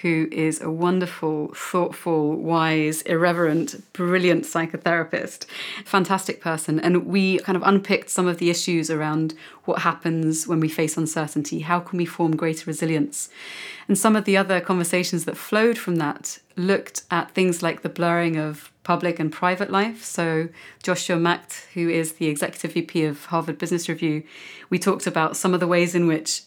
who 0.00 0.26
is 0.32 0.60
a 0.62 0.70
wonderful, 0.70 1.52
thoughtful, 1.54 2.34
wise, 2.36 3.02
irreverent, 3.02 3.92
brilliant 3.92 4.44
psychotherapist, 4.44 5.44
fantastic 5.84 6.40
person. 6.40 6.80
And 6.80 7.06
we 7.06 7.38
kind 7.40 7.56
of 7.56 7.62
unpicked 7.62 8.08
some 8.08 8.26
of 8.26 8.38
the 8.38 8.48
issues 8.48 8.90
around 8.90 9.34
what 9.64 9.82
happens 9.82 10.48
when 10.48 10.60
we 10.60 10.68
face 10.68 10.96
uncertainty, 10.96 11.60
how 11.60 11.80
can 11.80 11.98
we 11.98 12.06
form 12.06 12.34
greater 12.36 12.64
resilience. 12.64 13.28
And 13.86 13.98
some 13.98 14.16
of 14.16 14.24
the 14.24 14.36
other 14.36 14.60
conversations 14.60 15.26
that 15.26 15.36
flowed 15.36 15.76
from 15.76 15.96
that 15.96 16.38
looked 16.56 17.02
at 17.10 17.32
things 17.32 17.62
like 17.62 17.82
the 17.82 17.88
blurring 17.88 18.36
of 18.38 18.71
public 18.84 19.18
and 19.18 19.30
private 19.30 19.70
life. 19.70 20.04
So, 20.04 20.48
Joshua 20.82 21.16
Macht, 21.16 21.66
who 21.74 21.88
is 21.88 22.14
the 22.14 22.26
executive 22.26 22.72
VP 22.72 23.04
of 23.04 23.26
Harvard 23.26 23.58
Business 23.58 23.88
Review, 23.88 24.22
we 24.70 24.78
talked 24.78 25.06
about 25.06 25.36
some 25.36 25.54
of 25.54 25.60
the 25.60 25.66
ways 25.66 25.94
in 25.94 26.06
which 26.06 26.42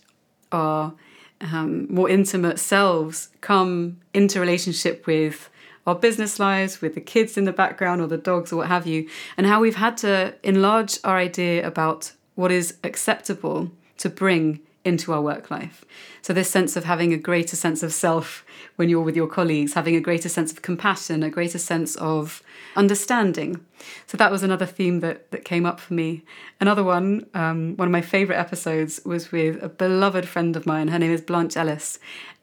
our 0.51 0.93
um, 1.41 1.87
more 1.93 2.09
intimate 2.09 2.59
selves 2.59 3.29
come 3.41 3.99
into 4.13 4.39
relationship 4.39 5.05
with 5.05 5.49
our 5.85 5.95
business 5.95 6.39
lives, 6.39 6.81
with 6.81 6.95
the 6.95 7.01
kids 7.01 7.37
in 7.37 7.45
the 7.45 7.53
background 7.53 8.01
or 8.01 8.07
the 8.07 8.17
dogs 8.17 8.51
or 8.51 8.57
what 8.57 8.67
have 8.67 8.87
you, 8.87 9.07
and 9.37 9.45
how 9.45 9.61
we've 9.61 9.75
had 9.75 9.97
to 9.97 10.33
enlarge 10.43 10.97
our 11.03 11.17
idea 11.17 11.65
about 11.65 12.11
what 12.33 12.51
is 12.51 12.77
acceptable 12.83 13.71
to 13.97 14.09
bring 14.09 14.59
into 14.85 15.11
our 15.11 15.21
work 15.21 15.49
life. 15.49 15.83
So, 16.21 16.31
this 16.31 16.49
sense 16.49 16.75
of 16.75 16.85
having 16.85 17.11
a 17.11 17.17
greater 17.17 17.55
sense 17.55 17.83
of 17.83 17.91
self 17.91 18.45
when 18.75 18.87
you're 18.87 19.01
with 19.01 19.15
your 19.15 19.27
colleagues, 19.27 19.73
having 19.73 19.95
a 19.95 19.99
greater 19.99 20.29
sense 20.29 20.51
of 20.51 20.61
compassion, 20.61 21.23
a 21.23 21.29
greater 21.29 21.57
sense 21.57 21.95
of 21.95 22.41
understanding. 22.75 23.65
So, 24.05 24.17
that 24.17 24.31
was 24.31 24.43
another 24.43 24.65
theme 24.65 24.99
that, 25.01 25.31
that 25.31 25.43
came 25.43 25.65
up 25.65 25.79
for 25.79 25.93
me. 25.93 26.23
Another 26.61 26.83
one, 26.83 27.25
um, 27.33 27.75
one 27.75 27.87
of 27.87 27.91
my 27.91 28.01
favourite 28.01 28.39
episodes, 28.39 29.01
was 29.03 29.31
with 29.31 29.61
a 29.61 29.69
beloved 29.69 30.27
friend 30.27 30.55
of 30.55 30.65
mine. 30.65 30.89
Her 30.89 30.99
name 30.99 31.11
is 31.11 31.21
Blanche 31.21 31.57
Ellis. 31.57 31.99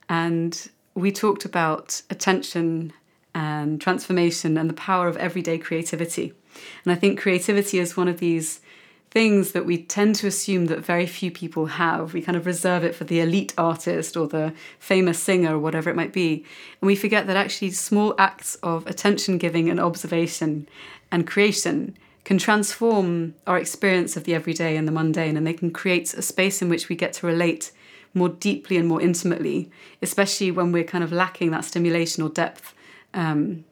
And 0.08 0.68
we 0.94 1.12
talked 1.12 1.44
about 1.44 2.02
attention 2.10 2.92
and 3.34 3.80
transformation 3.80 4.58
and 4.58 4.68
the 4.68 4.74
power 4.74 5.08
of 5.08 5.16
everyday 5.16 5.58
creativity. 5.58 6.34
And 6.84 6.92
I 6.92 6.96
think 6.96 7.18
creativity 7.18 7.78
is 7.78 7.96
one 7.96 8.08
of 8.08 8.18
these 8.18 8.60
things 9.12 9.52
that 9.52 9.66
we 9.66 9.76
tend 9.76 10.14
to 10.14 10.26
assume 10.26 10.66
that 10.66 10.78
very 10.78 11.04
few 11.04 11.30
people 11.30 11.66
have. 11.66 12.14
We 12.14 12.22
kind 12.22 12.34
of 12.34 12.46
reserve 12.46 12.82
it 12.82 12.94
for 12.94 13.04
the 13.04 13.20
elite 13.20 13.52
artist 13.58 14.16
or 14.16 14.26
the 14.26 14.54
famous 14.78 15.18
singer 15.18 15.56
or 15.56 15.58
whatever 15.58 15.90
it 15.90 15.96
might 15.96 16.14
be. 16.14 16.46
And 16.80 16.86
we 16.86 16.96
forget 16.96 17.26
that 17.26 17.36
actually 17.36 17.72
small 17.72 18.14
acts 18.16 18.54
of 18.62 18.86
attention 18.86 19.36
giving 19.36 19.68
and 19.68 19.78
observation 19.78 20.66
and 21.10 21.26
creation 21.26 21.94
can 22.24 22.38
transform 22.38 23.34
our 23.46 23.58
experience 23.58 24.16
of 24.16 24.24
the 24.24 24.34
everyday 24.34 24.78
and 24.78 24.88
the 24.88 24.92
mundane, 24.92 25.36
and 25.36 25.46
they 25.46 25.52
can 25.52 25.70
create 25.70 26.14
a 26.14 26.22
space 26.22 26.62
in 26.62 26.70
which 26.70 26.88
we 26.88 26.96
get 26.96 27.12
to 27.12 27.26
relate 27.26 27.70
more 28.14 28.30
deeply 28.30 28.78
and 28.78 28.88
more 28.88 29.02
intimately, 29.02 29.70
especially 30.00 30.50
when 30.50 30.72
we're 30.72 30.84
kind 30.84 31.04
of 31.04 31.12
lacking 31.12 31.50
that 31.50 31.66
stimulation 31.66 32.22
or 32.22 32.30
depth 32.30 32.74
um, 33.12 33.64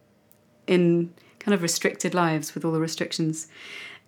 in 0.67 1.15
kind 1.39 1.55
of 1.55 1.63
restricted 1.63 2.13
lives 2.13 2.55
with 2.55 2.65
all 2.65 2.73
the 2.73 2.81
restrictions. 2.81 3.49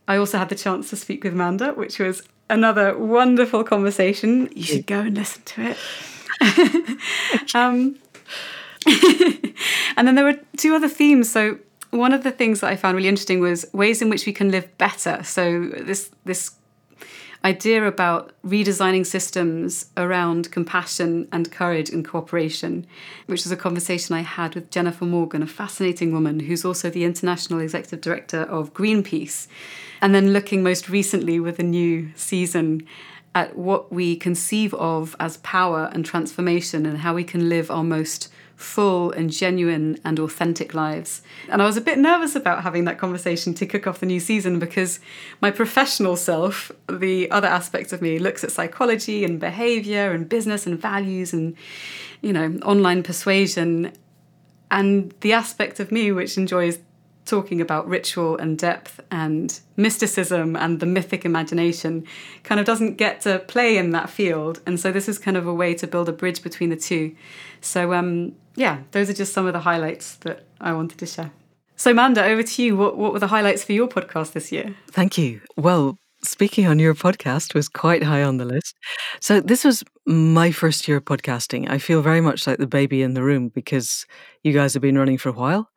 I 0.08 0.16
also 0.16 0.38
had 0.38 0.48
the 0.48 0.54
chance 0.54 0.90
to 0.90 0.96
speak 0.96 1.24
with 1.24 1.32
Amanda, 1.32 1.72
which 1.72 1.98
was 1.98 2.22
another 2.50 2.96
wonderful 2.96 3.64
conversation. 3.64 4.50
You 4.54 4.64
should 4.64 4.86
go 4.86 5.00
and 5.00 5.16
listen 5.16 5.42
to 5.42 5.74
it. 6.40 7.54
um, 7.54 7.96
and 9.96 10.08
then 10.08 10.14
there 10.14 10.24
were 10.24 10.38
two 10.56 10.74
other 10.74 10.88
themes. 10.88 11.30
So 11.30 11.58
one 11.90 12.12
of 12.12 12.24
the 12.24 12.32
things 12.32 12.60
that 12.60 12.70
I 12.70 12.76
found 12.76 12.96
really 12.96 13.08
interesting 13.08 13.40
was 13.40 13.66
ways 13.72 14.02
in 14.02 14.10
which 14.10 14.26
we 14.26 14.32
can 14.32 14.50
live 14.50 14.76
better. 14.78 15.22
So 15.22 15.68
this 15.68 16.10
this 16.24 16.52
idea 17.44 17.86
about 17.86 18.32
redesigning 18.44 19.04
systems 19.04 19.86
around 19.96 20.50
compassion 20.52 21.28
and 21.32 21.50
courage 21.50 21.90
and 21.90 22.06
cooperation, 22.06 22.86
which 23.26 23.44
is 23.44 23.52
a 23.52 23.56
conversation 23.56 24.14
I 24.14 24.20
had 24.20 24.54
with 24.54 24.70
Jennifer 24.70 25.04
Morgan, 25.04 25.42
a 25.42 25.46
fascinating 25.46 26.12
woman 26.12 26.40
who's 26.40 26.64
also 26.64 26.88
the 26.88 27.04
International 27.04 27.60
Executive 27.60 28.00
Director 28.00 28.42
of 28.42 28.72
Greenpeace. 28.72 29.48
And 30.00 30.14
then 30.14 30.32
looking 30.32 30.62
most 30.62 30.88
recently 30.88 31.40
with 31.40 31.58
a 31.58 31.64
new 31.64 32.10
season 32.16 32.86
at 33.34 33.56
what 33.56 33.92
we 33.92 34.16
conceive 34.16 34.74
of 34.74 35.16
as 35.18 35.38
power 35.38 35.90
and 35.92 36.04
transformation 36.04 36.84
and 36.86 36.98
how 36.98 37.14
we 37.14 37.24
can 37.24 37.48
live 37.48 37.70
our 37.70 37.84
most 37.84 38.31
full 38.62 39.10
and 39.12 39.30
genuine 39.30 39.98
and 40.04 40.18
authentic 40.18 40.74
lives. 40.74 41.22
And 41.48 41.60
I 41.60 41.66
was 41.66 41.76
a 41.76 41.80
bit 41.80 41.98
nervous 41.98 42.34
about 42.34 42.62
having 42.62 42.84
that 42.84 42.98
conversation 42.98 43.54
to 43.54 43.66
kick 43.66 43.86
off 43.86 44.00
the 44.00 44.06
new 44.06 44.20
season 44.20 44.58
because 44.58 45.00
my 45.40 45.50
professional 45.50 46.16
self, 46.16 46.70
the 46.88 47.30
other 47.30 47.48
aspects 47.48 47.92
of 47.92 48.00
me, 48.00 48.18
looks 48.18 48.44
at 48.44 48.52
psychology 48.52 49.24
and 49.24 49.40
behavior 49.40 50.12
and 50.12 50.28
business 50.28 50.66
and 50.66 50.78
values 50.78 51.32
and, 51.32 51.56
you 52.20 52.32
know, 52.32 52.58
online 52.64 53.02
persuasion. 53.02 53.92
And 54.70 55.14
the 55.20 55.32
aspect 55.32 55.80
of 55.80 55.92
me 55.92 56.12
which 56.12 56.38
enjoys 56.38 56.78
talking 57.24 57.60
about 57.60 57.86
ritual 57.88 58.36
and 58.38 58.58
depth 58.58 59.00
and 59.10 59.60
mysticism 59.76 60.56
and 60.56 60.80
the 60.80 60.86
mythic 60.86 61.24
imagination 61.24 62.04
kind 62.42 62.58
of 62.58 62.66
doesn't 62.66 62.96
get 62.96 63.20
to 63.20 63.38
play 63.40 63.76
in 63.76 63.90
that 63.90 64.10
field 64.10 64.60
and 64.66 64.80
so 64.80 64.90
this 64.90 65.08
is 65.08 65.18
kind 65.18 65.36
of 65.36 65.46
a 65.46 65.54
way 65.54 65.72
to 65.72 65.86
build 65.86 66.08
a 66.08 66.12
bridge 66.12 66.42
between 66.42 66.70
the 66.70 66.76
two 66.76 67.14
so 67.60 67.94
um, 67.94 68.34
yeah 68.56 68.82
those 68.92 69.08
are 69.08 69.14
just 69.14 69.32
some 69.32 69.46
of 69.46 69.52
the 69.52 69.60
highlights 69.60 70.16
that 70.16 70.44
i 70.60 70.72
wanted 70.72 70.98
to 70.98 71.06
share 71.06 71.30
so 71.76 71.92
manda 71.92 72.24
over 72.24 72.42
to 72.42 72.62
you 72.62 72.76
what, 72.76 72.96
what 72.96 73.12
were 73.12 73.18
the 73.18 73.28
highlights 73.28 73.64
for 73.64 73.72
your 73.72 73.88
podcast 73.88 74.32
this 74.32 74.52
year 74.52 74.74
Thank 74.90 75.16
you. 75.16 75.40
Well, 75.56 75.98
speaking 76.22 76.66
on 76.66 76.78
your 76.78 76.94
podcast 76.94 77.54
was 77.54 77.68
quite 77.68 78.02
high 78.02 78.22
on 78.22 78.36
the 78.36 78.44
list. 78.44 78.76
So 79.20 79.40
this 79.40 79.64
was 79.64 79.82
my 80.06 80.52
first 80.52 80.86
year 80.86 81.00
podcasting. 81.00 81.68
I 81.68 81.78
feel 81.78 82.02
very 82.02 82.20
much 82.20 82.46
like 82.46 82.58
the 82.58 82.66
baby 82.66 83.02
in 83.02 83.14
the 83.14 83.22
room 83.22 83.48
because 83.48 84.06
you 84.42 84.52
guys 84.52 84.74
have 84.74 84.82
been 84.82 84.98
running 84.98 85.18
for 85.18 85.30
a 85.30 85.32
while 85.32 85.70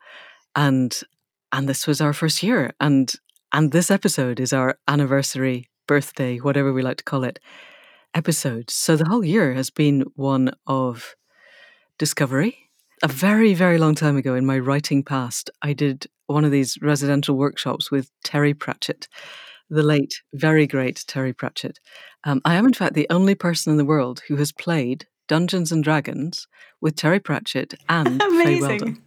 and 0.55 0.99
and 1.51 1.69
this 1.69 1.87
was 1.87 2.01
our 2.01 2.13
first 2.13 2.43
year 2.43 2.73
and 2.79 3.13
and 3.53 3.71
this 3.71 3.89
episode 3.89 4.39
is 4.39 4.51
our 4.51 4.77
anniversary 4.87 5.69
birthday 5.87 6.37
whatever 6.37 6.73
we 6.73 6.81
like 6.81 6.97
to 6.97 7.03
call 7.03 7.23
it 7.23 7.39
episode. 8.13 8.69
So 8.69 8.95
the 8.95 9.05
whole 9.05 9.23
year 9.23 9.53
has 9.53 9.69
been 9.69 10.05
one 10.15 10.51
of 10.67 11.15
discovery. 11.97 12.64
A 13.03 13.07
very 13.07 13.53
very 13.53 13.77
long 13.77 13.95
time 13.95 14.17
ago 14.17 14.35
in 14.35 14.45
my 14.45 14.57
writing 14.57 15.03
past, 15.03 15.49
I 15.61 15.73
did 15.73 16.07
one 16.27 16.45
of 16.45 16.51
these 16.51 16.77
residential 16.81 17.37
workshops 17.37 17.91
with 17.91 18.09
Terry 18.23 18.53
Pratchett 18.53 19.07
the 19.69 19.83
late, 19.83 20.21
very 20.33 20.67
great 20.67 21.03
Terry 21.07 21.33
Pratchett. 21.33 21.79
Um, 22.23 22.41
I 22.45 22.55
am, 22.55 22.65
in 22.65 22.73
fact, 22.73 22.93
the 22.93 23.07
only 23.09 23.35
person 23.35 23.71
in 23.71 23.77
the 23.77 23.85
world 23.85 24.21
who 24.27 24.35
has 24.37 24.51
played 24.51 25.07
Dungeons 25.27 25.71
and 25.71 25.83
Dragons 25.83 26.47
with 26.81 26.95
Terry 26.95 27.19
Pratchett 27.19 27.73
and 27.89 28.21
Fay 28.43 28.59
Weldon. 28.61 29.01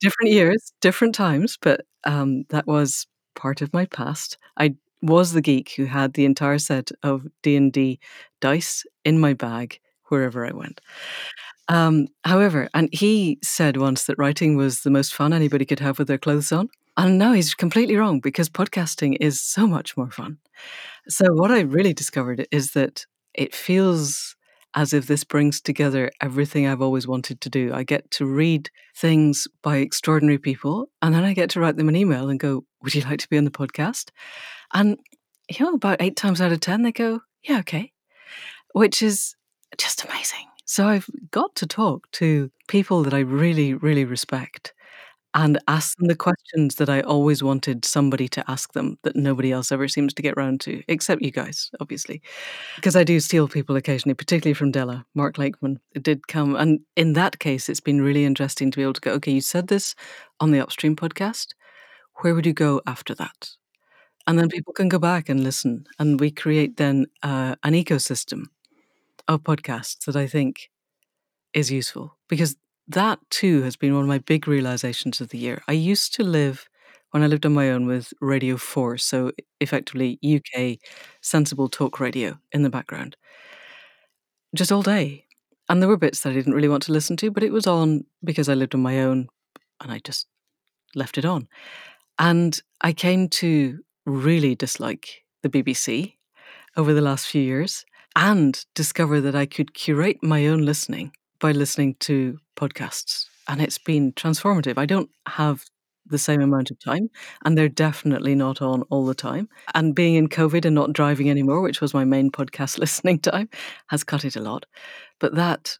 Different 0.00 0.32
years, 0.32 0.72
different 0.80 1.14
times, 1.14 1.58
but 1.60 1.82
um, 2.04 2.44
that 2.48 2.66
was 2.66 3.06
part 3.34 3.60
of 3.60 3.72
my 3.72 3.86
past. 3.86 4.38
I 4.56 4.74
was 5.02 5.32
the 5.32 5.42
geek 5.42 5.72
who 5.76 5.84
had 5.84 6.14
the 6.14 6.24
entire 6.24 6.58
set 6.58 6.90
of 7.02 7.26
D 7.42 7.56
and 7.56 7.72
D 7.72 8.00
dice 8.40 8.84
in 9.04 9.18
my 9.18 9.34
bag 9.34 9.78
wherever 10.06 10.46
I 10.46 10.52
went. 10.52 10.80
Um, 11.68 12.08
however, 12.24 12.68
and 12.74 12.88
he 12.92 13.38
said 13.42 13.76
once 13.76 14.04
that 14.04 14.18
writing 14.18 14.56
was 14.56 14.82
the 14.82 14.90
most 14.90 15.14
fun 15.14 15.32
anybody 15.32 15.64
could 15.64 15.80
have 15.80 15.98
with 15.98 16.08
their 16.08 16.18
clothes 16.18 16.52
on. 16.52 16.68
And 16.96 17.18
no, 17.18 17.32
he's 17.32 17.54
completely 17.54 17.96
wrong 17.96 18.20
because 18.20 18.50
podcasting 18.50 19.16
is 19.20 19.40
so 19.40 19.66
much 19.66 19.96
more 19.96 20.10
fun. 20.10 20.38
So, 21.08 21.32
what 21.32 21.50
I 21.50 21.60
really 21.60 21.94
discovered 21.94 22.46
is 22.50 22.72
that 22.72 23.06
it 23.34 23.54
feels 23.54 24.36
as 24.74 24.92
if 24.92 25.06
this 25.06 25.24
brings 25.24 25.60
together 25.60 26.10
everything 26.20 26.66
I've 26.66 26.82
always 26.82 27.06
wanted 27.06 27.40
to 27.42 27.50
do. 27.50 27.72
I 27.72 27.82
get 27.82 28.10
to 28.12 28.26
read 28.26 28.70
things 28.96 29.46
by 29.62 29.78
extraordinary 29.78 30.38
people, 30.38 30.88
and 31.00 31.14
then 31.14 31.24
I 31.24 31.34
get 31.34 31.50
to 31.50 31.60
write 31.60 31.76
them 31.76 31.88
an 31.88 31.96
email 31.96 32.28
and 32.28 32.38
go, 32.38 32.64
Would 32.82 32.94
you 32.94 33.02
like 33.02 33.20
to 33.20 33.28
be 33.28 33.38
on 33.38 33.44
the 33.44 33.50
podcast? 33.50 34.10
And, 34.74 34.98
you 35.48 35.64
know, 35.64 35.74
about 35.74 36.00
eight 36.00 36.16
times 36.16 36.40
out 36.40 36.52
of 36.52 36.60
10, 36.60 36.82
they 36.82 36.92
go, 36.92 37.20
Yeah, 37.42 37.58
okay, 37.60 37.92
which 38.72 39.02
is 39.02 39.34
just 39.78 40.04
amazing. 40.04 40.46
So, 40.72 40.86
I've 40.86 41.06
got 41.32 41.54
to 41.56 41.66
talk 41.66 42.10
to 42.12 42.50
people 42.66 43.02
that 43.02 43.12
I 43.12 43.18
really, 43.18 43.74
really 43.74 44.06
respect 44.06 44.72
and 45.34 45.58
ask 45.68 45.98
them 45.98 46.08
the 46.08 46.16
questions 46.16 46.76
that 46.76 46.88
I 46.88 47.02
always 47.02 47.42
wanted 47.42 47.84
somebody 47.84 48.26
to 48.28 48.50
ask 48.50 48.72
them 48.72 48.96
that 49.02 49.14
nobody 49.14 49.52
else 49.52 49.70
ever 49.70 49.86
seems 49.86 50.14
to 50.14 50.22
get 50.22 50.34
round 50.34 50.62
to, 50.62 50.82
except 50.88 51.20
you 51.20 51.30
guys, 51.30 51.70
obviously. 51.78 52.22
Because 52.76 52.96
I 52.96 53.04
do 53.04 53.20
steal 53.20 53.48
people 53.48 53.76
occasionally, 53.76 54.14
particularly 54.14 54.54
from 54.54 54.70
Della. 54.70 55.04
Mark 55.14 55.36
Lakeman 55.36 55.78
it 55.94 56.04
did 56.04 56.26
come. 56.26 56.56
And 56.56 56.80
in 56.96 57.12
that 57.12 57.38
case, 57.38 57.68
it's 57.68 57.80
been 57.80 58.00
really 58.00 58.24
interesting 58.24 58.70
to 58.70 58.78
be 58.78 58.82
able 58.82 58.94
to 58.94 59.00
go, 59.02 59.12
okay, 59.12 59.32
you 59.32 59.42
said 59.42 59.68
this 59.68 59.94
on 60.40 60.52
the 60.52 60.60
Upstream 60.60 60.96
podcast. 60.96 61.48
Where 62.22 62.34
would 62.34 62.46
you 62.46 62.54
go 62.54 62.80
after 62.86 63.14
that? 63.16 63.50
And 64.26 64.38
then 64.38 64.48
people 64.48 64.72
can 64.72 64.88
go 64.88 64.98
back 64.98 65.28
and 65.28 65.44
listen. 65.44 65.84
And 65.98 66.18
we 66.18 66.30
create 66.30 66.78
then 66.78 67.08
uh, 67.22 67.56
an 67.62 67.74
ecosystem 67.74 68.46
of 69.28 69.42
podcasts 69.42 70.04
that 70.06 70.16
I 70.16 70.26
think 70.26 70.70
is 71.54 71.70
useful 71.70 72.16
because 72.28 72.56
that 72.88 73.18
too 73.30 73.62
has 73.62 73.76
been 73.76 73.94
one 73.94 74.02
of 74.02 74.08
my 74.08 74.18
big 74.18 74.48
realizations 74.48 75.20
of 75.20 75.28
the 75.30 75.38
year. 75.38 75.62
I 75.68 75.72
used 75.72 76.14
to 76.14 76.24
live 76.24 76.68
when 77.12 77.22
I 77.22 77.26
lived 77.26 77.46
on 77.46 77.54
my 77.54 77.70
own 77.70 77.86
with 77.86 78.12
Radio 78.20 78.56
4, 78.56 78.98
so 78.98 79.32
effectively 79.60 80.18
UK 80.22 80.78
sensible 81.20 81.68
talk 81.68 82.00
radio 82.00 82.38
in 82.52 82.62
the 82.62 82.70
background, 82.70 83.16
just 84.54 84.72
all 84.72 84.82
day. 84.82 85.26
And 85.68 85.80
there 85.80 85.88
were 85.88 85.96
bits 85.96 86.20
that 86.22 86.30
I 86.30 86.34
didn't 86.34 86.54
really 86.54 86.68
want 86.68 86.82
to 86.84 86.92
listen 86.92 87.16
to, 87.18 87.30
but 87.30 87.42
it 87.42 87.52
was 87.52 87.66
on 87.66 88.04
because 88.24 88.48
I 88.48 88.54
lived 88.54 88.74
on 88.74 88.82
my 88.82 89.00
own 89.00 89.28
and 89.80 89.92
I 89.92 90.00
just 90.00 90.26
left 90.94 91.18
it 91.18 91.24
on. 91.24 91.48
And 92.18 92.60
I 92.82 92.92
came 92.92 93.28
to 93.30 93.80
really 94.06 94.54
dislike 94.54 95.24
the 95.42 95.50
BBC 95.50 96.16
over 96.76 96.94
the 96.94 97.02
last 97.02 97.26
few 97.26 97.42
years 97.42 97.84
and 98.16 98.64
discover 98.74 99.20
that 99.20 99.34
I 99.34 99.46
could 99.46 99.74
curate 99.74 100.18
my 100.22 100.46
own 100.46 100.64
listening 100.64 101.12
by 101.40 101.52
listening 101.52 101.96
to 102.00 102.38
podcasts. 102.56 103.26
And 103.48 103.60
it's 103.60 103.78
been 103.78 104.12
transformative. 104.12 104.78
I 104.78 104.86
don't 104.86 105.10
have 105.26 105.64
the 106.06 106.18
same 106.18 106.40
amount 106.40 106.70
of 106.70 106.78
time, 106.78 107.08
and 107.44 107.56
they're 107.56 107.68
definitely 107.68 108.34
not 108.34 108.60
on 108.60 108.82
all 108.90 109.06
the 109.06 109.14
time. 109.14 109.48
And 109.74 109.94
being 109.94 110.14
in 110.14 110.28
COVID 110.28 110.64
and 110.64 110.74
not 110.74 110.92
driving 110.92 111.30
anymore, 111.30 111.60
which 111.60 111.80
was 111.80 111.94
my 111.94 112.04
main 112.04 112.30
podcast 112.30 112.78
listening 112.84 113.18
time, 113.18 113.48
has 113.88 114.04
cut 114.04 114.24
it 114.24 114.36
a 114.36 114.40
lot. 114.40 114.66
But 115.18 115.34
that 115.34 115.78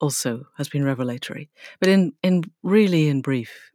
also 0.00 0.46
has 0.56 0.68
been 0.68 0.84
revelatory. 0.84 1.50
But 1.80 1.88
in, 1.88 2.12
in 2.22 2.44
really 2.62 3.08
in 3.08 3.20
brief, 3.20 3.70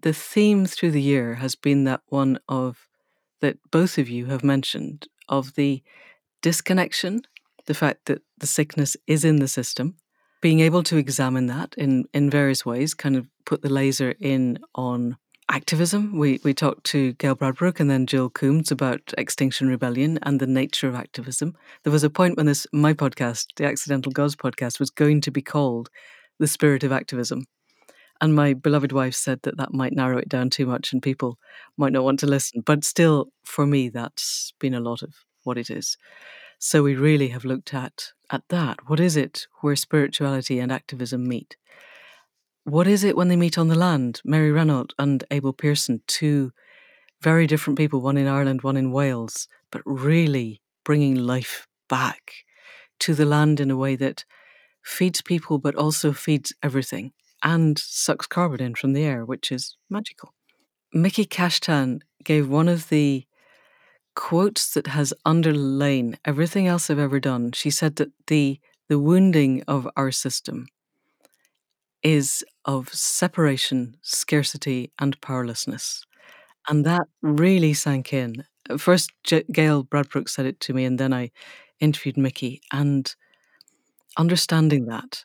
the 0.00 0.12
theme 0.12 0.66
through 0.66 0.90
the 0.90 1.02
year 1.02 1.36
has 1.36 1.54
been 1.54 1.84
that 1.84 2.00
one 2.06 2.38
of 2.48 2.88
that 3.40 3.58
both 3.70 3.98
of 3.98 4.08
you 4.08 4.26
have 4.26 4.44
mentioned 4.44 5.08
of 5.28 5.54
the 5.54 5.82
disconnection, 6.42 7.22
the 7.66 7.74
fact 7.74 8.06
that 8.06 8.22
the 8.38 8.46
sickness 8.46 8.96
is 9.06 9.24
in 9.24 9.36
the 9.36 9.48
system, 9.48 9.96
being 10.40 10.60
able 10.60 10.82
to 10.84 10.96
examine 10.96 11.46
that 11.46 11.74
in, 11.76 12.04
in 12.12 12.30
various 12.30 12.66
ways, 12.66 12.94
kind 12.94 13.16
of 13.16 13.28
put 13.44 13.62
the 13.62 13.72
laser 13.72 14.14
in 14.20 14.58
on 14.74 15.16
activism. 15.48 16.18
We 16.18 16.40
we 16.44 16.54
talked 16.54 16.84
to 16.84 17.12
Gail 17.14 17.36
Bradbrook 17.36 17.78
and 17.78 17.90
then 17.90 18.06
Jill 18.06 18.30
Coombs 18.30 18.70
about 18.70 19.12
Extinction 19.18 19.68
Rebellion 19.68 20.18
and 20.22 20.40
the 20.40 20.46
nature 20.46 20.88
of 20.88 20.94
activism. 20.94 21.54
There 21.84 21.92
was 21.92 22.04
a 22.04 22.10
point 22.10 22.36
when 22.36 22.46
this 22.46 22.66
my 22.72 22.94
podcast, 22.94 23.46
the 23.56 23.66
Accidental 23.66 24.12
Gods 24.12 24.34
podcast, 24.34 24.80
was 24.80 24.90
going 24.90 25.20
to 25.22 25.30
be 25.30 25.42
called 25.42 25.90
The 26.38 26.46
Spirit 26.46 26.84
of 26.84 26.92
Activism. 26.92 27.44
And 28.20 28.34
my 28.34 28.54
beloved 28.54 28.92
wife 28.92 29.14
said 29.14 29.40
that 29.42 29.56
that 29.56 29.74
might 29.74 29.92
narrow 29.92 30.16
it 30.16 30.28
down 30.28 30.48
too 30.48 30.64
much 30.64 30.92
and 30.92 31.02
people 31.02 31.38
might 31.76 31.92
not 31.92 32.04
want 32.04 32.20
to 32.20 32.26
listen. 32.26 32.62
But 32.64 32.84
still, 32.84 33.26
for 33.44 33.66
me, 33.66 33.88
that's 33.88 34.52
been 34.60 34.74
a 34.74 34.80
lot 34.80 35.02
of 35.02 35.12
what 35.42 35.58
it 35.58 35.70
is. 35.70 35.96
So 36.64 36.84
we 36.84 36.94
really 36.94 37.28
have 37.28 37.44
looked 37.44 37.74
at 37.74 38.12
at 38.30 38.48
that. 38.48 38.88
What 38.88 39.00
is 39.00 39.16
it 39.16 39.48
where 39.62 39.74
spirituality 39.74 40.60
and 40.60 40.70
activism 40.70 41.26
meet? 41.26 41.56
What 42.62 42.86
is 42.86 43.02
it 43.02 43.16
when 43.16 43.26
they 43.26 43.34
meet 43.34 43.58
on 43.58 43.66
the 43.66 43.74
land? 43.74 44.20
Mary 44.24 44.52
Reynolds 44.52 44.94
and 44.96 45.24
Abel 45.32 45.52
Pearson, 45.52 46.02
two 46.06 46.52
very 47.20 47.48
different 47.48 47.78
people, 47.78 48.00
one 48.00 48.16
in 48.16 48.28
Ireland, 48.28 48.62
one 48.62 48.76
in 48.76 48.92
Wales, 48.92 49.48
but 49.72 49.82
really 49.84 50.62
bringing 50.84 51.16
life 51.16 51.66
back 51.88 52.32
to 53.00 53.12
the 53.12 53.26
land 53.26 53.58
in 53.58 53.72
a 53.72 53.76
way 53.76 53.96
that 53.96 54.24
feeds 54.84 55.20
people 55.20 55.58
but 55.58 55.74
also 55.74 56.12
feeds 56.12 56.52
everything 56.62 57.10
and 57.42 57.76
sucks 57.76 58.28
carbon 58.28 58.62
in 58.62 58.76
from 58.76 58.92
the 58.92 59.02
air, 59.02 59.24
which 59.24 59.50
is 59.50 59.76
magical. 59.90 60.32
Miki 60.92 61.26
Kashtan 61.26 62.02
gave 62.22 62.48
one 62.48 62.68
of 62.68 62.88
the 62.88 63.26
quotes 64.14 64.72
that 64.74 64.88
has 64.88 65.12
underlain 65.26 66.18
everything 66.24 66.66
else 66.66 66.90
I've 66.90 66.98
ever 66.98 67.20
done. 67.20 67.52
She 67.52 67.70
said 67.70 67.96
that 67.96 68.12
the 68.26 68.60
the 68.88 68.98
wounding 68.98 69.62
of 69.68 69.88
our 69.96 70.10
system 70.10 70.66
is 72.02 72.44
of 72.64 72.92
separation, 72.92 73.96
scarcity, 74.02 74.90
and 74.98 75.20
powerlessness. 75.20 76.04
And 76.68 76.84
that 76.86 77.08
really 77.22 77.74
sank 77.74 78.12
in. 78.12 78.44
First, 78.78 79.12
J- 79.24 79.44
Gail 79.52 79.84
Bradbrook 79.84 80.28
said 80.28 80.46
it 80.46 80.60
to 80.62 80.74
me, 80.74 80.84
and 80.84 80.98
then 80.98 81.12
I 81.12 81.30
interviewed 81.80 82.16
Miki. 82.18 82.62
And 82.72 83.14
understanding 84.16 84.86
that 84.86 85.24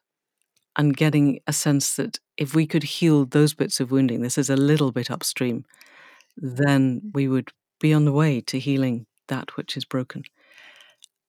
and 0.78 0.98
getting 0.98 1.40
a 1.48 1.54
sense 1.54 1.96
that 1.98 2.20
if 2.38 2.56
we 2.56 2.68
could 2.68 2.84
heal 2.84 3.26
those 3.26 3.54
bits 3.54 3.80
of 3.80 3.92
wounding, 3.92 4.22
this 4.22 4.38
is 4.38 4.50
a 4.50 4.58
little 4.58 4.92
bit 4.92 5.12
upstream, 5.12 5.66
then 6.38 7.02
we 7.14 7.28
would 7.28 7.52
be 7.80 7.94
on 7.94 8.06
the 8.06 8.12
way 8.12 8.42
to 8.42 8.60
healing 8.60 9.06
that 9.28 9.56
which 9.58 9.78
is 9.78 9.86
broken. 9.86 10.24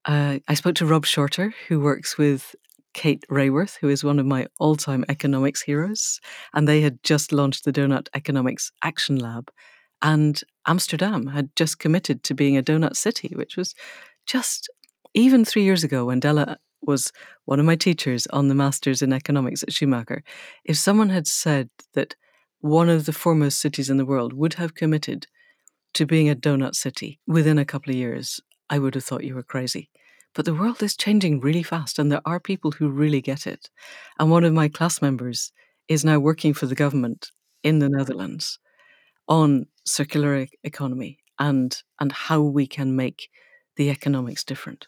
Uh, 0.05 0.39
I 0.49 0.55
spoke 0.55 0.77
to 0.77 0.87
Rob 0.87 1.05
Shorter, 1.05 1.53
who 1.69 1.81
works 1.81 2.17
with 2.17 2.55
Kate 2.95 3.25
Raworth, 3.31 3.77
who 3.81 3.89
is 3.89 4.03
one 4.03 4.19
of 4.19 4.27
my 4.27 4.47
all 4.59 4.77
time 4.77 5.05
economics 5.09 5.63
heroes. 5.63 6.21
And 6.55 6.67
they 6.67 6.81
had 6.81 7.03
just 7.03 7.33
launched 7.33 7.65
the 7.65 7.73
Doughnut 7.73 8.09
Economics 8.15 8.73
Action 8.83 9.19
Lab. 9.19 9.51
And 10.01 10.41
Amsterdam 10.67 11.27
had 11.27 11.55
just 11.57 11.79
committed 11.79 12.23
to 12.25 12.35
being 12.35 12.57
a 12.57 12.63
donut 12.63 12.97
city, 12.97 13.33
which 13.35 13.57
was 13.57 13.75
just 14.27 14.71
even 15.15 15.45
three 15.45 15.65
years 15.65 15.85
ago 15.85 16.07
when 16.07 16.21
Della 16.21 16.59
was 16.83 17.13
one 17.45 17.59
of 17.59 17.67
my 17.67 17.77
teachers 17.77 18.27
on 18.29 18.49
the 18.49 18.55
Masters 18.55 19.03
in 19.03 19.13
Economics 19.13 19.63
at 19.63 19.73
Schumacher. 19.73 20.23
If 20.65 20.77
someone 20.77 21.09
had 21.09 21.27
said 21.27 21.71
that 21.95 22.15
one 22.61 22.89
of 22.89 23.07
the 23.07 23.13
foremost 23.13 23.61
cities 23.61 23.91
in 23.91 23.97
the 23.97 24.07
world 24.07 24.33
would 24.33 24.55
have 24.55 24.75
committed 24.75 25.27
to 25.99 26.07
being 26.07 26.31
a 26.31 26.37
donut 26.37 26.77
city 26.77 27.19
within 27.27 27.59
a 27.59 27.65
couple 27.65 27.91
of 27.91 27.97
years, 27.97 28.41
I 28.71 28.79
would 28.79 28.95
have 28.95 29.03
thought 29.03 29.25
you 29.25 29.35
were 29.35 29.43
crazy. 29.43 29.91
But 30.33 30.45
the 30.45 30.55
world 30.55 30.81
is 30.81 30.97
changing 30.97 31.41
really 31.41 31.65
fast, 31.65 31.99
and 31.99 32.13
there 32.13 32.23
are 32.25 32.39
people 32.39 32.71
who 32.71 32.89
really 32.89 33.21
get 33.21 33.49
it. 33.49 33.69
And 34.17 34.31
one 34.31 34.45
of 34.45 34.53
my 34.53 34.69
class 34.69 35.03
members 35.03 35.51
is 35.89 36.05
now 36.05 36.21
working 36.21 36.55
for 36.55 36.67
the 36.67 36.77
government 36.77 37.33
in 37.65 37.81
the 37.81 37.89
Netherlands 37.89 38.61
on 39.27 39.67
circular 39.85 40.47
economy 40.63 41.19
and 41.41 41.83
and 41.99 42.13
how 42.13 42.43
we 42.43 42.69
can 42.69 42.95
make 42.95 43.29
the 43.75 43.91
economics 43.91 44.45
different. 44.45 44.87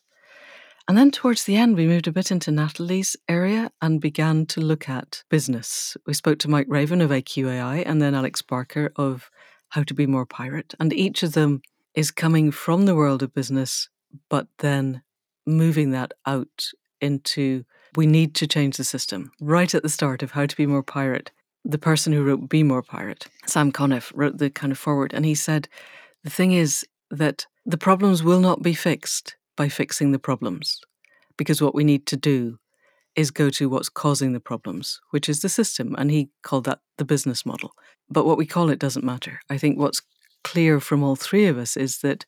And 0.86 0.96
then 0.96 1.10
towards 1.10 1.42
the 1.42 1.56
end, 1.56 1.76
we 1.76 1.88
moved 1.88 2.06
a 2.06 2.12
bit 2.12 2.30
into 2.30 2.52
Natalie's 2.52 3.16
area 3.28 3.72
and 3.82 4.00
began 4.00 4.46
to 4.46 4.60
look 4.60 4.88
at 4.88 5.24
business. 5.28 5.96
We 6.06 6.14
spoke 6.14 6.38
to 6.40 6.50
Mike 6.50 6.66
Raven 6.68 7.00
of 7.00 7.10
AQAI 7.10 7.82
and 7.84 8.00
then 8.00 8.14
Alex 8.14 8.42
Barker 8.42 8.92
of 8.94 9.28
How 9.70 9.82
to 9.84 9.94
Be 9.94 10.06
More 10.06 10.26
Pirate. 10.26 10.74
And 10.78 10.92
each 10.92 11.22
of 11.22 11.32
them 11.32 11.62
is 11.94 12.10
coming 12.10 12.50
from 12.50 12.86
the 12.86 12.94
world 12.94 13.22
of 13.22 13.34
business, 13.34 13.88
but 14.28 14.46
then 14.58 15.02
moving 15.46 15.90
that 15.90 16.12
out 16.26 16.68
into 17.00 17.64
we 17.96 18.06
need 18.06 18.34
to 18.36 18.46
change 18.46 18.76
the 18.76 18.84
system. 18.84 19.32
Right 19.40 19.74
at 19.74 19.82
the 19.82 19.88
start 19.88 20.22
of 20.22 20.32
How 20.32 20.46
to 20.46 20.56
Be 20.56 20.66
More 20.66 20.82
Pirate, 20.82 21.32
the 21.64 21.78
person 21.78 22.12
who 22.12 22.22
wrote 22.22 22.48
Be 22.48 22.62
More 22.62 22.82
Pirate, 22.82 23.26
Sam 23.46 23.72
Conniff, 23.72 24.12
wrote 24.14 24.38
the 24.38 24.50
kind 24.50 24.70
of 24.70 24.78
forward. 24.78 25.12
And 25.12 25.24
he 25.24 25.34
said, 25.34 25.68
the 26.22 26.30
thing 26.30 26.52
is 26.52 26.86
that 27.10 27.46
the 27.66 27.78
problems 27.78 28.22
will 28.22 28.40
not 28.40 28.62
be 28.62 28.74
fixed 28.74 29.36
by 29.56 29.68
fixing 29.68 30.12
the 30.12 30.18
problems. 30.18 30.80
Because 31.36 31.60
what 31.60 31.74
we 31.74 31.84
need 31.84 32.06
to 32.06 32.16
do 32.16 32.58
is 33.20 33.30
go 33.30 33.50
to 33.50 33.68
what's 33.68 33.88
causing 33.88 34.32
the 34.32 34.40
problems, 34.40 35.00
which 35.10 35.28
is 35.28 35.40
the 35.40 35.48
system. 35.48 35.94
And 35.96 36.10
he 36.10 36.30
called 36.42 36.64
that 36.64 36.80
the 36.98 37.04
business 37.04 37.46
model. 37.46 37.72
But 38.08 38.26
what 38.26 38.38
we 38.38 38.46
call 38.46 38.70
it 38.70 38.78
doesn't 38.78 39.04
matter. 39.04 39.40
I 39.48 39.58
think 39.58 39.78
what's 39.78 40.02
clear 40.42 40.80
from 40.80 41.02
all 41.02 41.16
three 41.16 41.46
of 41.46 41.58
us 41.58 41.76
is 41.76 41.98
that 41.98 42.24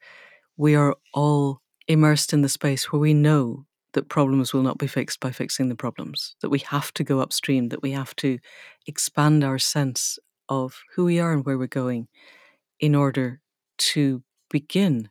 we 0.57 0.75
are 0.75 0.95
all 1.15 1.61
immersed 1.89 2.33
in 2.33 2.43
the 2.43 2.49
space 2.49 2.93
where 2.93 3.01
we 3.01 3.15
know 3.15 3.67
that 3.95 4.09
problems 4.09 4.53
will 4.53 4.63
not 4.63 4.79
be 4.79 4.87
fixed 4.87 5.21
by 5.21 5.31
fixing 5.31 5.69
the 5.69 5.75
problems, 5.75 6.35
that 6.41 6.51
we 6.51 6.61
have 6.61 6.93
to 6.95 7.05
go 7.05 7.21
upstream, 7.21 7.69
that 7.69 7.83
we 7.83 7.93
have 7.93 8.15
to 8.17 8.39
expand 8.87 9.45
our 9.45 9.59
sense 9.59 10.19
of 10.49 10.81
who 10.95 11.05
we 11.05 11.19
are 11.19 11.33
and 11.33 11.45
where 11.45 11.59
we're 11.59 11.67
going 11.67 12.09
in 12.81 12.95
order 12.95 13.41
to 13.79 14.23
begin 14.51 15.09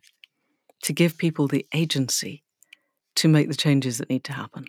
to 0.82 0.92
give 0.92 1.16
people 1.16 1.46
the 1.46 1.66
agency 1.72 2.42
to 3.14 3.28
make 3.28 3.48
the 3.48 3.54
changes 3.54 3.98
that 3.98 4.10
need 4.10 4.24
to 4.24 4.32
happen. 4.32 4.64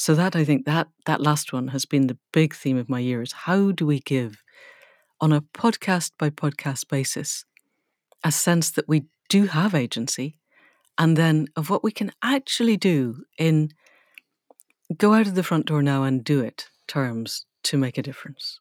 So 0.00 0.14
that 0.14 0.34
I 0.34 0.44
think 0.44 0.64
that 0.64 0.88
that 1.04 1.20
last 1.20 1.52
one 1.52 1.68
has 1.68 1.84
been 1.84 2.06
the 2.06 2.16
big 2.32 2.54
theme 2.54 2.78
of 2.78 2.88
my 2.88 3.00
year 3.00 3.20
is 3.20 3.32
How 3.32 3.70
do 3.70 3.84
we 3.84 4.00
give 4.00 4.42
on 5.20 5.30
a 5.30 5.42
podcast 5.42 6.12
by 6.18 6.30
podcast 6.30 6.88
basis 6.88 7.44
a 8.24 8.32
sense 8.32 8.70
that 8.70 8.88
we 8.88 9.04
do 9.28 9.44
have 9.44 9.74
agency 9.74 10.38
and 10.96 11.18
then 11.18 11.48
of 11.54 11.68
what 11.68 11.84
we 11.84 11.92
can 11.92 12.12
actually 12.22 12.78
do 12.78 13.24
in 13.38 13.72
go 14.96 15.12
out 15.12 15.26
of 15.26 15.34
the 15.34 15.42
front 15.42 15.66
door 15.66 15.82
now 15.82 16.04
and 16.04 16.24
do 16.24 16.40
it 16.40 16.70
terms 16.88 17.44
to 17.64 17.76
make 17.76 17.98
a 17.98 18.02
difference. 18.02 18.58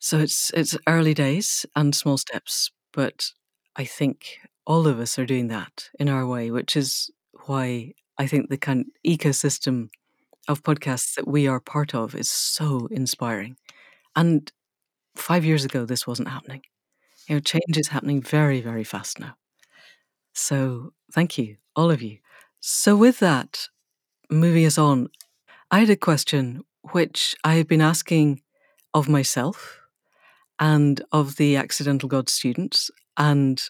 So 0.00 0.18
it's 0.18 0.50
it's 0.50 0.76
early 0.88 1.14
days 1.14 1.64
and 1.76 1.94
small 1.94 2.18
steps, 2.18 2.72
but 2.92 3.30
I 3.76 3.84
think 3.84 4.38
all 4.66 4.88
of 4.88 4.98
us 4.98 5.16
are 5.16 5.26
doing 5.26 5.46
that 5.46 5.90
in 5.96 6.08
our 6.08 6.26
way, 6.26 6.50
which 6.50 6.76
is 6.76 7.08
why 7.46 7.92
I 8.18 8.26
think 8.26 8.48
the 8.48 8.56
kind 8.56 8.80
of 8.80 8.86
ecosystem 9.06 9.88
of 10.48 10.62
podcasts 10.62 11.14
that 11.14 11.26
we 11.26 11.46
are 11.46 11.60
part 11.60 11.94
of 11.94 12.14
is 12.14 12.30
so 12.30 12.88
inspiring. 12.90 13.56
And 14.14 14.50
five 15.16 15.44
years 15.44 15.64
ago, 15.64 15.84
this 15.84 16.06
wasn't 16.06 16.28
happening. 16.28 16.62
You 17.28 17.36
know, 17.36 17.40
change 17.40 17.76
is 17.76 17.88
happening 17.88 18.22
very, 18.22 18.60
very 18.60 18.84
fast 18.84 19.18
now. 19.18 19.34
So 20.32 20.92
thank 21.12 21.38
you, 21.38 21.56
all 21.74 21.90
of 21.90 22.02
you. 22.02 22.18
So 22.60 22.96
with 22.96 23.18
that, 23.20 23.68
moving 24.30 24.66
us 24.66 24.78
on, 24.78 25.08
I 25.70 25.80
had 25.80 25.90
a 25.90 25.96
question 25.96 26.62
which 26.92 27.34
I 27.42 27.54
have 27.54 27.66
been 27.66 27.80
asking 27.80 28.42
of 28.94 29.08
myself 29.08 29.80
and 30.58 31.02
of 31.12 31.36
the 31.36 31.56
Accidental 31.56 32.08
God 32.08 32.28
students 32.28 32.90
and 33.16 33.62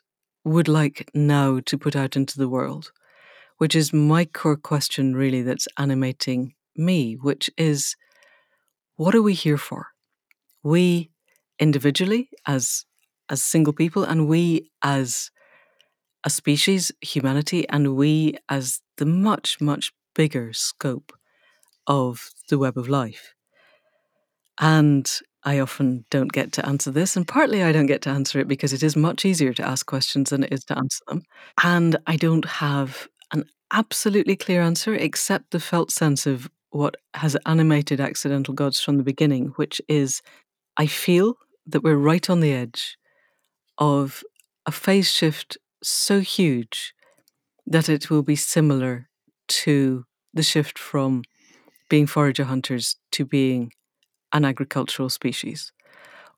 would 0.44 0.68
like 0.68 1.10
now 1.14 1.60
to 1.60 1.78
put 1.78 1.96
out 1.96 2.16
into 2.16 2.38
the 2.38 2.48
world, 2.48 2.92
which 3.58 3.74
is 3.74 3.92
my 3.92 4.24
core 4.24 4.56
question, 4.56 5.14
really, 5.16 5.42
that's 5.42 5.68
animating 5.78 6.54
me, 6.76 7.14
which 7.14 7.50
is 7.56 7.96
what 8.96 9.14
are 9.14 9.22
we 9.22 9.34
here 9.34 9.58
for? 9.58 9.88
We 10.62 11.10
individually, 11.58 12.28
as 12.46 12.84
as 13.28 13.42
single 13.42 13.72
people, 13.72 14.04
and 14.04 14.28
we 14.28 14.70
as 14.82 15.30
a 16.24 16.30
species, 16.30 16.92
humanity, 17.00 17.68
and 17.68 17.96
we 17.96 18.36
as 18.48 18.80
the 18.98 19.06
much, 19.06 19.60
much 19.60 19.92
bigger 20.14 20.52
scope 20.52 21.12
of 21.86 22.30
the 22.48 22.58
web 22.58 22.78
of 22.78 22.88
life. 22.88 23.34
And 24.58 25.10
I 25.44 25.60
often 25.60 26.04
don't 26.10 26.32
get 26.32 26.52
to 26.52 26.66
answer 26.66 26.90
this, 26.90 27.16
and 27.16 27.26
partly 27.28 27.62
I 27.62 27.72
don't 27.72 27.86
get 27.86 28.02
to 28.02 28.10
answer 28.10 28.40
it 28.40 28.48
because 28.48 28.72
it 28.72 28.82
is 28.82 28.96
much 28.96 29.24
easier 29.24 29.52
to 29.54 29.66
ask 29.66 29.86
questions 29.86 30.30
than 30.30 30.44
it 30.44 30.52
is 30.52 30.64
to 30.64 30.78
answer 30.78 31.04
them. 31.08 31.22
And 31.62 31.96
I 32.06 32.16
don't 32.16 32.44
have 32.46 33.08
an 33.32 33.44
absolutely 33.72 34.36
clear 34.36 34.62
answer 34.62 34.94
except 34.94 35.50
the 35.50 35.60
felt 35.60 35.90
sense 35.90 36.26
of 36.26 36.50
what 36.70 36.96
has 37.14 37.36
animated 37.46 38.00
Accidental 38.00 38.54
Gods 38.54 38.80
from 38.80 38.96
the 38.96 39.02
beginning, 39.02 39.52
which 39.56 39.80
is 39.88 40.22
I 40.76 40.86
feel 40.86 41.36
that 41.66 41.82
we're 41.82 41.96
right 41.96 42.28
on 42.28 42.40
the 42.40 42.52
edge 42.52 42.98
of 43.78 44.22
a 44.66 44.72
phase 44.72 45.10
shift 45.10 45.56
so 45.82 46.20
huge 46.20 46.94
that 47.66 47.88
it 47.88 48.10
will 48.10 48.22
be 48.22 48.36
similar 48.36 49.08
to 49.48 50.04
the 50.34 50.42
shift 50.42 50.78
from 50.78 51.22
being 51.88 52.06
forager 52.06 52.44
hunters 52.44 52.96
to 53.12 53.24
being 53.24 53.72
an 54.32 54.44
agricultural 54.44 55.08
species, 55.08 55.72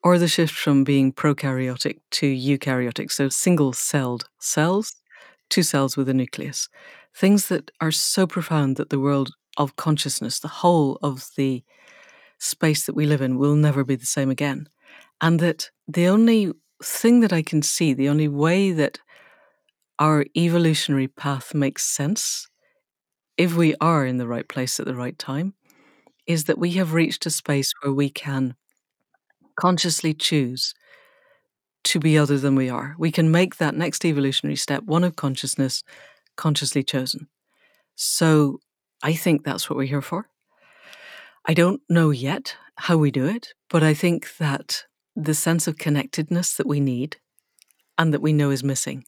or 0.04 0.18
the 0.18 0.28
shift 0.28 0.54
from 0.54 0.84
being 0.84 1.12
prokaryotic 1.12 1.98
to 2.12 2.26
eukaryotic, 2.26 3.10
so 3.10 3.28
single 3.28 3.72
celled 3.72 4.28
cells 4.38 4.94
to 5.50 5.62
cells 5.62 5.96
with 5.96 6.08
a 6.08 6.14
nucleus. 6.14 6.68
Things 7.14 7.48
that 7.48 7.70
are 7.80 7.90
so 7.90 8.26
profound 8.26 8.76
that 8.76 8.90
the 8.90 9.00
world 9.00 9.32
of 9.56 9.76
consciousness, 9.76 10.38
the 10.38 10.48
whole 10.48 10.98
of 11.02 11.28
the 11.36 11.64
space 12.38 12.86
that 12.86 12.94
we 12.94 13.06
live 13.06 13.20
in 13.20 13.38
will 13.38 13.54
never 13.54 13.84
be 13.84 13.96
the 13.96 14.06
same 14.06 14.30
again. 14.30 14.68
And 15.20 15.40
that 15.40 15.70
the 15.86 16.06
only 16.06 16.52
thing 16.82 17.20
that 17.20 17.32
I 17.32 17.42
can 17.42 17.62
see, 17.62 17.92
the 17.92 18.08
only 18.08 18.28
way 18.28 18.70
that 18.72 19.00
our 19.98 20.26
evolutionary 20.36 21.08
path 21.08 21.54
makes 21.54 21.84
sense, 21.84 22.48
if 23.36 23.56
we 23.56 23.74
are 23.80 24.06
in 24.06 24.18
the 24.18 24.28
right 24.28 24.48
place 24.48 24.78
at 24.78 24.86
the 24.86 24.94
right 24.94 25.18
time, 25.18 25.54
is 26.26 26.44
that 26.44 26.58
we 26.58 26.72
have 26.72 26.92
reached 26.92 27.26
a 27.26 27.30
space 27.30 27.72
where 27.82 27.92
we 27.92 28.10
can 28.10 28.54
consciously 29.58 30.14
choose 30.14 30.74
to 31.84 31.98
be 31.98 32.18
other 32.18 32.38
than 32.38 32.54
we 32.54 32.68
are. 32.68 32.94
We 32.98 33.10
can 33.10 33.30
make 33.30 33.56
that 33.56 33.74
next 33.74 34.04
evolutionary 34.04 34.56
step, 34.56 34.84
one 34.84 35.04
of 35.04 35.16
consciousness, 35.16 35.82
consciously 36.36 36.82
chosen. 36.82 37.28
So 37.94 38.60
I 39.02 39.14
think 39.14 39.44
that's 39.44 39.68
what 39.68 39.76
we're 39.76 39.84
here 39.84 40.02
for. 40.02 40.28
I 41.46 41.54
don't 41.54 41.80
know 41.88 42.10
yet 42.10 42.56
how 42.76 42.96
we 42.96 43.10
do 43.10 43.26
it, 43.26 43.54
but 43.70 43.82
I 43.82 43.94
think 43.94 44.36
that 44.38 44.84
the 45.16 45.34
sense 45.34 45.66
of 45.66 45.78
connectedness 45.78 46.54
that 46.56 46.66
we 46.66 46.78
need 46.78 47.16
and 47.96 48.12
that 48.12 48.22
we 48.22 48.32
know 48.32 48.50
is 48.50 48.62
missing 48.62 49.04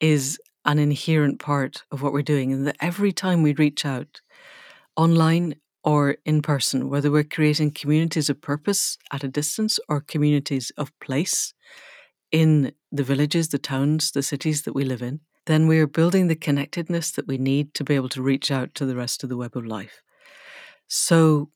is 0.00 0.38
an 0.64 0.78
inherent 0.78 1.40
part 1.40 1.84
of 1.90 2.02
what 2.02 2.12
we're 2.12 2.22
doing. 2.22 2.52
And 2.52 2.66
that 2.66 2.76
every 2.80 3.12
time 3.12 3.42
we 3.42 3.54
reach 3.54 3.84
out 3.84 4.20
online 4.96 5.56
or 5.82 6.16
in 6.24 6.42
person, 6.42 6.90
whether 6.90 7.10
we're 7.10 7.24
creating 7.24 7.72
communities 7.72 8.28
of 8.28 8.40
purpose 8.40 8.98
at 9.12 9.24
a 9.24 9.28
distance 9.28 9.80
or 9.88 10.00
communities 10.00 10.70
of 10.76 10.92
place 11.00 11.54
in 12.32 12.72
the 12.92 13.02
villages, 13.02 13.48
the 13.48 13.58
towns, 13.58 14.12
the 14.12 14.22
cities 14.22 14.62
that 14.62 14.74
we 14.74 14.84
live 14.84 15.02
in, 15.02 15.20
then 15.46 15.66
we 15.66 15.78
are 15.78 15.86
building 15.86 16.28
the 16.28 16.36
connectedness 16.36 17.10
that 17.12 17.26
we 17.26 17.38
need 17.38 17.74
to 17.74 17.84
be 17.84 17.94
able 17.94 18.08
to 18.10 18.22
reach 18.22 18.50
out 18.50 18.74
to 18.74 18.86
the 18.86 18.96
rest 18.96 19.22
of 19.22 19.28
the 19.28 19.36
web 19.36 19.56
of 19.56 19.66
life. 19.66 20.02
So 20.86 21.50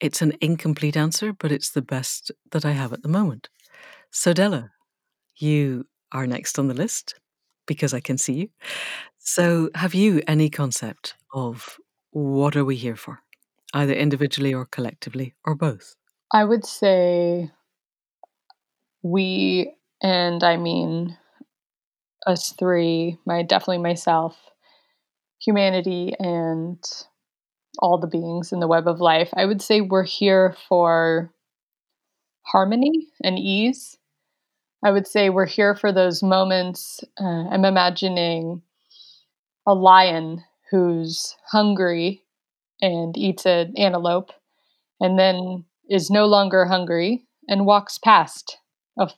it's 0.00 0.22
an 0.22 0.34
incomplete 0.40 0.96
answer, 0.96 1.32
but 1.32 1.52
it's 1.52 1.70
the 1.70 1.82
best 1.82 2.30
that 2.52 2.64
I 2.64 2.72
have 2.72 2.92
at 2.92 3.02
the 3.02 3.08
moment. 3.08 3.48
So, 4.10 4.32
Della, 4.32 4.70
you 5.36 5.86
are 6.12 6.26
next 6.26 6.58
on 6.58 6.68
the 6.68 6.74
list 6.74 7.14
because 7.66 7.92
I 7.92 8.00
can 8.00 8.18
see 8.18 8.34
you. 8.34 8.48
So, 9.18 9.70
have 9.74 9.94
you 9.94 10.22
any 10.26 10.50
concept 10.50 11.14
of 11.34 11.78
what 12.10 12.56
are 12.56 12.64
we 12.64 12.76
here 12.76 12.96
for, 12.96 13.20
either 13.74 13.92
individually 13.92 14.54
or 14.54 14.66
collectively, 14.66 15.34
or 15.44 15.54
both? 15.54 15.96
I 16.32 16.44
would 16.44 16.64
say 16.64 17.50
we, 19.10 19.74
and 20.02 20.42
I 20.42 20.56
mean 20.56 21.16
us 22.26 22.52
three, 22.58 23.18
my 23.24 23.42
definitely 23.42 23.78
myself, 23.78 24.36
humanity, 25.40 26.14
and 26.18 26.82
all 27.78 27.98
the 27.98 28.06
beings 28.06 28.52
in 28.52 28.60
the 28.60 28.66
web 28.66 28.88
of 28.88 29.00
life. 29.00 29.30
I 29.34 29.44
would 29.44 29.62
say 29.62 29.80
we're 29.80 30.04
here 30.04 30.56
for 30.68 31.30
harmony 32.42 33.08
and 33.22 33.38
ease. 33.38 33.96
I 34.84 34.90
would 34.90 35.06
say 35.06 35.30
we're 35.30 35.46
here 35.46 35.74
for 35.74 35.92
those 35.92 36.22
moments. 36.22 37.02
Uh, 37.20 37.48
I'm 37.50 37.64
imagining 37.64 38.62
a 39.66 39.74
lion 39.74 40.44
who's 40.70 41.36
hungry 41.50 42.22
and 42.80 43.16
eats 43.16 43.46
an 43.46 43.74
antelope 43.76 44.32
and 45.00 45.18
then 45.18 45.64
is 45.88 46.10
no 46.10 46.26
longer 46.26 46.66
hungry 46.66 47.26
and 47.48 47.66
walks 47.66 47.98
past 47.98 48.58
a, 48.98 49.10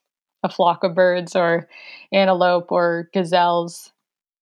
a 0.43 0.49
flock 0.49 0.85
of 0.85 0.95
birds 0.95 1.37
or 1.37 1.69
antelope 2.13 2.71
or 2.71 3.09
gazelles. 3.13 3.93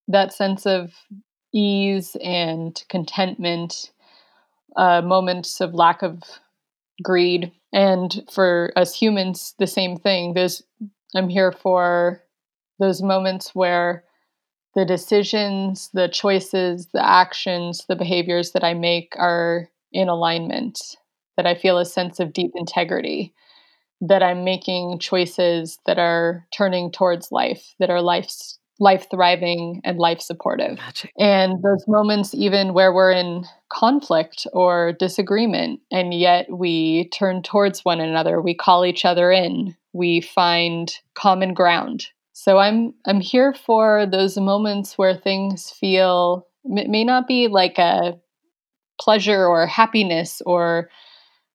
That 0.08 0.32
sense 0.32 0.66
of 0.66 0.92
ease 1.52 2.16
and 2.22 2.82
contentment, 2.88 3.90
uh, 4.76 5.02
moments 5.02 5.60
of 5.60 5.74
lack 5.74 6.02
of 6.02 6.22
greed. 7.02 7.52
And 7.72 8.22
for 8.30 8.72
us 8.76 8.94
humans, 8.94 9.54
the 9.58 9.66
same 9.66 9.96
thing. 9.96 10.34
There's, 10.34 10.62
I'm 11.14 11.28
here 11.28 11.52
for 11.52 12.22
those 12.78 13.02
moments 13.02 13.54
where 13.54 14.04
the 14.74 14.84
decisions, 14.84 15.88
the 15.94 16.08
choices, 16.08 16.88
the 16.92 17.04
actions, 17.04 17.84
the 17.88 17.96
behaviors 17.96 18.52
that 18.52 18.62
I 18.62 18.74
make 18.74 19.14
are 19.16 19.70
in 19.92 20.08
alignment, 20.08 20.78
that 21.36 21.46
I 21.46 21.54
feel 21.54 21.78
a 21.78 21.86
sense 21.86 22.20
of 22.20 22.34
deep 22.34 22.52
integrity, 22.54 23.32
that 24.00 24.22
I'm 24.22 24.44
making 24.44 24.98
choices 24.98 25.78
that 25.86 25.98
are 25.98 26.46
turning 26.56 26.90
towards 26.90 27.32
life, 27.32 27.74
that 27.78 27.90
are 27.90 28.02
life's 28.02 28.58
life 28.78 29.06
thriving 29.10 29.80
and 29.84 29.98
life 29.98 30.20
supportive. 30.20 30.76
Magic. 30.76 31.10
And 31.18 31.62
those 31.62 31.88
moments, 31.88 32.34
even 32.34 32.74
where 32.74 32.92
we're 32.92 33.12
in 33.12 33.44
conflict 33.70 34.46
or 34.52 34.92
disagreement, 34.92 35.80
and 35.90 36.12
yet 36.12 36.46
we 36.50 37.08
turn 37.08 37.42
towards 37.42 37.86
one 37.86 38.00
another, 38.00 38.42
we 38.42 38.54
call 38.54 38.84
each 38.84 39.06
other 39.06 39.32
in, 39.32 39.74
we 39.94 40.20
find 40.20 40.94
common 41.14 41.54
ground 41.54 42.08
so 42.38 42.58
I'm 42.58 42.92
I'm 43.06 43.20
here 43.20 43.54
for 43.54 44.04
those 44.04 44.36
moments 44.36 44.98
where 44.98 45.16
things 45.16 45.70
feel 45.70 46.46
it 46.64 46.90
may 46.90 47.02
not 47.02 47.26
be 47.26 47.48
like 47.48 47.78
a 47.78 48.20
pleasure 49.00 49.46
or 49.46 49.66
happiness 49.66 50.42
or 50.44 50.90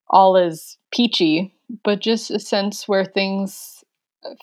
all 0.09 0.35
is 0.35 0.79
peachy, 0.91 1.53
but 1.83 1.99
just 1.99 2.31
a 2.31 2.39
sense 2.39 2.87
where 2.87 3.05
things 3.05 3.83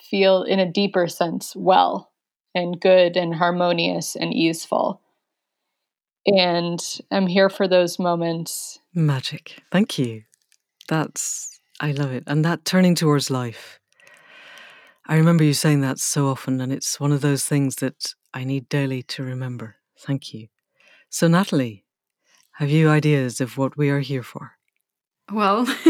feel 0.01 0.43
in 0.43 0.59
a 0.59 0.71
deeper 0.71 1.07
sense 1.07 1.55
well 1.55 2.11
and 2.53 2.79
good 2.79 3.15
and 3.15 3.35
harmonious 3.35 4.15
and 4.15 4.33
easeful. 4.33 5.01
And 6.25 6.83
I'm 7.11 7.27
here 7.27 7.49
for 7.49 7.67
those 7.67 7.97
moments. 7.97 8.79
Magic. 8.93 9.61
Thank 9.71 9.97
you. 9.97 10.23
That's 10.87 11.59
I 11.79 11.91
love 11.91 12.11
it. 12.11 12.23
And 12.27 12.43
that 12.43 12.65
turning 12.65 12.95
towards 12.95 13.31
life 13.31 13.79
I 15.09 15.15
remember 15.15 15.43
you 15.43 15.55
saying 15.55 15.81
that 15.81 15.97
so 15.97 16.27
often, 16.27 16.61
and 16.61 16.71
it's 16.71 16.99
one 16.99 17.11
of 17.11 17.21
those 17.21 17.43
things 17.43 17.77
that 17.77 18.13
I 18.31 18.43
need 18.43 18.69
daily 18.69 19.01
to 19.03 19.23
remember. 19.23 19.77
Thank 19.97 20.35
you. 20.35 20.49
So, 21.09 21.27
Natalie, 21.27 21.83
have 22.57 22.69
you 22.69 22.89
ideas 22.89 23.41
of 23.41 23.57
what 23.57 23.75
we 23.75 23.89
are 23.89 24.01
here 24.01 24.21
for? 24.21 24.51
Well, 25.31 25.65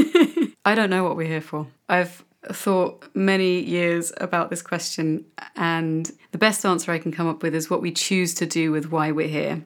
I 0.70 0.76
don't 0.76 0.92
know 0.92 1.04
what 1.04 1.16
we're 1.16 1.28
here 1.28 1.42
for. 1.42 1.66
I've 1.90 2.24
thought 2.52 3.04
many 3.16 3.60
years 3.60 4.14
about 4.18 4.52
this 4.52 4.62
question, 4.62 5.26
and 5.56 6.12
the 6.32 6.38
best 6.38 6.64
answer 6.64 6.92
I 6.92 7.00
can 7.00 7.12
come 7.12 7.26
up 7.26 7.42
with 7.42 7.56
is 7.56 7.72
what 7.72 7.82
we 7.82 7.92
choose 7.92 8.36
to 8.36 8.46
do 8.46 8.72
with 8.72 8.92
why 8.92 9.12
we're 9.12 9.28
here. 9.28 9.64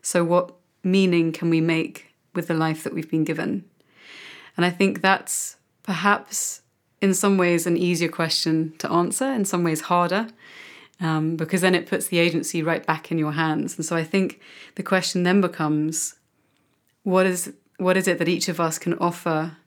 So, 0.00 0.24
what 0.24 0.54
meaning 0.82 1.30
can 1.30 1.50
we 1.50 1.60
make 1.60 2.14
with 2.34 2.48
the 2.48 2.54
life 2.54 2.84
that 2.84 2.94
we've 2.94 3.10
been 3.10 3.24
given? 3.24 3.66
And 4.56 4.64
I 4.64 4.70
think 4.70 5.02
that's 5.02 5.56
perhaps 5.82 6.62
in 7.02 7.12
some 7.12 7.36
ways 7.36 7.66
an 7.66 7.76
easier 7.76 8.08
question 8.08 8.72
to 8.78 8.90
answer, 8.90 9.30
in 9.30 9.44
some 9.44 9.62
ways 9.62 9.82
harder, 9.82 10.28
um, 11.00 11.36
because 11.36 11.60
then 11.60 11.74
it 11.74 11.86
puts 11.86 12.08
the 12.08 12.18
agency 12.18 12.62
right 12.62 12.86
back 12.86 13.12
in 13.12 13.18
your 13.18 13.32
hands. 13.32 13.76
And 13.76 13.84
so 13.84 13.94
I 13.94 14.04
think 14.04 14.40
the 14.76 14.82
question 14.82 15.22
then 15.22 15.42
becomes 15.42 16.14
what 17.02 17.26
is 17.26 17.52
what 17.76 17.98
is 17.98 18.08
it 18.08 18.18
that 18.20 18.28
each 18.28 18.48
of 18.48 18.58
us 18.58 18.78
can 18.78 18.94
offer 18.94 19.58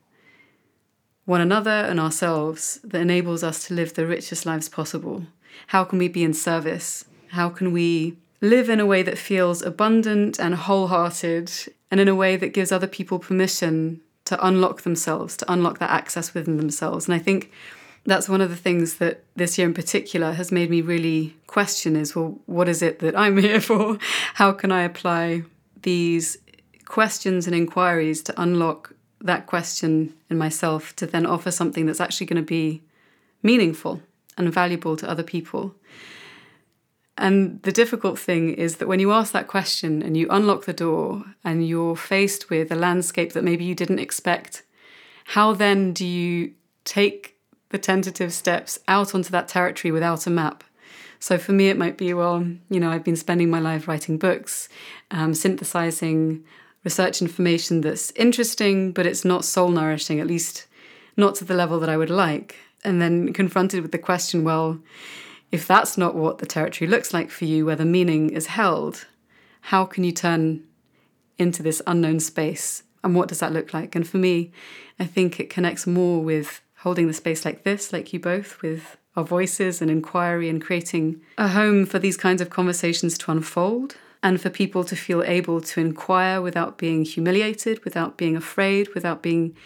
one 1.30 1.40
another 1.40 1.70
and 1.70 2.00
ourselves 2.00 2.80
that 2.82 3.00
enables 3.00 3.44
us 3.44 3.64
to 3.66 3.74
live 3.74 3.94
the 3.94 4.06
richest 4.06 4.44
lives 4.44 4.68
possible? 4.68 5.24
How 5.68 5.84
can 5.84 5.98
we 5.98 6.08
be 6.08 6.24
in 6.24 6.34
service? 6.34 7.04
How 7.28 7.48
can 7.48 7.72
we 7.72 8.16
live 8.40 8.68
in 8.68 8.80
a 8.80 8.86
way 8.86 9.02
that 9.04 9.16
feels 9.16 9.62
abundant 9.62 10.40
and 10.40 10.56
wholehearted 10.56 11.52
and 11.90 12.00
in 12.00 12.08
a 12.08 12.16
way 12.16 12.36
that 12.36 12.52
gives 12.52 12.72
other 12.72 12.88
people 12.88 13.20
permission 13.20 14.00
to 14.24 14.44
unlock 14.44 14.82
themselves, 14.82 15.36
to 15.36 15.52
unlock 15.52 15.78
that 15.78 15.90
access 15.90 16.34
within 16.34 16.56
themselves. 16.56 17.06
And 17.06 17.14
I 17.14 17.18
think 17.18 17.50
that's 18.04 18.28
one 18.28 18.40
of 18.40 18.50
the 18.50 18.56
things 18.56 18.96
that 18.96 19.22
this 19.36 19.56
year 19.56 19.68
in 19.68 19.74
particular 19.74 20.32
has 20.32 20.50
made 20.50 20.70
me 20.70 20.80
really 20.80 21.36
question 21.46 21.96
is 21.96 22.16
well, 22.16 22.38
what 22.46 22.68
is 22.68 22.82
it 22.82 22.98
that 23.00 23.16
I'm 23.16 23.36
here 23.48 23.60
for? 23.60 23.98
How 24.34 24.52
can 24.52 24.72
I 24.72 24.82
apply 24.82 25.42
these 25.82 26.38
questions 26.86 27.46
and 27.46 27.54
inquiries 27.54 28.20
to 28.24 28.40
unlock 28.40 28.94
that 29.20 29.46
question 29.46 30.14
in 30.28 30.38
myself 30.38 30.94
to 30.96 31.06
then 31.06 31.26
offer 31.26 31.50
something 31.50 31.86
that's 31.86 32.00
actually 32.00 32.26
going 32.26 32.42
to 32.42 32.46
be 32.46 32.82
meaningful 33.42 34.02
and 34.36 34.52
valuable 34.52 34.96
to 34.96 35.08
other 35.08 35.22
people? 35.22 35.74
And 37.20 37.62
the 37.64 37.72
difficult 37.72 38.18
thing 38.18 38.54
is 38.54 38.76
that 38.76 38.88
when 38.88 38.98
you 38.98 39.12
ask 39.12 39.32
that 39.32 39.46
question 39.46 40.02
and 40.02 40.16
you 40.16 40.26
unlock 40.30 40.64
the 40.64 40.72
door 40.72 41.22
and 41.44 41.68
you're 41.68 41.94
faced 41.94 42.48
with 42.48 42.72
a 42.72 42.74
landscape 42.76 43.34
that 43.34 43.44
maybe 43.44 43.64
you 43.64 43.74
didn't 43.74 43.98
expect, 43.98 44.62
how 45.26 45.52
then 45.52 45.92
do 45.92 46.06
you 46.06 46.54
take 46.84 47.36
the 47.68 47.78
tentative 47.78 48.32
steps 48.32 48.78
out 48.88 49.14
onto 49.14 49.30
that 49.30 49.48
territory 49.48 49.92
without 49.92 50.26
a 50.26 50.30
map? 50.30 50.64
So 51.18 51.36
for 51.36 51.52
me, 51.52 51.68
it 51.68 51.76
might 51.76 51.98
be 51.98 52.14
well, 52.14 52.42
you 52.70 52.80
know, 52.80 52.90
I've 52.90 53.04
been 53.04 53.16
spending 53.16 53.50
my 53.50 53.60
life 53.60 53.86
writing 53.86 54.16
books, 54.16 54.70
um, 55.10 55.34
synthesizing 55.34 56.42
research 56.84 57.20
information 57.20 57.80
that's 57.80 58.10
interesting, 58.12 58.92
but 58.92 59.06
it's 59.06 59.24
not 59.24 59.44
soul 59.44 59.68
nourishing, 59.68 60.20
at 60.20 60.26
least 60.26 60.66
not 61.16 61.34
to 61.36 61.44
the 61.44 61.54
level 61.54 61.78
that 61.80 61.90
I 61.90 61.96
would 61.96 62.10
like. 62.10 62.56
And 62.82 63.00
then 63.00 63.32
confronted 63.32 63.82
with 63.82 63.92
the 63.92 63.98
question, 63.98 64.44
well, 64.44 64.80
if 65.52 65.66
that's 65.66 65.98
not 65.98 66.14
what 66.14 66.38
the 66.38 66.46
territory 66.46 66.88
looks 66.88 67.12
like 67.12 67.30
for 67.30 67.44
you, 67.44 67.66
where 67.66 67.76
the 67.76 67.84
meaning 67.84 68.30
is 68.30 68.46
held, 68.46 69.06
how 69.62 69.84
can 69.84 70.04
you 70.04 70.12
turn 70.12 70.62
into 71.38 71.62
this 71.62 71.82
unknown 71.86 72.20
space 72.20 72.82
And 73.02 73.14
what 73.14 73.28
does 73.28 73.40
that 73.40 73.52
look 73.52 73.72
like? 73.72 73.94
And 73.94 74.06
for 74.06 74.18
me, 74.18 74.52
I 74.98 75.06
think 75.06 75.40
it 75.40 75.50
connects 75.50 75.86
more 75.86 76.22
with 76.22 76.60
holding 76.78 77.06
the 77.06 77.12
space 77.12 77.44
like 77.44 77.64
this, 77.64 77.92
like 77.92 78.12
you 78.12 78.20
both, 78.20 78.60
with 78.62 78.96
our 79.16 79.24
voices 79.24 79.82
and 79.82 79.90
inquiry 79.90 80.48
and 80.48 80.62
creating 80.62 81.20
a 81.36 81.48
home 81.48 81.86
for 81.86 81.98
these 81.98 82.16
kinds 82.16 82.40
of 82.40 82.50
conversations 82.50 83.18
to 83.18 83.30
unfold 83.30 83.96
and 84.22 84.40
for 84.40 84.50
people 84.50 84.84
to 84.84 84.96
feel 84.96 85.22
able 85.22 85.60
to 85.60 85.80
inquire 85.80 86.40
without 86.40 86.78
being 86.78 87.04
humiliated, 87.04 87.84
without 87.84 88.16
being 88.18 88.36
afraid, 88.36 88.94
without 88.94 89.22
being 89.22 89.56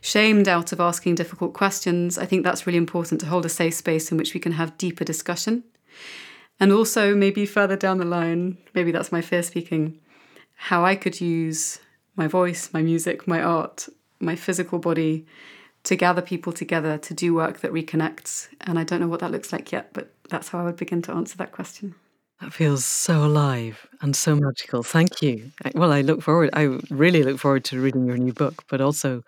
shamed 0.00 0.48
out 0.48 0.72
of 0.72 0.80
asking 0.80 1.14
difficult 1.14 1.52
questions. 1.52 2.18
I 2.18 2.24
think 2.24 2.44
that's 2.44 2.66
really 2.66 2.78
important 2.78 3.20
to 3.20 3.26
hold 3.26 3.44
a 3.44 3.50
safe 3.50 3.74
space 3.74 4.10
in 4.10 4.16
which 4.16 4.32
we 4.32 4.40
can 4.40 4.52
have 4.52 4.78
deeper 4.78 5.04
discussion. 5.04 5.64
And 6.60 6.72
also, 6.72 7.14
maybe 7.14 7.46
further 7.46 7.76
down 7.76 7.98
the 7.98 8.04
line, 8.04 8.58
maybe 8.74 8.90
that's 8.90 9.12
my 9.12 9.20
fear 9.20 9.42
speaking, 9.42 9.98
how 10.56 10.84
I 10.84 10.96
could 10.96 11.20
use 11.20 11.78
my 12.16 12.26
voice, 12.26 12.70
my 12.72 12.82
music, 12.82 13.28
my 13.28 13.42
art, 13.42 13.88
my 14.18 14.34
physical 14.34 14.78
body 14.78 15.26
to 15.84 15.94
gather 15.94 16.20
people 16.20 16.52
together 16.52 16.98
to 16.98 17.14
do 17.14 17.32
work 17.32 17.60
that 17.60 17.72
reconnects. 17.72 18.48
And 18.62 18.78
I 18.78 18.84
don't 18.84 19.00
know 19.00 19.06
what 19.08 19.20
that 19.20 19.30
looks 19.30 19.52
like 19.52 19.70
yet, 19.70 19.92
but 19.92 20.12
that's 20.28 20.48
how 20.48 20.58
I 20.58 20.64
would 20.64 20.76
begin 20.76 21.00
to 21.02 21.12
answer 21.12 21.36
that 21.38 21.52
question. 21.52 21.94
That 22.40 22.52
feels 22.52 22.84
so 22.84 23.24
alive 23.24 23.86
and 24.00 24.14
so 24.14 24.36
magical. 24.36 24.82
Thank 24.84 25.22
you. 25.22 25.50
Well, 25.74 25.92
I 25.92 26.02
look 26.02 26.22
forward, 26.22 26.50
I 26.52 26.78
really 26.88 27.24
look 27.24 27.38
forward 27.38 27.64
to 27.64 27.80
reading 27.80 28.06
your 28.06 28.16
new 28.16 28.32
book, 28.32 28.62
but 28.70 28.80
also 28.80 29.22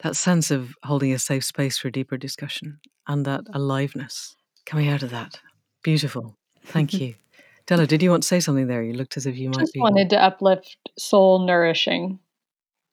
that 0.00 0.16
sense 0.16 0.50
of 0.50 0.74
holding 0.82 1.12
a 1.12 1.18
safe 1.18 1.44
space 1.44 1.76
for 1.76 1.90
deeper 1.90 2.16
discussion 2.16 2.78
and 3.06 3.24
that 3.26 3.44
mm. 3.44 3.54
aliveness 3.54 4.36
coming 4.64 4.88
out 4.88 5.02
of 5.02 5.10
that. 5.10 5.40
Beautiful. 5.82 6.36
Thank 6.64 6.92
you. 7.00 7.14
Della, 7.66 7.86
did 7.86 8.02
you 8.02 8.10
want 8.10 8.22
to 8.22 8.28
say 8.28 8.40
something 8.40 8.68
there? 8.68 8.82
You 8.82 8.94
looked 8.94 9.16
as 9.16 9.26
if 9.26 9.36
you 9.36 9.50
might 9.50 9.60
Just 9.60 9.72
be. 9.74 9.80
wanted 9.80 10.10
to 10.10 10.22
uplift 10.22 10.76
soul 10.98 11.40
nourishing. 11.40 12.20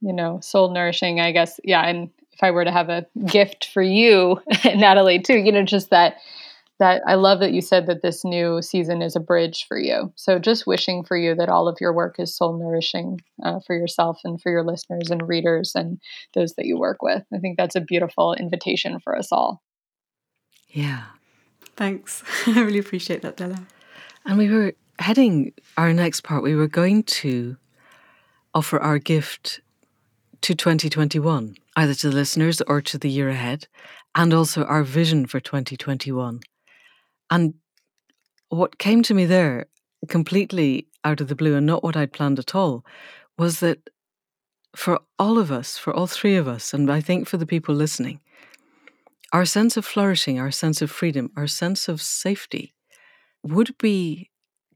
You 0.01 0.13
know, 0.13 0.39
soul 0.41 0.71
nourishing, 0.71 1.21
I 1.21 1.31
guess. 1.31 1.59
Yeah, 1.63 1.81
and 1.81 2.09
if 2.33 2.43
I 2.43 2.51
were 2.51 2.65
to 2.65 2.71
have 2.71 2.89
a 2.89 3.05
gift 3.25 3.69
for 3.73 3.81
you, 3.81 4.41
Natalie, 4.65 5.19
too, 5.19 5.37
you 5.37 5.51
know, 5.51 5.63
just 5.63 5.91
that 5.91 6.17
that 6.79 7.01
I 7.07 7.15
love 7.15 7.39
that 7.39 7.53
you 7.53 7.61
said 7.61 7.87
that 7.87 8.01
this 8.01 8.25
new 8.25 8.61
season 8.61 9.01
is 9.01 9.15
a 9.15 9.19
bridge 9.19 9.65
for 9.67 9.77
you. 9.77 10.11
So 10.15 10.39
just 10.39 10.65
wishing 10.65 11.03
for 11.03 11.15
you 11.15 11.35
that 11.35 11.49
all 11.49 11.67
of 11.67 11.77
your 11.79 11.93
work 11.93 12.19
is 12.19 12.35
soul 12.35 12.57
nourishing 12.57 13.21
uh, 13.43 13.59
for 13.65 13.75
yourself 13.75 14.19
and 14.23 14.41
for 14.41 14.51
your 14.51 14.63
listeners 14.63 15.09
and 15.11 15.27
readers 15.27 15.73
and 15.75 15.99
those 16.33 16.53
that 16.55 16.65
you 16.65 16.77
work 16.77 17.01
with. 17.01 17.23
I 17.33 17.37
think 17.37 17.57
that's 17.57 17.75
a 17.75 17.81
beautiful 17.81 18.33
invitation 18.33 18.99
for 18.99 19.17
us 19.17 19.31
all. 19.31 19.61
Yeah. 20.69 21.03
Thanks. 21.75 22.23
I 22.47 22.61
really 22.61 22.79
appreciate 22.79 23.21
that, 23.21 23.37
Della. 23.37 23.65
And 24.25 24.37
we 24.37 24.49
were 24.49 24.73
heading 24.99 25.53
our 25.77 25.93
next 25.93 26.21
part, 26.21 26.43
we 26.43 26.55
were 26.55 26.67
going 26.67 27.03
to 27.03 27.57
offer 28.53 28.79
our 28.79 28.99
gift 28.99 29.59
to 30.41 30.53
2021, 30.53 31.55
either 31.75 31.93
to 31.93 32.09
the 32.09 32.15
listeners 32.15 32.61
or 32.67 32.81
to 32.81 32.97
the 32.97 33.09
year 33.09 33.29
ahead, 33.29 33.67
and 34.15 34.33
also 34.33 34.63
our 34.65 34.83
vision 34.83 35.25
for 35.25 35.39
2021. 35.39 36.41
And 37.29 37.55
what 38.49 38.77
came 38.77 39.03
to 39.03 39.13
me 39.13 39.25
there, 39.25 39.65
completely 40.07 40.87
out 41.03 41.21
of 41.21 41.27
the 41.27 41.35
blue 41.35 41.55
and 41.55 41.65
not 41.65 41.83
what 41.83 41.95
I'd 41.95 42.13
planned 42.13 42.39
at 42.39 42.55
all, 42.55 42.85
was 43.37 43.59
that 43.59 43.89
for 44.75 44.99
all 45.19 45.37
of 45.37 45.51
us, 45.51 45.77
for 45.77 45.93
all 45.93 46.07
three 46.07 46.35
of 46.35 46.47
us, 46.47 46.73
and 46.73 46.91
I 46.91 47.01
think 47.01 47.27
for 47.27 47.37
the 47.37 47.45
people 47.45 47.75
listening, 47.75 48.19
our 49.31 49.45
sense 49.45 49.77
of 49.77 49.85
flourishing, 49.85 50.39
our 50.39 50.51
sense 50.51 50.81
of 50.81 50.91
freedom, 50.91 51.31
our 51.35 51.47
sense 51.47 51.87
of 51.87 52.01
safety 52.01 52.73
would 53.43 53.77
be 53.77 54.29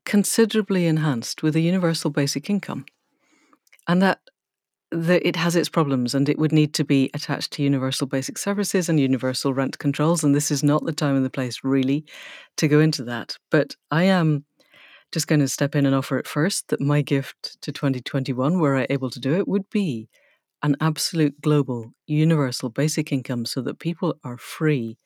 considerably 0.06 0.88
enhanced 0.88 1.44
with 1.44 1.56
a 1.56 1.60
universal 1.60 2.10
basic 2.10 2.50
income. 2.50 2.86
And 3.88 4.02
that 4.02 4.20
that 4.92 5.28
it 5.28 5.36
has 5.36 5.56
its 5.56 5.70
problems 5.70 6.16
and 6.16 6.30
it 6.30 6.38
would 6.38 6.52
need 6.52 6.74
to 6.74 6.86
be 6.86 7.10
attached 7.14 7.52
to 7.52 7.64
universal 7.64 8.08
basic 8.08 8.38
services 8.38 8.88
and 8.88 9.00
universal 9.00 9.54
rent 9.54 9.78
controls. 9.80 10.24
And 10.24 10.34
this 10.34 10.50
is 10.50 10.64
not 10.64 10.86
the 10.86 10.94
time 10.94 11.16
and 11.16 11.26
the 11.26 11.30
place 11.30 11.60
really 11.64 12.06
to 12.58 12.68
go 12.68 12.80
into 12.80 13.04
that. 13.04 13.38
But 13.52 13.76
I 13.92 14.04
am 14.04 14.46
just 15.12 15.28
going 15.28 15.40
to 15.42 15.48
step 15.48 15.76
in 15.76 15.86
and 15.86 15.96
offer 15.96 16.18
it 16.18 16.28
first 16.28 16.70
that 16.70 16.82
my 16.82 17.02
gift 17.02 17.62
to 17.62 17.72
2021, 17.72 18.60
were 18.60 18.78
I 18.78 18.88
able 18.90 19.10
to 19.10 19.20
do 19.20 19.36
it, 19.36 19.48
would 19.48 19.70
be 19.70 20.10
an 20.64 20.76
absolute 20.82 21.40
global 21.42 21.94
universal 22.08 22.70
basic 22.70 23.12
income 23.12 23.46
so 23.46 23.62
that 23.62 23.80
people 23.80 24.18
are 24.24 24.38
free 24.38 24.98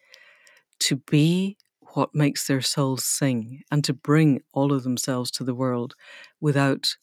to 0.80 0.96
be 0.96 1.58
what 1.94 2.16
makes 2.16 2.48
their 2.48 2.62
souls 2.62 3.04
sing 3.04 3.62
and 3.72 3.84
to 3.84 3.94
bring 3.94 4.42
all 4.54 4.72
of 4.72 4.84
themselves 4.84 5.30
to 5.32 5.44
the 5.44 5.56
world 5.56 5.94
without 6.40 6.96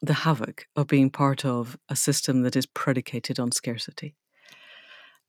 the 0.00 0.14
havoc 0.14 0.66
of 0.76 0.86
being 0.86 1.10
part 1.10 1.44
of 1.44 1.76
a 1.88 1.96
system 1.96 2.42
that 2.42 2.56
is 2.56 2.66
predicated 2.66 3.38
on 3.40 3.52
scarcity. 3.52 4.14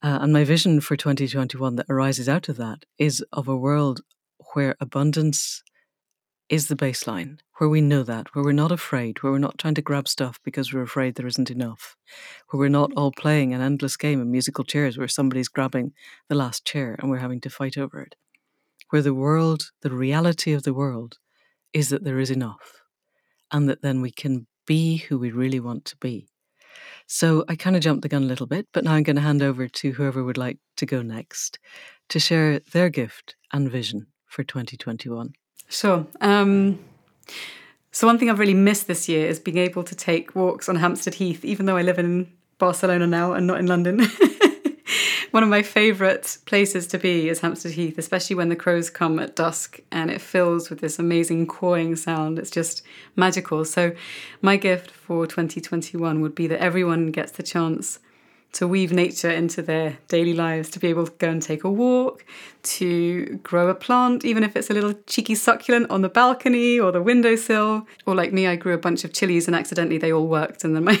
Uh, 0.02 0.18
and 0.22 0.32
my 0.32 0.44
vision 0.44 0.80
for 0.80 0.96
2021 0.96 1.76
that 1.76 1.86
arises 1.90 2.28
out 2.28 2.48
of 2.48 2.56
that 2.56 2.84
is 2.98 3.24
of 3.32 3.48
a 3.48 3.56
world 3.56 4.00
where 4.54 4.76
abundance 4.80 5.62
is 6.48 6.66
the 6.66 6.76
baseline, 6.76 7.38
where 7.58 7.68
we 7.68 7.80
know 7.80 8.02
that, 8.02 8.34
where 8.34 8.44
we're 8.44 8.52
not 8.52 8.72
afraid, 8.72 9.22
where 9.22 9.30
we're 9.30 9.38
not 9.38 9.58
trying 9.58 9.74
to 9.74 9.82
grab 9.82 10.08
stuff 10.08 10.40
because 10.42 10.72
we're 10.72 10.82
afraid 10.82 11.14
there 11.14 11.26
isn't 11.26 11.50
enough, 11.50 11.96
where 12.48 12.58
we're 12.58 12.68
not 12.68 12.90
all 12.96 13.12
playing 13.12 13.52
an 13.52 13.60
endless 13.60 13.96
game 13.96 14.20
of 14.20 14.26
musical 14.26 14.64
chairs 14.64 14.98
where 14.98 15.06
somebody's 15.06 15.48
grabbing 15.48 15.92
the 16.28 16.34
last 16.34 16.64
chair 16.64 16.96
and 16.98 17.10
we're 17.10 17.18
having 17.18 17.40
to 17.40 17.50
fight 17.50 17.78
over 17.78 18.00
it, 18.00 18.16
where 18.88 19.02
the 19.02 19.14
world, 19.14 19.70
the 19.82 19.92
reality 19.92 20.52
of 20.52 20.64
the 20.64 20.74
world, 20.74 21.18
is 21.72 21.88
that 21.90 22.02
there 22.02 22.18
is 22.18 22.30
enough 22.30 22.82
and 23.52 23.68
that 23.68 23.82
then 23.82 24.00
we 24.00 24.10
can 24.10 24.46
be 24.70 24.98
who 24.98 25.18
we 25.18 25.32
really 25.32 25.58
want 25.58 25.84
to 25.84 25.96
be. 25.96 26.28
So 27.08 27.44
I 27.48 27.56
kind 27.56 27.74
of 27.74 27.82
jumped 27.82 28.02
the 28.02 28.08
gun 28.08 28.22
a 28.22 28.26
little 28.26 28.46
bit, 28.46 28.68
but 28.72 28.84
now 28.84 28.92
I'm 28.92 29.02
going 29.02 29.16
to 29.16 29.22
hand 29.22 29.42
over 29.42 29.66
to 29.66 29.90
whoever 29.90 30.22
would 30.22 30.38
like 30.38 30.58
to 30.76 30.86
go 30.86 31.02
next 31.02 31.58
to 32.08 32.20
share 32.20 32.60
their 32.72 32.88
gift 32.88 33.34
and 33.52 33.68
vision 33.68 34.06
for 34.26 34.44
2021. 34.44 35.32
Sure. 35.68 36.06
Um, 36.20 36.78
so, 37.90 38.06
one 38.06 38.16
thing 38.16 38.30
I've 38.30 38.38
really 38.38 38.54
missed 38.54 38.86
this 38.86 39.08
year 39.08 39.26
is 39.26 39.40
being 39.40 39.58
able 39.58 39.82
to 39.82 39.96
take 39.96 40.36
walks 40.36 40.68
on 40.68 40.76
Hampstead 40.76 41.14
Heath, 41.14 41.44
even 41.44 41.66
though 41.66 41.76
I 41.76 41.82
live 41.82 41.98
in 41.98 42.32
Barcelona 42.58 43.08
now 43.08 43.32
and 43.32 43.48
not 43.48 43.58
in 43.58 43.66
London. 43.66 44.06
one 45.30 45.42
of 45.42 45.48
my 45.48 45.62
favourite 45.62 46.38
places 46.46 46.86
to 46.88 46.98
be 46.98 47.28
is 47.28 47.40
Hampstead 47.40 47.72
Heath, 47.72 47.98
especially 47.98 48.36
when 48.36 48.48
the 48.48 48.56
crows 48.56 48.90
come 48.90 49.18
at 49.18 49.36
dusk 49.36 49.80
and 49.90 50.10
it 50.10 50.20
fills 50.20 50.70
with 50.70 50.80
this 50.80 50.98
amazing 50.98 51.46
cawing 51.46 51.96
sound. 51.96 52.38
It's 52.38 52.50
just 52.50 52.82
magical. 53.16 53.64
So, 53.64 53.92
my 54.42 54.56
gift 54.56 54.90
for 54.90 55.26
2021 55.26 56.20
would 56.20 56.34
be 56.34 56.46
that 56.48 56.60
everyone 56.60 57.10
gets 57.10 57.32
the 57.32 57.42
chance 57.42 57.98
to 58.52 58.66
weave 58.66 58.92
nature 58.92 59.30
into 59.30 59.62
their 59.62 59.98
daily 60.08 60.34
lives, 60.34 60.70
to 60.70 60.80
be 60.80 60.88
able 60.88 61.06
to 61.06 61.12
go 61.18 61.30
and 61.30 61.40
take 61.40 61.62
a 61.62 61.70
walk, 61.70 62.24
to 62.62 63.38
grow 63.42 63.68
a 63.68 63.74
plant, 63.74 64.24
even 64.24 64.42
if 64.42 64.56
it's 64.56 64.70
a 64.70 64.74
little 64.74 64.94
cheeky 65.06 65.36
succulent 65.36 65.88
on 65.90 66.02
the 66.02 66.08
balcony 66.08 66.78
or 66.78 66.90
the 66.90 67.02
windowsill. 67.02 67.86
Or 68.06 68.14
like 68.14 68.32
me, 68.32 68.46
I 68.46 68.56
grew 68.56 68.74
a 68.74 68.78
bunch 68.78 69.04
of 69.04 69.12
chilies 69.12 69.46
and 69.46 69.54
accidentally 69.54 69.98
they 69.98 70.12
all 70.12 70.26
worked, 70.26 70.64
and 70.64 70.74
then 70.74 70.84
my 70.84 71.00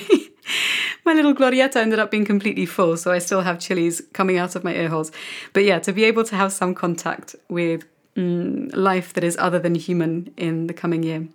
my 1.04 1.14
little 1.14 1.34
glorietta 1.34 1.76
ended 1.76 1.98
up 1.98 2.10
being 2.10 2.24
completely 2.24 2.66
full, 2.66 2.96
so 2.96 3.10
I 3.10 3.18
still 3.18 3.42
have 3.42 3.58
chilies 3.58 4.02
coming 4.12 4.38
out 4.38 4.54
of 4.56 4.64
my 4.64 4.74
ear 4.74 4.88
holes. 4.88 5.12
But 5.52 5.64
yeah, 5.64 5.78
to 5.80 5.92
be 5.92 6.04
able 6.04 6.24
to 6.24 6.36
have 6.36 6.52
some 6.52 6.74
contact 6.74 7.34
with 7.48 7.84
mm, 8.16 8.74
life 8.74 9.12
that 9.14 9.24
is 9.24 9.36
other 9.38 9.58
than 9.58 9.74
human 9.74 10.32
in 10.36 10.66
the 10.66 10.74
coming 10.74 11.02
year. 11.02 11.26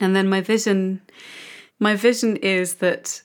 And 0.00 0.16
then 0.16 0.28
my 0.28 0.40
vision, 0.40 1.02
my 1.78 1.94
vision 1.94 2.36
is 2.36 2.76
that 2.76 3.22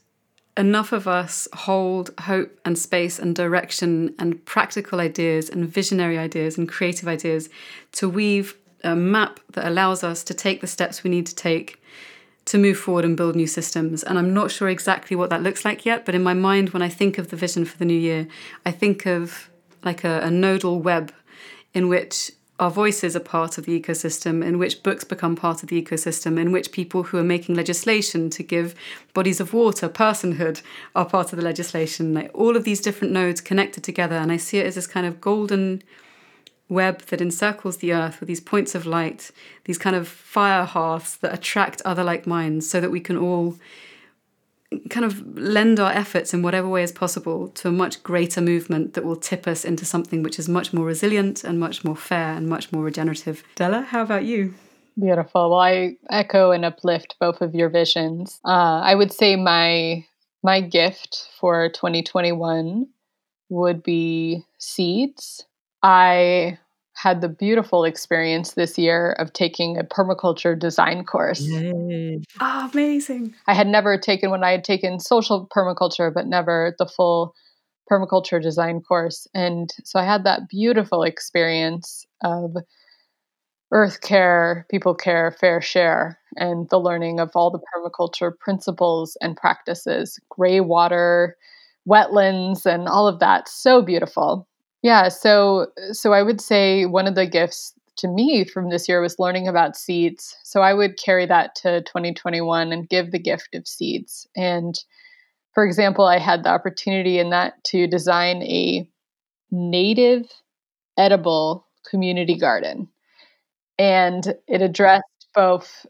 enough 0.57 0.91
of 0.91 1.07
us 1.07 1.47
hold 1.53 2.09
hope 2.21 2.59
and 2.65 2.77
space 2.77 3.19
and 3.19 3.35
direction 3.35 4.13
and 4.17 4.43
practical 4.45 4.99
ideas 4.99 5.49
and 5.49 5.69
visionary 5.69 6.17
ideas 6.17 6.57
and 6.57 6.67
creative 6.67 7.07
ideas 7.07 7.49
to 7.91 8.09
weave 8.09 8.55
a 8.83 8.95
map 8.95 9.39
that 9.51 9.67
allows 9.67 10.03
us 10.03 10.23
to 10.23 10.33
take 10.33 10.61
the 10.61 10.67
steps 10.67 11.03
we 11.03 11.09
need 11.09 11.25
to 11.27 11.35
take 11.35 11.81
to 12.47 12.57
move 12.57 12.77
forward 12.77 13.05
and 13.05 13.15
build 13.15 13.35
new 13.35 13.47
systems. 13.47 14.03
And 14.03 14.17
I'm 14.17 14.33
not 14.33 14.51
sure 14.51 14.69
exactly 14.69 15.15
what 15.15 15.29
that 15.29 15.43
looks 15.43 15.63
like 15.63 15.85
yet, 15.85 16.05
but 16.05 16.15
in 16.15 16.23
my 16.23 16.33
mind, 16.33 16.69
when 16.69 16.81
I 16.81 16.89
think 16.89 17.17
of 17.17 17.29
the 17.29 17.35
vision 17.35 17.65
for 17.65 17.77
the 17.77 17.85
new 17.85 17.97
year, 17.97 18.27
I 18.65 18.71
think 18.71 19.05
of 19.05 19.49
like 19.83 20.03
a, 20.03 20.21
a 20.21 20.31
nodal 20.31 20.79
web 20.81 21.13
in 21.73 21.89
which 21.89 22.31
our 22.59 22.71
voices 22.71 23.15
are 23.15 23.21
part 23.21 23.57
of 23.57 23.65
the 23.65 23.79
ecosystem, 23.79 24.43
in 24.43 24.57
which 24.57 24.81
books 24.81 25.03
become 25.03 25.35
part 25.35 25.61
of 25.61 25.69
the 25.69 25.79
ecosystem, 25.79 26.39
in 26.39 26.51
which 26.51 26.71
people 26.71 27.03
who 27.03 27.17
are 27.17 27.23
making 27.23 27.53
legislation 27.53 28.31
to 28.31 28.41
give 28.41 28.73
bodies 29.13 29.39
of 29.39 29.53
water 29.53 29.87
personhood 29.87 30.61
are 30.95 31.05
part 31.05 31.31
of 31.31 31.37
the 31.37 31.45
legislation. 31.45 32.13
Like 32.15 32.31
all 32.33 32.57
of 32.57 32.63
these 32.63 32.81
different 32.81 33.13
nodes 33.13 33.41
connected 33.41 33.83
together, 33.83 34.15
and 34.15 34.31
I 34.31 34.37
see 34.37 34.57
it 34.57 34.65
as 34.65 34.75
this 34.75 34.87
kind 34.87 35.05
of 35.05 35.21
golden 35.21 35.83
web 36.69 37.01
that 37.03 37.21
encircles 37.21 37.77
the 37.77 37.93
earth 37.93 38.19
with 38.19 38.27
these 38.27 38.41
points 38.41 38.75
of 38.75 38.85
light, 38.85 39.31
these 39.65 39.77
kind 39.77 39.95
of 39.95 40.07
fire 40.07 40.65
hearths 40.65 41.15
that 41.17 41.33
attract 41.33 41.81
other 41.85 42.03
like 42.03 42.27
minds 42.27 42.69
so 42.69 42.81
that 42.81 42.91
we 42.91 42.99
can 42.99 43.17
all 43.17 43.55
kind 44.89 45.05
of 45.05 45.37
lend 45.37 45.79
our 45.79 45.91
efforts 45.91 46.33
in 46.33 46.41
whatever 46.41 46.67
way 46.67 46.83
is 46.83 46.91
possible 46.91 47.47
to 47.49 47.69
a 47.69 47.71
much 47.71 48.03
greater 48.03 48.41
movement 48.41 48.93
that 48.93 49.05
will 49.05 49.15
tip 49.15 49.47
us 49.47 49.63
into 49.63 49.85
something 49.85 50.21
which 50.23 50.37
is 50.37 50.49
much 50.49 50.73
more 50.73 50.85
resilient 50.85 51.43
and 51.43 51.59
much 51.59 51.85
more 51.85 51.95
fair 51.95 52.33
and 52.33 52.49
much 52.49 52.71
more 52.71 52.83
regenerative. 52.83 53.43
Della, 53.55 53.81
how 53.81 54.01
about 54.01 54.25
you? 54.25 54.53
Beautiful. 54.99 55.51
Well, 55.51 55.59
I 55.59 55.95
echo 56.09 56.51
and 56.51 56.65
uplift 56.65 57.15
both 57.19 57.41
of 57.41 57.55
your 57.55 57.69
visions. 57.69 58.41
Uh, 58.43 58.81
I 58.81 58.95
would 58.95 59.13
say 59.13 59.35
my 59.35 60.05
my 60.43 60.61
gift 60.61 61.29
for 61.39 61.69
2021 61.69 62.87
would 63.49 63.83
be 63.83 64.43
seeds. 64.57 65.45
I 65.83 66.57
had 66.93 67.21
the 67.21 67.29
beautiful 67.29 67.83
experience 67.83 68.53
this 68.53 68.77
year 68.77 69.11
of 69.19 69.31
taking 69.33 69.77
a 69.77 69.83
permaculture 69.83 70.57
design 70.57 71.05
course. 71.05 71.41
Yay. 71.41 72.19
Oh, 72.39 72.69
amazing. 72.73 73.35
I 73.45 73.53
had 73.53 73.67
never 73.67 73.99
taken 73.99 74.31
one, 74.31 74.43
I 74.43 74.51
had 74.51 74.63
taken 74.63 74.99
social 74.99 75.47
permaculture, 75.55 76.11
but 76.11 76.25
never 76.25 76.75
the 76.79 76.87
full 76.87 77.35
permaculture 77.89 78.41
design 78.41 78.81
course. 78.81 79.27
And 79.35 79.69
so 79.83 79.99
I 79.99 80.05
had 80.05 80.23
that 80.23 80.49
beautiful 80.49 81.03
experience 81.03 82.05
of 82.23 82.55
earth 83.71 84.01
care, 84.01 84.65
people 84.71 84.95
care, 84.95 85.31
fair 85.31 85.61
share, 85.61 86.17
and 86.35 86.67
the 86.69 86.79
learning 86.79 87.19
of 87.19 87.29
all 87.35 87.51
the 87.51 87.59
permaculture 87.59 88.31
principles 88.39 89.17
and 89.21 89.37
practices, 89.37 90.19
gray 90.29 90.61
water, 90.61 91.37
wetlands, 91.87 92.65
and 92.65 92.87
all 92.87 93.07
of 93.07 93.19
that. 93.19 93.47
So 93.47 93.81
beautiful. 93.81 94.47
Yeah, 94.83 95.09
so 95.09 95.67
so 95.91 96.13
I 96.13 96.21
would 96.21 96.39
say 96.41 96.85
one 96.85 97.07
of 97.07 97.15
the 97.15 97.25
gifts 97.25 97.73
to 97.97 98.07
me 98.07 98.43
from 98.45 98.69
this 98.69 98.87
year 98.87 99.01
was 99.01 99.17
learning 99.19 99.47
about 99.47 99.75
seeds. 99.75 100.35
So 100.43 100.61
I 100.61 100.73
would 100.73 100.97
carry 100.97 101.25
that 101.25 101.55
to 101.55 101.81
2021 101.81 102.71
and 102.71 102.87
give 102.87 103.11
the 103.11 103.19
gift 103.19 103.55
of 103.55 103.67
seeds. 103.67 104.27
And 104.35 104.75
for 105.53 105.65
example, 105.65 106.05
I 106.05 106.19
had 106.19 106.43
the 106.43 106.49
opportunity 106.49 107.19
in 107.19 107.31
that 107.31 107.63
to 107.65 107.87
design 107.87 108.43
a 108.43 108.89
native 109.51 110.27
edible 110.97 111.67
community 111.89 112.35
garden. 112.37 112.89
And 113.79 114.35
it 114.47 114.61
addressed 114.61 115.03
both, 115.35 115.85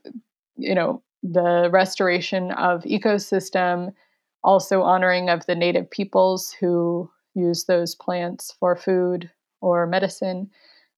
you 0.58 0.76
know, 0.76 1.02
the 1.24 1.70
restoration 1.72 2.52
of 2.54 2.84
ecosystem, 2.84 3.94
also 4.44 4.84
honoring 4.84 5.30
of 5.30 5.46
the 5.48 5.56
native 5.56 5.90
peoples 5.92 6.52
who 6.60 7.10
use 7.38 7.66
those 7.66 7.96
plants 7.96 8.54
for 8.60 8.76
food 8.76 9.30
or 9.62 9.86
medicine, 9.86 10.50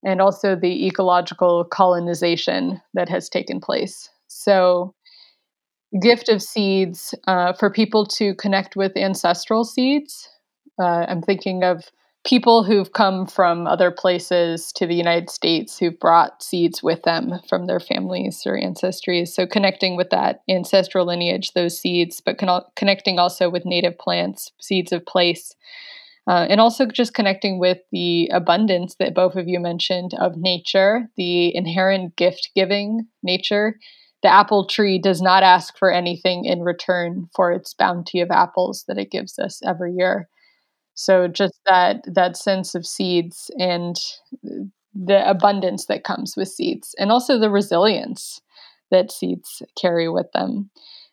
and 0.03 0.21
also 0.21 0.55
the 0.55 0.87
ecological 0.87 1.65
colonization 1.65 2.81
that 2.93 3.09
has 3.09 3.29
taken 3.29 3.59
place. 3.59 4.09
So 4.27 4.93
gift 6.01 6.29
of 6.29 6.41
seeds 6.41 7.15
uh, 7.27 7.53
for 7.53 7.69
people 7.69 8.05
to 8.05 8.35
connect 8.35 8.75
with 8.75 8.95
ancestral 8.95 9.63
seeds. 9.63 10.29
Uh, 10.79 11.05
I'm 11.07 11.21
thinking 11.21 11.63
of 11.63 11.85
people 12.25 12.63
who've 12.63 12.91
come 12.93 13.25
from 13.25 13.65
other 13.65 13.91
places 13.91 14.71
to 14.73 14.85
the 14.85 14.95
United 14.95 15.29
States 15.29 15.79
who've 15.79 15.99
brought 15.99 16.43
seeds 16.43 16.83
with 16.83 17.03
them 17.03 17.39
from 17.47 17.65
their 17.65 17.79
families 17.79 18.43
or 18.45 18.53
ancestries. 18.53 19.29
So 19.29 19.47
connecting 19.47 19.95
with 19.95 20.09
that 20.11 20.41
ancestral 20.49 21.05
lineage, 21.05 21.53
those 21.53 21.79
seeds, 21.79 22.21
but 22.21 22.37
con- 22.37 22.63
connecting 22.75 23.19
also 23.19 23.49
with 23.49 23.65
native 23.65 23.97
plants, 23.97 24.51
seeds 24.59 24.91
of 24.91 25.05
place. 25.05 25.55
Uh, 26.27 26.45
and 26.49 26.61
also 26.61 26.85
just 26.85 27.13
connecting 27.13 27.59
with 27.59 27.79
the 27.91 28.29
abundance 28.33 28.95
that 28.99 29.15
both 29.15 29.35
of 29.35 29.47
you 29.47 29.59
mentioned 29.59 30.11
of 30.19 30.37
nature, 30.37 31.09
the 31.17 31.55
inherent 31.55 32.15
gift 32.15 32.49
giving 32.55 33.07
nature 33.23 33.75
the 34.21 34.27
apple 34.27 34.65
tree 34.67 34.99
does 34.99 35.21
not 35.21 35.43
ask 35.43 35.77
for 35.77 35.89
anything 35.91 36.43
in 36.43 36.59
return 36.61 37.29
for 37.33 37.53
its 37.53 37.73
bounty 37.73 38.19
of 38.19 38.29
apples 38.31 38.83
that 38.87 38.97
it 38.97 39.11
gives 39.11 39.39
us 39.39 39.61
every 39.65 39.93
year. 39.93 40.27
So 40.95 41.27
just 41.27 41.55
that 41.65 42.03
that 42.13 42.37
sense 42.37 42.75
of 42.75 42.85
seeds 42.85 43.51
and 43.59 43.95
the 44.93 45.29
abundance 45.29 45.85
that 45.85 46.03
comes 46.03 46.35
with 46.35 46.49
seeds 46.49 46.95
and 46.99 47.11
also 47.11 47.37
the 47.37 47.49
resilience 47.49 48.41
that 48.91 49.11
seeds 49.11 49.61
carry 49.79 50.09
with 50.09 50.31
them. 50.33 50.69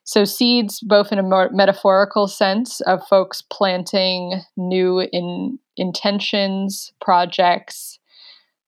So 0.06 0.24
seeds 0.24 0.78
both 0.80 1.10
in 1.10 1.18
a 1.18 1.50
metaphorical 1.52 2.28
sense 2.28 2.80
of 2.82 3.06
folks 3.08 3.42
planting 3.42 4.40
new 4.56 5.00
in 5.00 5.58
intentions, 5.76 6.92
projects 7.00 7.98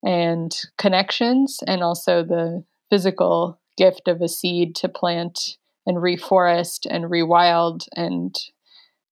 and 0.04 0.54
connections 0.78 1.60
and 1.64 1.82
also 1.82 2.24
the 2.24 2.64
physical 2.90 3.60
gift 3.76 4.08
of 4.08 4.20
a 4.20 4.28
seed 4.28 4.74
to 4.76 4.88
plant 4.88 5.56
and 5.86 5.98
reforest 5.98 6.88
and 6.90 7.04
rewild 7.04 7.86
and 7.94 8.34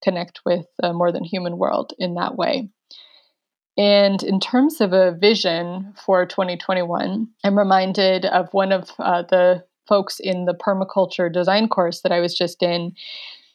connect 0.02 0.40
with 0.44 0.66
a 0.82 0.92
more 0.92 1.12
than 1.12 1.22
human 1.22 1.58
world 1.58 1.92
in 1.96 2.14
that 2.14 2.36
way. 2.36 2.68
And 3.78 4.20
in 4.24 4.40
terms 4.40 4.80
of 4.80 4.92
a 4.92 5.12
vision 5.12 5.94
for 6.04 6.26
2021, 6.26 7.28
I'm 7.44 7.58
reminded 7.58 8.24
of 8.24 8.52
one 8.52 8.72
of 8.72 8.90
uh, 8.98 9.22
the 9.22 9.64
folks 9.88 10.18
in 10.20 10.44
the 10.44 10.54
permaculture 10.54 11.32
design 11.32 11.68
course 11.68 12.02
that 12.02 12.12
I 12.12 12.20
was 12.20 12.34
just 12.34 12.62
in. 12.62 12.92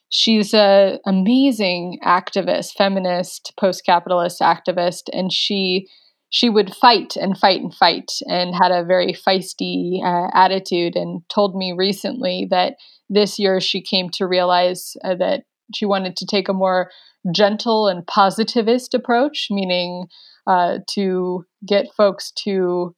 She's 0.10 0.54
an 0.54 1.00
amazing 1.06 2.00
activist, 2.04 2.74
feminist, 2.74 3.54
post 3.58 3.86
capitalist 3.86 4.42
activist, 4.42 5.04
and 5.14 5.32
she 5.32 5.88
she 6.32 6.50
would 6.50 6.74
fight 6.74 7.18
and 7.18 7.38
fight 7.38 7.62
and 7.62 7.76
fight 7.76 8.12
and 8.26 8.56
had 8.56 8.72
a 8.72 8.86
very 8.86 9.14
feisty 9.14 10.02
uh, 10.04 10.30
attitude 10.34 10.96
and 10.96 11.22
told 11.28 11.56
me 11.56 11.74
recently 11.78 12.48
that 12.50 12.76
this 13.10 13.38
year 13.38 13.60
she 13.60 13.82
came 13.82 14.10
to 14.10 14.26
realize 14.26 14.96
uh, 15.04 15.14
that 15.16 15.44
she 15.76 15.86
wanted 15.86 16.16
to 16.16 16.26
take 16.26 16.48
a 16.48 16.54
more 16.54 16.90
gentle 17.36 17.90
and 17.90 18.08
positivist 18.08 18.94
approach 18.94 19.48
meaning 19.52 20.08
uh, 20.48 20.78
to 20.90 21.46
get 21.68 21.94
folks 21.96 22.32
to 22.32 22.96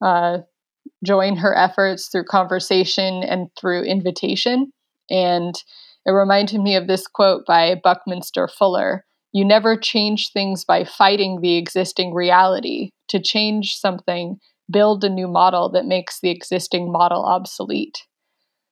uh, 0.00 0.38
join 1.04 1.36
her 1.36 1.56
efforts 1.56 2.08
through 2.08 2.24
conversation 2.24 3.22
and 3.22 3.48
through 3.58 3.82
invitation 3.82 4.70
and 5.10 5.54
it 6.04 6.12
reminded 6.12 6.60
me 6.60 6.76
of 6.76 6.86
this 6.86 7.06
quote 7.06 7.44
by 7.46 7.74
buckminster 7.82 8.48
fuller 8.48 9.04
you 9.36 9.44
never 9.44 9.76
change 9.76 10.32
things 10.32 10.64
by 10.64 10.84
fighting 10.84 11.42
the 11.42 11.56
existing 11.56 12.14
reality. 12.14 12.88
To 13.08 13.20
change 13.20 13.76
something, 13.76 14.38
build 14.72 15.04
a 15.04 15.10
new 15.10 15.28
model 15.28 15.68
that 15.72 15.84
makes 15.84 16.20
the 16.20 16.30
existing 16.30 16.90
model 16.90 17.22
obsolete. 17.22 17.98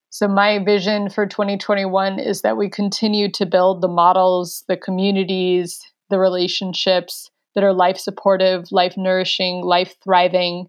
So, 0.08 0.26
my 0.26 0.64
vision 0.64 1.10
for 1.10 1.26
2021 1.26 2.18
is 2.18 2.40
that 2.40 2.56
we 2.56 2.70
continue 2.70 3.30
to 3.32 3.44
build 3.44 3.82
the 3.82 3.88
models, 3.88 4.64
the 4.66 4.78
communities, 4.78 5.82
the 6.08 6.18
relationships 6.18 7.30
that 7.54 7.62
are 7.62 7.74
life 7.74 7.98
supportive, 7.98 8.72
life 8.72 8.94
nourishing, 8.96 9.60
life 9.62 9.96
thriving, 10.02 10.68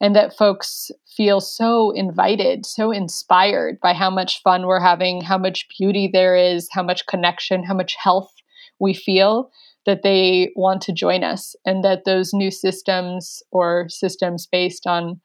and 0.00 0.14
that 0.16 0.36
folks 0.36 0.90
feel 1.06 1.40
so 1.40 1.90
invited, 1.92 2.66
so 2.66 2.90
inspired 2.90 3.78
by 3.80 3.92
how 3.92 4.10
much 4.10 4.42
fun 4.42 4.66
we're 4.66 4.80
having, 4.80 5.20
how 5.20 5.38
much 5.38 5.66
beauty 5.78 6.10
there 6.12 6.36
is, 6.36 6.68
how 6.72 6.82
much 6.82 7.06
connection, 7.06 7.62
how 7.62 7.74
much 7.74 7.94
health 8.02 8.32
we 8.80 8.92
feel 8.92 9.50
that 9.86 10.02
they 10.02 10.50
want 10.56 10.82
to 10.82 10.92
join 10.92 11.22
us 11.22 11.54
and 11.64 11.84
that 11.84 12.04
those 12.04 12.32
new 12.32 12.50
systems 12.50 13.42
or 13.50 13.86
systems 13.88 14.46
based 14.46 14.86
on 14.86 15.20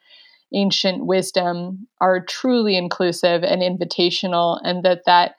ancient 0.54 1.06
wisdom 1.06 1.88
are 2.02 2.26
truly 2.26 2.76
inclusive 2.76 3.44
and 3.44 3.62
invitational 3.62 4.60
and 4.64 4.84
that 4.84 5.02
that 5.06 5.36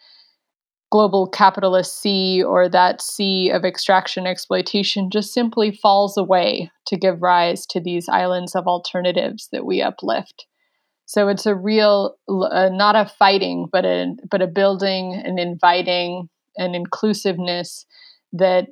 global 0.90 1.28
capitalist 1.28 2.00
sea 2.00 2.42
or 2.42 2.68
that 2.68 3.00
sea 3.00 3.50
of 3.50 3.64
extraction 3.64 4.26
exploitation 4.26 5.10
just 5.10 5.32
simply 5.32 5.70
falls 5.70 6.16
away 6.16 6.70
to 6.86 6.96
give 6.96 7.22
rise 7.22 7.64
to 7.66 7.80
these 7.80 8.08
islands 8.08 8.54
of 8.54 8.66
alternatives 8.66 9.48
that 9.52 9.64
we 9.64 9.80
uplift. 9.80 10.46
So 11.06 11.28
it's 11.28 11.46
a 11.46 11.54
real 11.54 12.16
uh, 12.28 12.68
not 12.72 12.96
a 12.96 13.06
fighting 13.06 13.68
but 13.70 13.84
a 13.84 14.14
but 14.30 14.42
a 14.42 14.46
building 14.46 15.14
and 15.24 15.38
inviting 15.38 16.28
and 16.56 16.74
inclusiveness 16.74 17.86
that 18.32 18.68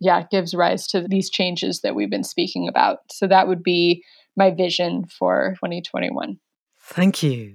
yeah 0.00 0.24
gives 0.30 0.54
rise 0.54 0.86
to 0.88 1.06
these 1.08 1.30
changes 1.30 1.80
that 1.80 1.94
we've 1.94 2.10
been 2.10 2.24
speaking 2.24 2.68
about. 2.68 2.98
So 3.10 3.26
that 3.26 3.48
would 3.48 3.62
be 3.62 4.04
my 4.36 4.50
vision 4.50 5.04
for 5.06 5.54
2021 5.56 6.38
thank 6.78 7.22
you 7.22 7.54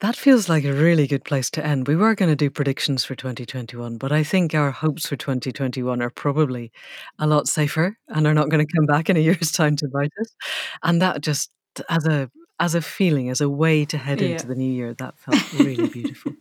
that 0.00 0.16
feels 0.16 0.48
like 0.48 0.64
a 0.64 0.72
really 0.72 1.06
good 1.06 1.24
place 1.24 1.50
to 1.50 1.64
end. 1.64 1.86
We 1.86 1.96
were 1.96 2.14
going 2.14 2.30
to 2.30 2.36
do 2.36 2.50
predictions 2.50 3.04
for 3.04 3.14
2021, 3.14 3.98
but 3.98 4.12
I 4.12 4.24
think 4.24 4.54
our 4.54 4.70
hopes 4.70 5.06
for 5.06 5.16
2021 5.16 6.00
are 6.00 6.10
probably 6.10 6.72
a 7.18 7.26
lot 7.26 7.48
safer 7.48 7.98
and 8.08 8.26
are 8.26 8.34
not 8.34 8.48
going 8.48 8.66
to 8.66 8.72
come 8.74 8.86
back 8.86 9.10
in 9.10 9.16
a 9.16 9.20
year's 9.28 9.52
time 9.52 9.76
to 9.76 9.88
bite 9.88 10.12
us. 10.20 10.34
And 10.82 11.00
that 11.02 11.20
just 11.20 11.50
as 11.88 12.06
a 12.06 12.30
as 12.58 12.74
a 12.74 12.82
feeling, 12.82 13.30
as 13.30 13.40
a 13.40 13.48
way 13.48 13.86
to 13.86 13.96
head 13.96 14.20
yeah. 14.20 14.28
into 14.28 14.46
the 14.46 14.54
new 14.54 14.70
year, 14.70 14.92
that 14.94 15.18
felt 15.18 15.52
really 15.58 15.88
beautiful. 15.88 16.32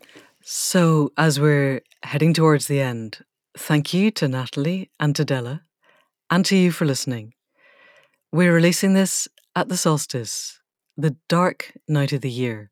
So, 0.44 1.14
as 1.18 1.40
we're 1.40 1.82
heading 2.04 2.34
towards 2.34 2.68
the 2.68 2.82
end, 2.82 3.20
thank 3.58 3.94
you 3.94 4.12
to 4.12 4.28
Natalie 4.28 4.92
and 5.00 5.16
to 5.16 5.24
Della, 5.24 5.64
and 6.30 6.46
to 6.46 6.58
you 6.58 6.72
for 6.72 6.86
listening. 6.86 7.34
We're 8.34 8.54
releasing 8.54 8.94
this 8.94 9.28
at 9.56 9.70
the 9.70 9.78
solstice, 9.78 10.60
the 10.98 11.16
dark 11.30 11.72
night 11.88 12.12
of 12.12 12.22
the 12.22 12.30
year. 12.30 12.70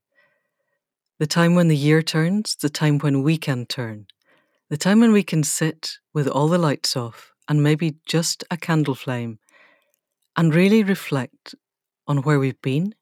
The 1.19 1.27
time 1.27 1.55
when 1.55 1.67
the 1.67 1.75
year 1.75 2.01
turns, 2.01 2.55
the 2.55 2.69
time 2.69 2.99
when 2.99 3.23
we 3.23 3.37
can 3.37 3.65
turn, 3.65 4.07
the 4.69 4.77
time 4.77 4.99
when 4.99 5.11
we 5.11 5.23
can 5.23 5.43
sit 5.43 5.97
with 6.13 6.27
all 6.27 6.47
the 6.47 6.57
lights 6.57 6.95
off 6.95 7.33
and 7.47 7.63
maybe 7.63 7.95
just 8.05 8.43
a 8.51 8.57
candle 8.57 8.95
flame 8.95 9.39
and 10.35 10.53
really 10.53 10.83
reflect 10.83 11.55
on 12.07 12.21
where 12.21 12.39
we've 12.39 12.61
been 12.61 12.93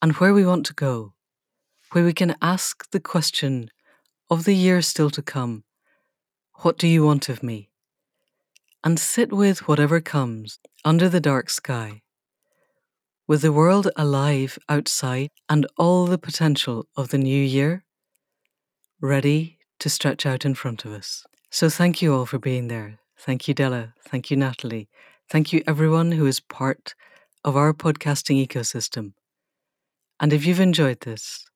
and 0.00 0.12
where 0.16 0.32
we 0.32 0.46
want 0.46 0.66
to 0.66 0.74
go 0.74 1.12
where 1.92 2.04
we 2.04 2.12
can 2.14 2.34
ask 2.40 2.90
the 2.90 3.00
question 3.00 3.68
of 4.30 4.44
the 4.44 4.54
year 4.54 4.80
still 4.80 5.10
to 5.10 5.22
come 5.22 5.64
What 6.62 6.78
do 6.78 6.88
you 6.88 7.04
want 7.04 7.28
of 7.28 7.42
me? 7.42 7.68
And 8.82 8.98
sit 8.98 9.32
with 9.32 9.68
whatever 9.68 10.00
comes 10.00 10.58
under 10.84 11.08
the 11.08 11.20
dark 11.20 11.50
sky. 11.50 12.01
With 13.28 13.42
the 13.42 13.52
world 13.52 13.88
alive 13.96 14.58
outside 14.68 15.30
and 15.48 15.66
all 15.76 16.06
the 16.06 16.18
potential 16.18 16.86
of 16.96 17.08
the 17.08 17.18
new 17.18 17.42
year 17.42 17.84
ready 19.00 19.58
to 19.78 19.88
stretch 19.88 20.26
out 20.26 20.44
in 20.44 20.54
front 20.54 20.84
of 20.84 20.92
us. 20.92 21.24
So 21.50 21.68
thank 21.68 22.02
you 22.02 22.14
all 22.14 22.26
for 22.26 22.38
being 22.38 22.68
there. 22.68 22.98
Thank 23.18 23.46
you, 23.46 23.54
Della. 23.54 23.94
Thank 24.08 24.30
you, 24.30 24.36
Natalie. 24.36 24.88
Thank 25.30 25.52
you, 25.52 25.62
everyone 25.66 26.12
who 26.12 26.26
is 26.26 26.40
part 26.40 26.94
of 27.44 27.56
our 27.56 27.72
podcasting 27.72 28.44
ecosystem. 28.44 29.12
And 30.20 30.32
if 30.32 30.46
you've 30.46 30.60
enjoyed 30.60 31.00
this, 31.00 31.46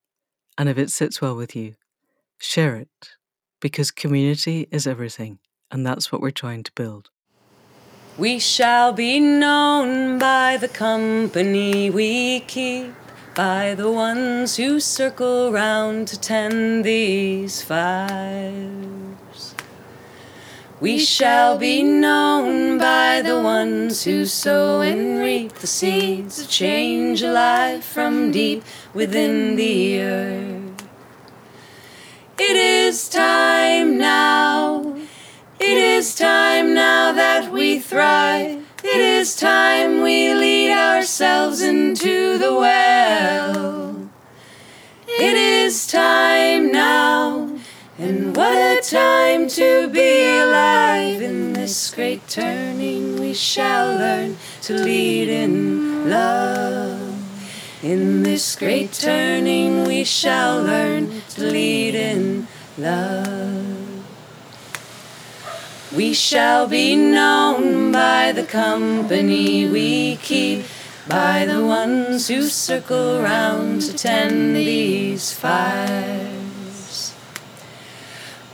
and 0.58 0.68
if 0.68 0.78
it 0.78 0.90
sits 0.90 1.20
well 1.20 1.36
with 1.36 1.54
you, 1.54 1.74
share 2.38 2.76
it 2.76 3.10
because 3.60 3.90
community 3.90 4.68
is 4.70 4.86
everything, 4.86 5.38
and 5.70 5.86
that's 5.86 6.10
what 6.10 6.20
we're 6.20 6.30
trying 6.30 6.62
to 6.62 6.72
build. 6.74 7.10
We 8.18 8.38
shall 8.38 8.94
be 8.94 9.20
known 9.20 10.18
by 10.18 10.56
the 10.56 10.68
company 10.68 11.90
we 11.90 12.40
keep, 12.40 12.94
by 13.34 13.74
the 13.74 13.90
ones 13.92 14.56
who 14.56 14.80
circle 14.80 15.52
round 15.52 16.08
to 16.08 16.18
tend 16.18 16.86
these 16.86 17.60
fires. 17.60 19.54
We 20.80 20.98
shall 20.98 21.58
be 21.58 21.82
known 21.82 22.78
by 22.78 23.20
the 23.20 23.38
ones 23.38 24.04
who 24.04 24.24
sow 24.24 24.80
and 24.80 25.18
reap 25.18 25.52
the 25.56 25.66
seeds 25.66 26.40
of 26.40 26.48
change 26.48 27.20
alive 27.20 27.84
from 27.84 28.30
deep 28.30 28.64
within 28.94 29.56
the 29.56 30.00
earth. 30.00 30.88
It 32.38 32.56
is 32.56 33.10
time 33.10 33.98
now. 33.98 34.75
It 35.68 35.78
is 35.78 36.14
time 36.14 36.74
now 36.74 37.10
that 37.10 37.50
we 37.50 37.80
thrive. 37.80 38.64
It 38.84 39.00
is 39.00 39.34
time 39.34 40.00
we 40.00 40.32
lead 40.32 40.70
ourselves 40.70 41.60
into 41.60 42.38
the 42.38 42.54
well. 42.54 44.08
It 45.08 45.36
is 45.36 45.88
time 45.88 46.70
now. 46.70 47.58
And 47.98 48.36
what 48.36 48.56
a 48.56 48.80
time 48.80 49.48
to 49.48 49.88
be 49.88 50.38
alive 50.38 51.20
in 51.20 51.54
this 51.54 51.92
great 51.92 52.28
turning. 52.28 53.18
We 53.18 53.34
shall 53.34 53.96
learn 53.98 54.36
to 54.62 54.74
lead 54.74 55.28
in 55.28 56.08
love. 56.08 57.18
In 57.82 58.22
this 58.22 58.54
great 58.54 58.92
turning, 58.92 59.84
we 59.84 60.04
shall 60.04 60.62
learn 60.62 61.22
to 61.30 61.42
lead 61.42 61.96
in 61.96 62.46
love. 62.78 63.65
We 65.96 66.12
shall 66.12 66.68
be 66.68 66.94
known 66.94 67.90
by 67.90 68.32
the 68.32 68.42
company 68.42 69.66
we 69.66 70.16
keep, 70.16 70.66
by 71.08 71.46
the 71.46 71.64
ones 71.64 72.28
who 72.28 72.42
circle 72.42 73.22
round 73.22 73.80
to 73.80 73.94
tend 73.94 74.56
these 74.56 75.32
fires. 75.32 77.14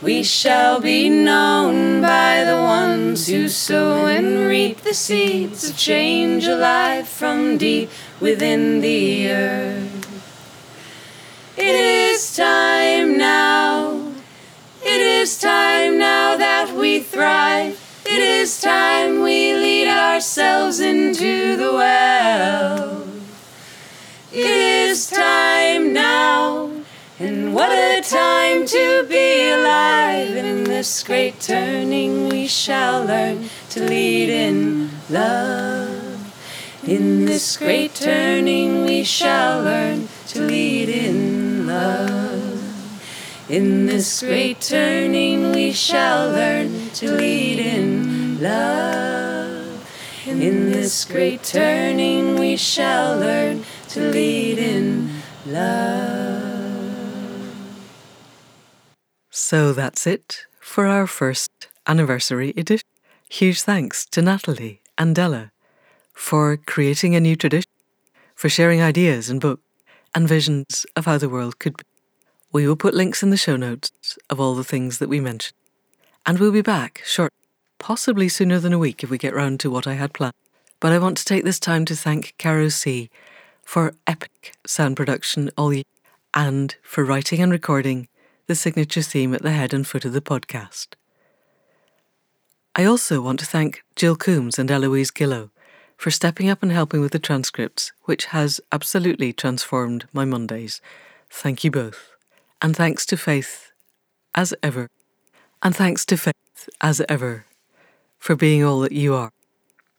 We 0.00 0.22
shall 0.22 0.80
be 0.80 1.08
known 1.08 2.00
by 2.00 2.44
the 2.44 2.58
ones 2.62 3.26
who 3.26 3.48
sow 3.48 4.06
and 4.06 4.46
reap 4.46 4.82
the 4.82 4.94
seeds 4.94 5.68
of 5.68 5.76
change 5.76 6.46
alive 6.46 7.08
from 7.08 7.58
deep 7.58 7.90
within 8.20 8.80
the 8.82 9.28
earth. 9.32 10.22
It 11.56 11.74
is 11.74 12.36
time 12.36 13.18
now. 13.18 14.12
It 14.84 15.00
is 15.00 15.40
time 15.40 15.98
now 15.98 16.01
we 16.92 17.00
thrive. 17.00 18.02
It 18.04 18.20
is 18.20 18.60
time 18.60 19.22
we 19.22 19.54
lead 19.54 19.88
ourselves 19.88 20.78
into 20.78 21.56
the 21.56 21.72
well. 21.72 23.08
It 24.30 24.90
is 24.90 25.08
time 25.08 25.94
now. 25.94 26.70
And 27.18 27.54
what 27.54 27.72
a 27.72 28.02
time 28.02 28.66
to 28.66 29.06
be 29.08 29.48
alive 29.48 30.36
in 30.36 30.64
this 30.64 31.02
great 31.02 31.40
turning. 31.40 32.28
We 32.28 32.46
shall 32.46 33.06
learn 33.06 33.48
to 33.70 33.80
lead 33.84 34.28
in 34.28 34.90
love. 35.08 36.20
In 36.86 37.24
this 37.24 37.56
great 37.56 37.94
turning, 37.94 38.84
we 38.84 39.02
shall 39.02 39.62
learn 39.62 40.08
to 40.28 40.42
lead 40.42 40.90
in 40.90 41.66
love. 41.66 42.21
In 43.52 43.84
this 43.84 44.22
great 44.22 44.62
turning, 44.62 45.52
we 45.52 45.72
shall 45.72 46.30
learn 46.30 46.88
to 46.94 47.12
lead 47.12 47.58
in 47.58 48.40
love. 48.40 49.86
In 50.26 50.72
this 50.72 51.04
great 51.04 51.42
turning, 51.42 52.38
we 52.38 52.56
shall 52.56 53.18
learn 53.18 53.66
to 53.90 54.08
lead 54.08 54.58
in 54.58 55.20
love. 55.44 56.96
So 59.28 59.74
that's 59.74 60.06
it 60.06 60.46
for 60.58 60.86
our 60.86 61.06
first 61.06 61.50
anniversary 61.86 62.54
edition. 62.56 62.88
Huge 63.28 63.60
thanks 63.60 64.06
to 64.12 64.22
Natalie 64.22 64.80
and 64.96 65.14
Della 65.14 65.52
for 66.14 66.56
creating 66.56 67.14
a 67.14 67.20
new 67.20 67.36
tradition, 67.36 67.70
for 68.34 68.48
sharing 68.48 68.80
ideas 68.80 69.28
and 69.28 69.42
books 69.42 69.62
and 70.14 70.26
visions 70.26 70.86
of 70.96 71.04
how 71.04 71.18
the 71.18 71.28
world 71.28 71.58
could 71.58 71.76
be. 71.76 71.91
We 72.52 72.68
will 72.68 72.76
put 72.76 72.92
links 72.92 73.22
in 73.22 73.30
the 73.30 73.36
show 73.38 73.56
notes 73.56 73.90
of 74.28 74.38
all 74.38 74.54
the 74.54 74.62
things 74.62 74.98
that 74.98 75.08
we 75.08 75.20
mentioned. 75.20 75.56
And 76.26 76.38
we'll 76.38 76.52
be 76.52 76.60
back 76.62 77.02
short, 77.04 77.32
possibly 77.78 78.28
sooner 78.28 78.58
than 78.58 78.74
a 78.74 78.78
week 78.78 79.02
if 79.02 79.10
we 79.10 79.18
get 79.18 79.34
round 79.34 79.58
to 79.60 79.70
what 79.70 79.86
I 79.86 79.94
had 79.94 80.12
planned. 80.12 80.34
But 80.78 80.92
I 80.92 80.98
want 80.98 81.16
to 81.16 81.24
take 81.24 81.44
this 81.44 81.58
time 81.58 81.84
to 81.86 81.96
thank 81.96 82.34
Caro 82.38 82.68
C 82.68 83.08
for 83.62 83.94
epic 84.06 84.54
sound 84.66 84.96
production 84.96 85.50
all 85.56 85.72
year 85.72 85.84
and 86.34 86.76
for 86.82 87.04
writing 87.04 87.40
and 87.40 87.50
recording 87.50 88.08
the 88.46 88.54
signature 88.54 89.02
theme 89.02 89.34
at 89.34 89.42
the 89.42 89.52
head 89.52 89.72
and 89.72 89.86
foot 89.86 90.04
of 90.04 90.12
the 90.12 90.20
podcast. 90.20 90.88
I 92.74 92.84
also 92.84 93.20
want 93.20 93.40
to 93.40 93.46
thank 93.46 93.82
Jill 93.96 94.16
Coombs 94.16 94.58
and 94.58 94.70
Eloise 94.70 95.10
Gillow 95.10 95.50
for 95.96 96.10
stepping 96.10 96.48
up 96.48 96.62
and 96.62 96.72
helping 96.72 97.00
with 97.00 97.12
the 97.12 97.18
transcripts, 97.18 97.92
which 98.04 98.26
has 98.26 98.60
absolutely 98.72 99.32
transformed 99.32 100.06
my 100.12 100.24
Mondays. 100.24 100.80
Thank 101.30 101.64
you 101.64 101.70
both. 101.70 102.11
And 102.62 102.76
thanks 102.76 103.04
to 103.06 103.16
Faith, 103.16 103.72
as 104.36 104.54
ever. 104.62 104.88
And 105.64 105.74
thanks 105.74 106.06
to 106.06 106.16
Faith, 106.16 106.68
as 106.80 107.02
ever, 107.08 107.44
for 108.20 108.36
being 108.36 108.62
all 108.62 108.78
that 108.80 108.92
you 108.92 109.16
are. 109.16 109.32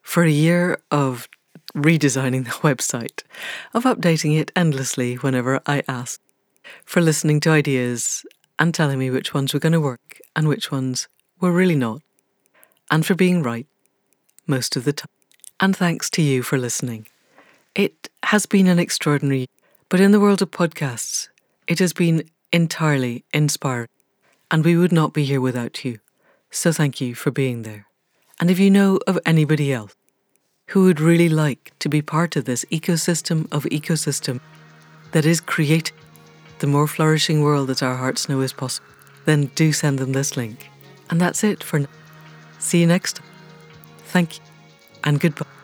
For 0.01 0.23
a 0.23 0.31
year 0.31 0.79
of 0.89 1.27
redesigning 1.75 2.45
the 2.45 2.51
website, 2.51 3.23
of 3.73 3.83
updating 3.83 4.39
it 4.39 4.49
endlessly 4.55 5.15
whenever 5.15 5.59
I 5.65 5.83
ask, 5.89 6.21
for 6.85 7.01
listening 7.01 7.41
to 7.41 7.49
ideas 7.49 8.25
and 8.57 8.73
telling 8.73 8.97
me 8.97 9.09
which 9.09 9.33
ones 9.33 9.53
were 9.53 9.59
going 9.59 9.73
to 9.73 9.81
work 9.81 10.21
and 10.33 10.47
which 10.47 10.71
ones 10.71 11.09
were 11.41 11.51
really 11.51 11.75
not, 11.75 12.01
and 12.89 13.05
for 13.05 13.13
being 13.13 13.43
right 13.43 13.67
most 14.47 14.77
of 14.77 14.85
the 14.85 14.93
time. 14.93 15.09
And 15.59 15.75
thanks 15.75 16.09
to 16.11 16.21
you 16.21 16.43
for 16.43 16.57
listening. 16.57 17.07
It 17.75 18.09
has 18.23 18.45
been 18.45 18.67
an 18.67 18.79
extraordinary, 18.79 19.49
but 19.89 19.99
in 19.99 20.11
the 20.11 20.19
world 20.21 20.41
of 20.41 20.51
podcasts, 20.51 21.27
it 21.67 21.79
has 21.79 21.91
been 21.91 22.29
entirely 22.53 23.25
inspiring, 23.33 23.89
and 24.49 24.63
we 24.63 24.77
would 24.77 24.93
not 24.93 25.11
be 25.11 25.25
here 25.25 25.41
without 25.41 25.83
you. 25.83 25.99
So 26.51 26.71
thank 26.71 27.01
you 27.01 27.15
for 27.15 27.31
being 27.31 27.63
there. 27.63 27.87
And 28.39 28.49
if 28.49 28.59
you 28.59 28.69
know 28.69 28.99
of 29.07 29.19
anybody 29.25 29.73
else 29.73 29.95
who 30.67 30.83
would 30.83 31.01
really 31.01 31.29
like 31.29 31.73
to 31.79 31.89
be 31.89 32.01
part 32.01 32.35
of 32.35 32.45
this 32.45 32.63
ecosystem 32.71 33.51
of 33.51 33.65
ecosystem 33.65 34.39
that 35.11 35.25
is 35.25 35.41
creating 35.41 35.97
the 36.59 36.67
more 36.67 36.87
flourishing 36.87 37.41
world 37.41 37.67
that 37.67 37.83
our 37.83 37.95
hearts 37.95 38.29
know 38.29 38.39
is 38.39 38.53
possible, 38.53 38.87
then 39.25 39.47
do 39.55 39.73
send 39.73 39.99
them 39.99 40.13
this 40.13 40.37
link. 40.37 40.69
And 41.09 41.19
that's 41.19 41.43
it 41.43 41.63
for 41.63 41.79
now. 41.79 41.87
See 42.59 42.79
you 42.79 42.87
next 42.87 43.17
time. 43.17 43.27
Thank 44.05 44.37
you 44.37 44.43
and 45.03 45.19
goodbye. 45.19 45.62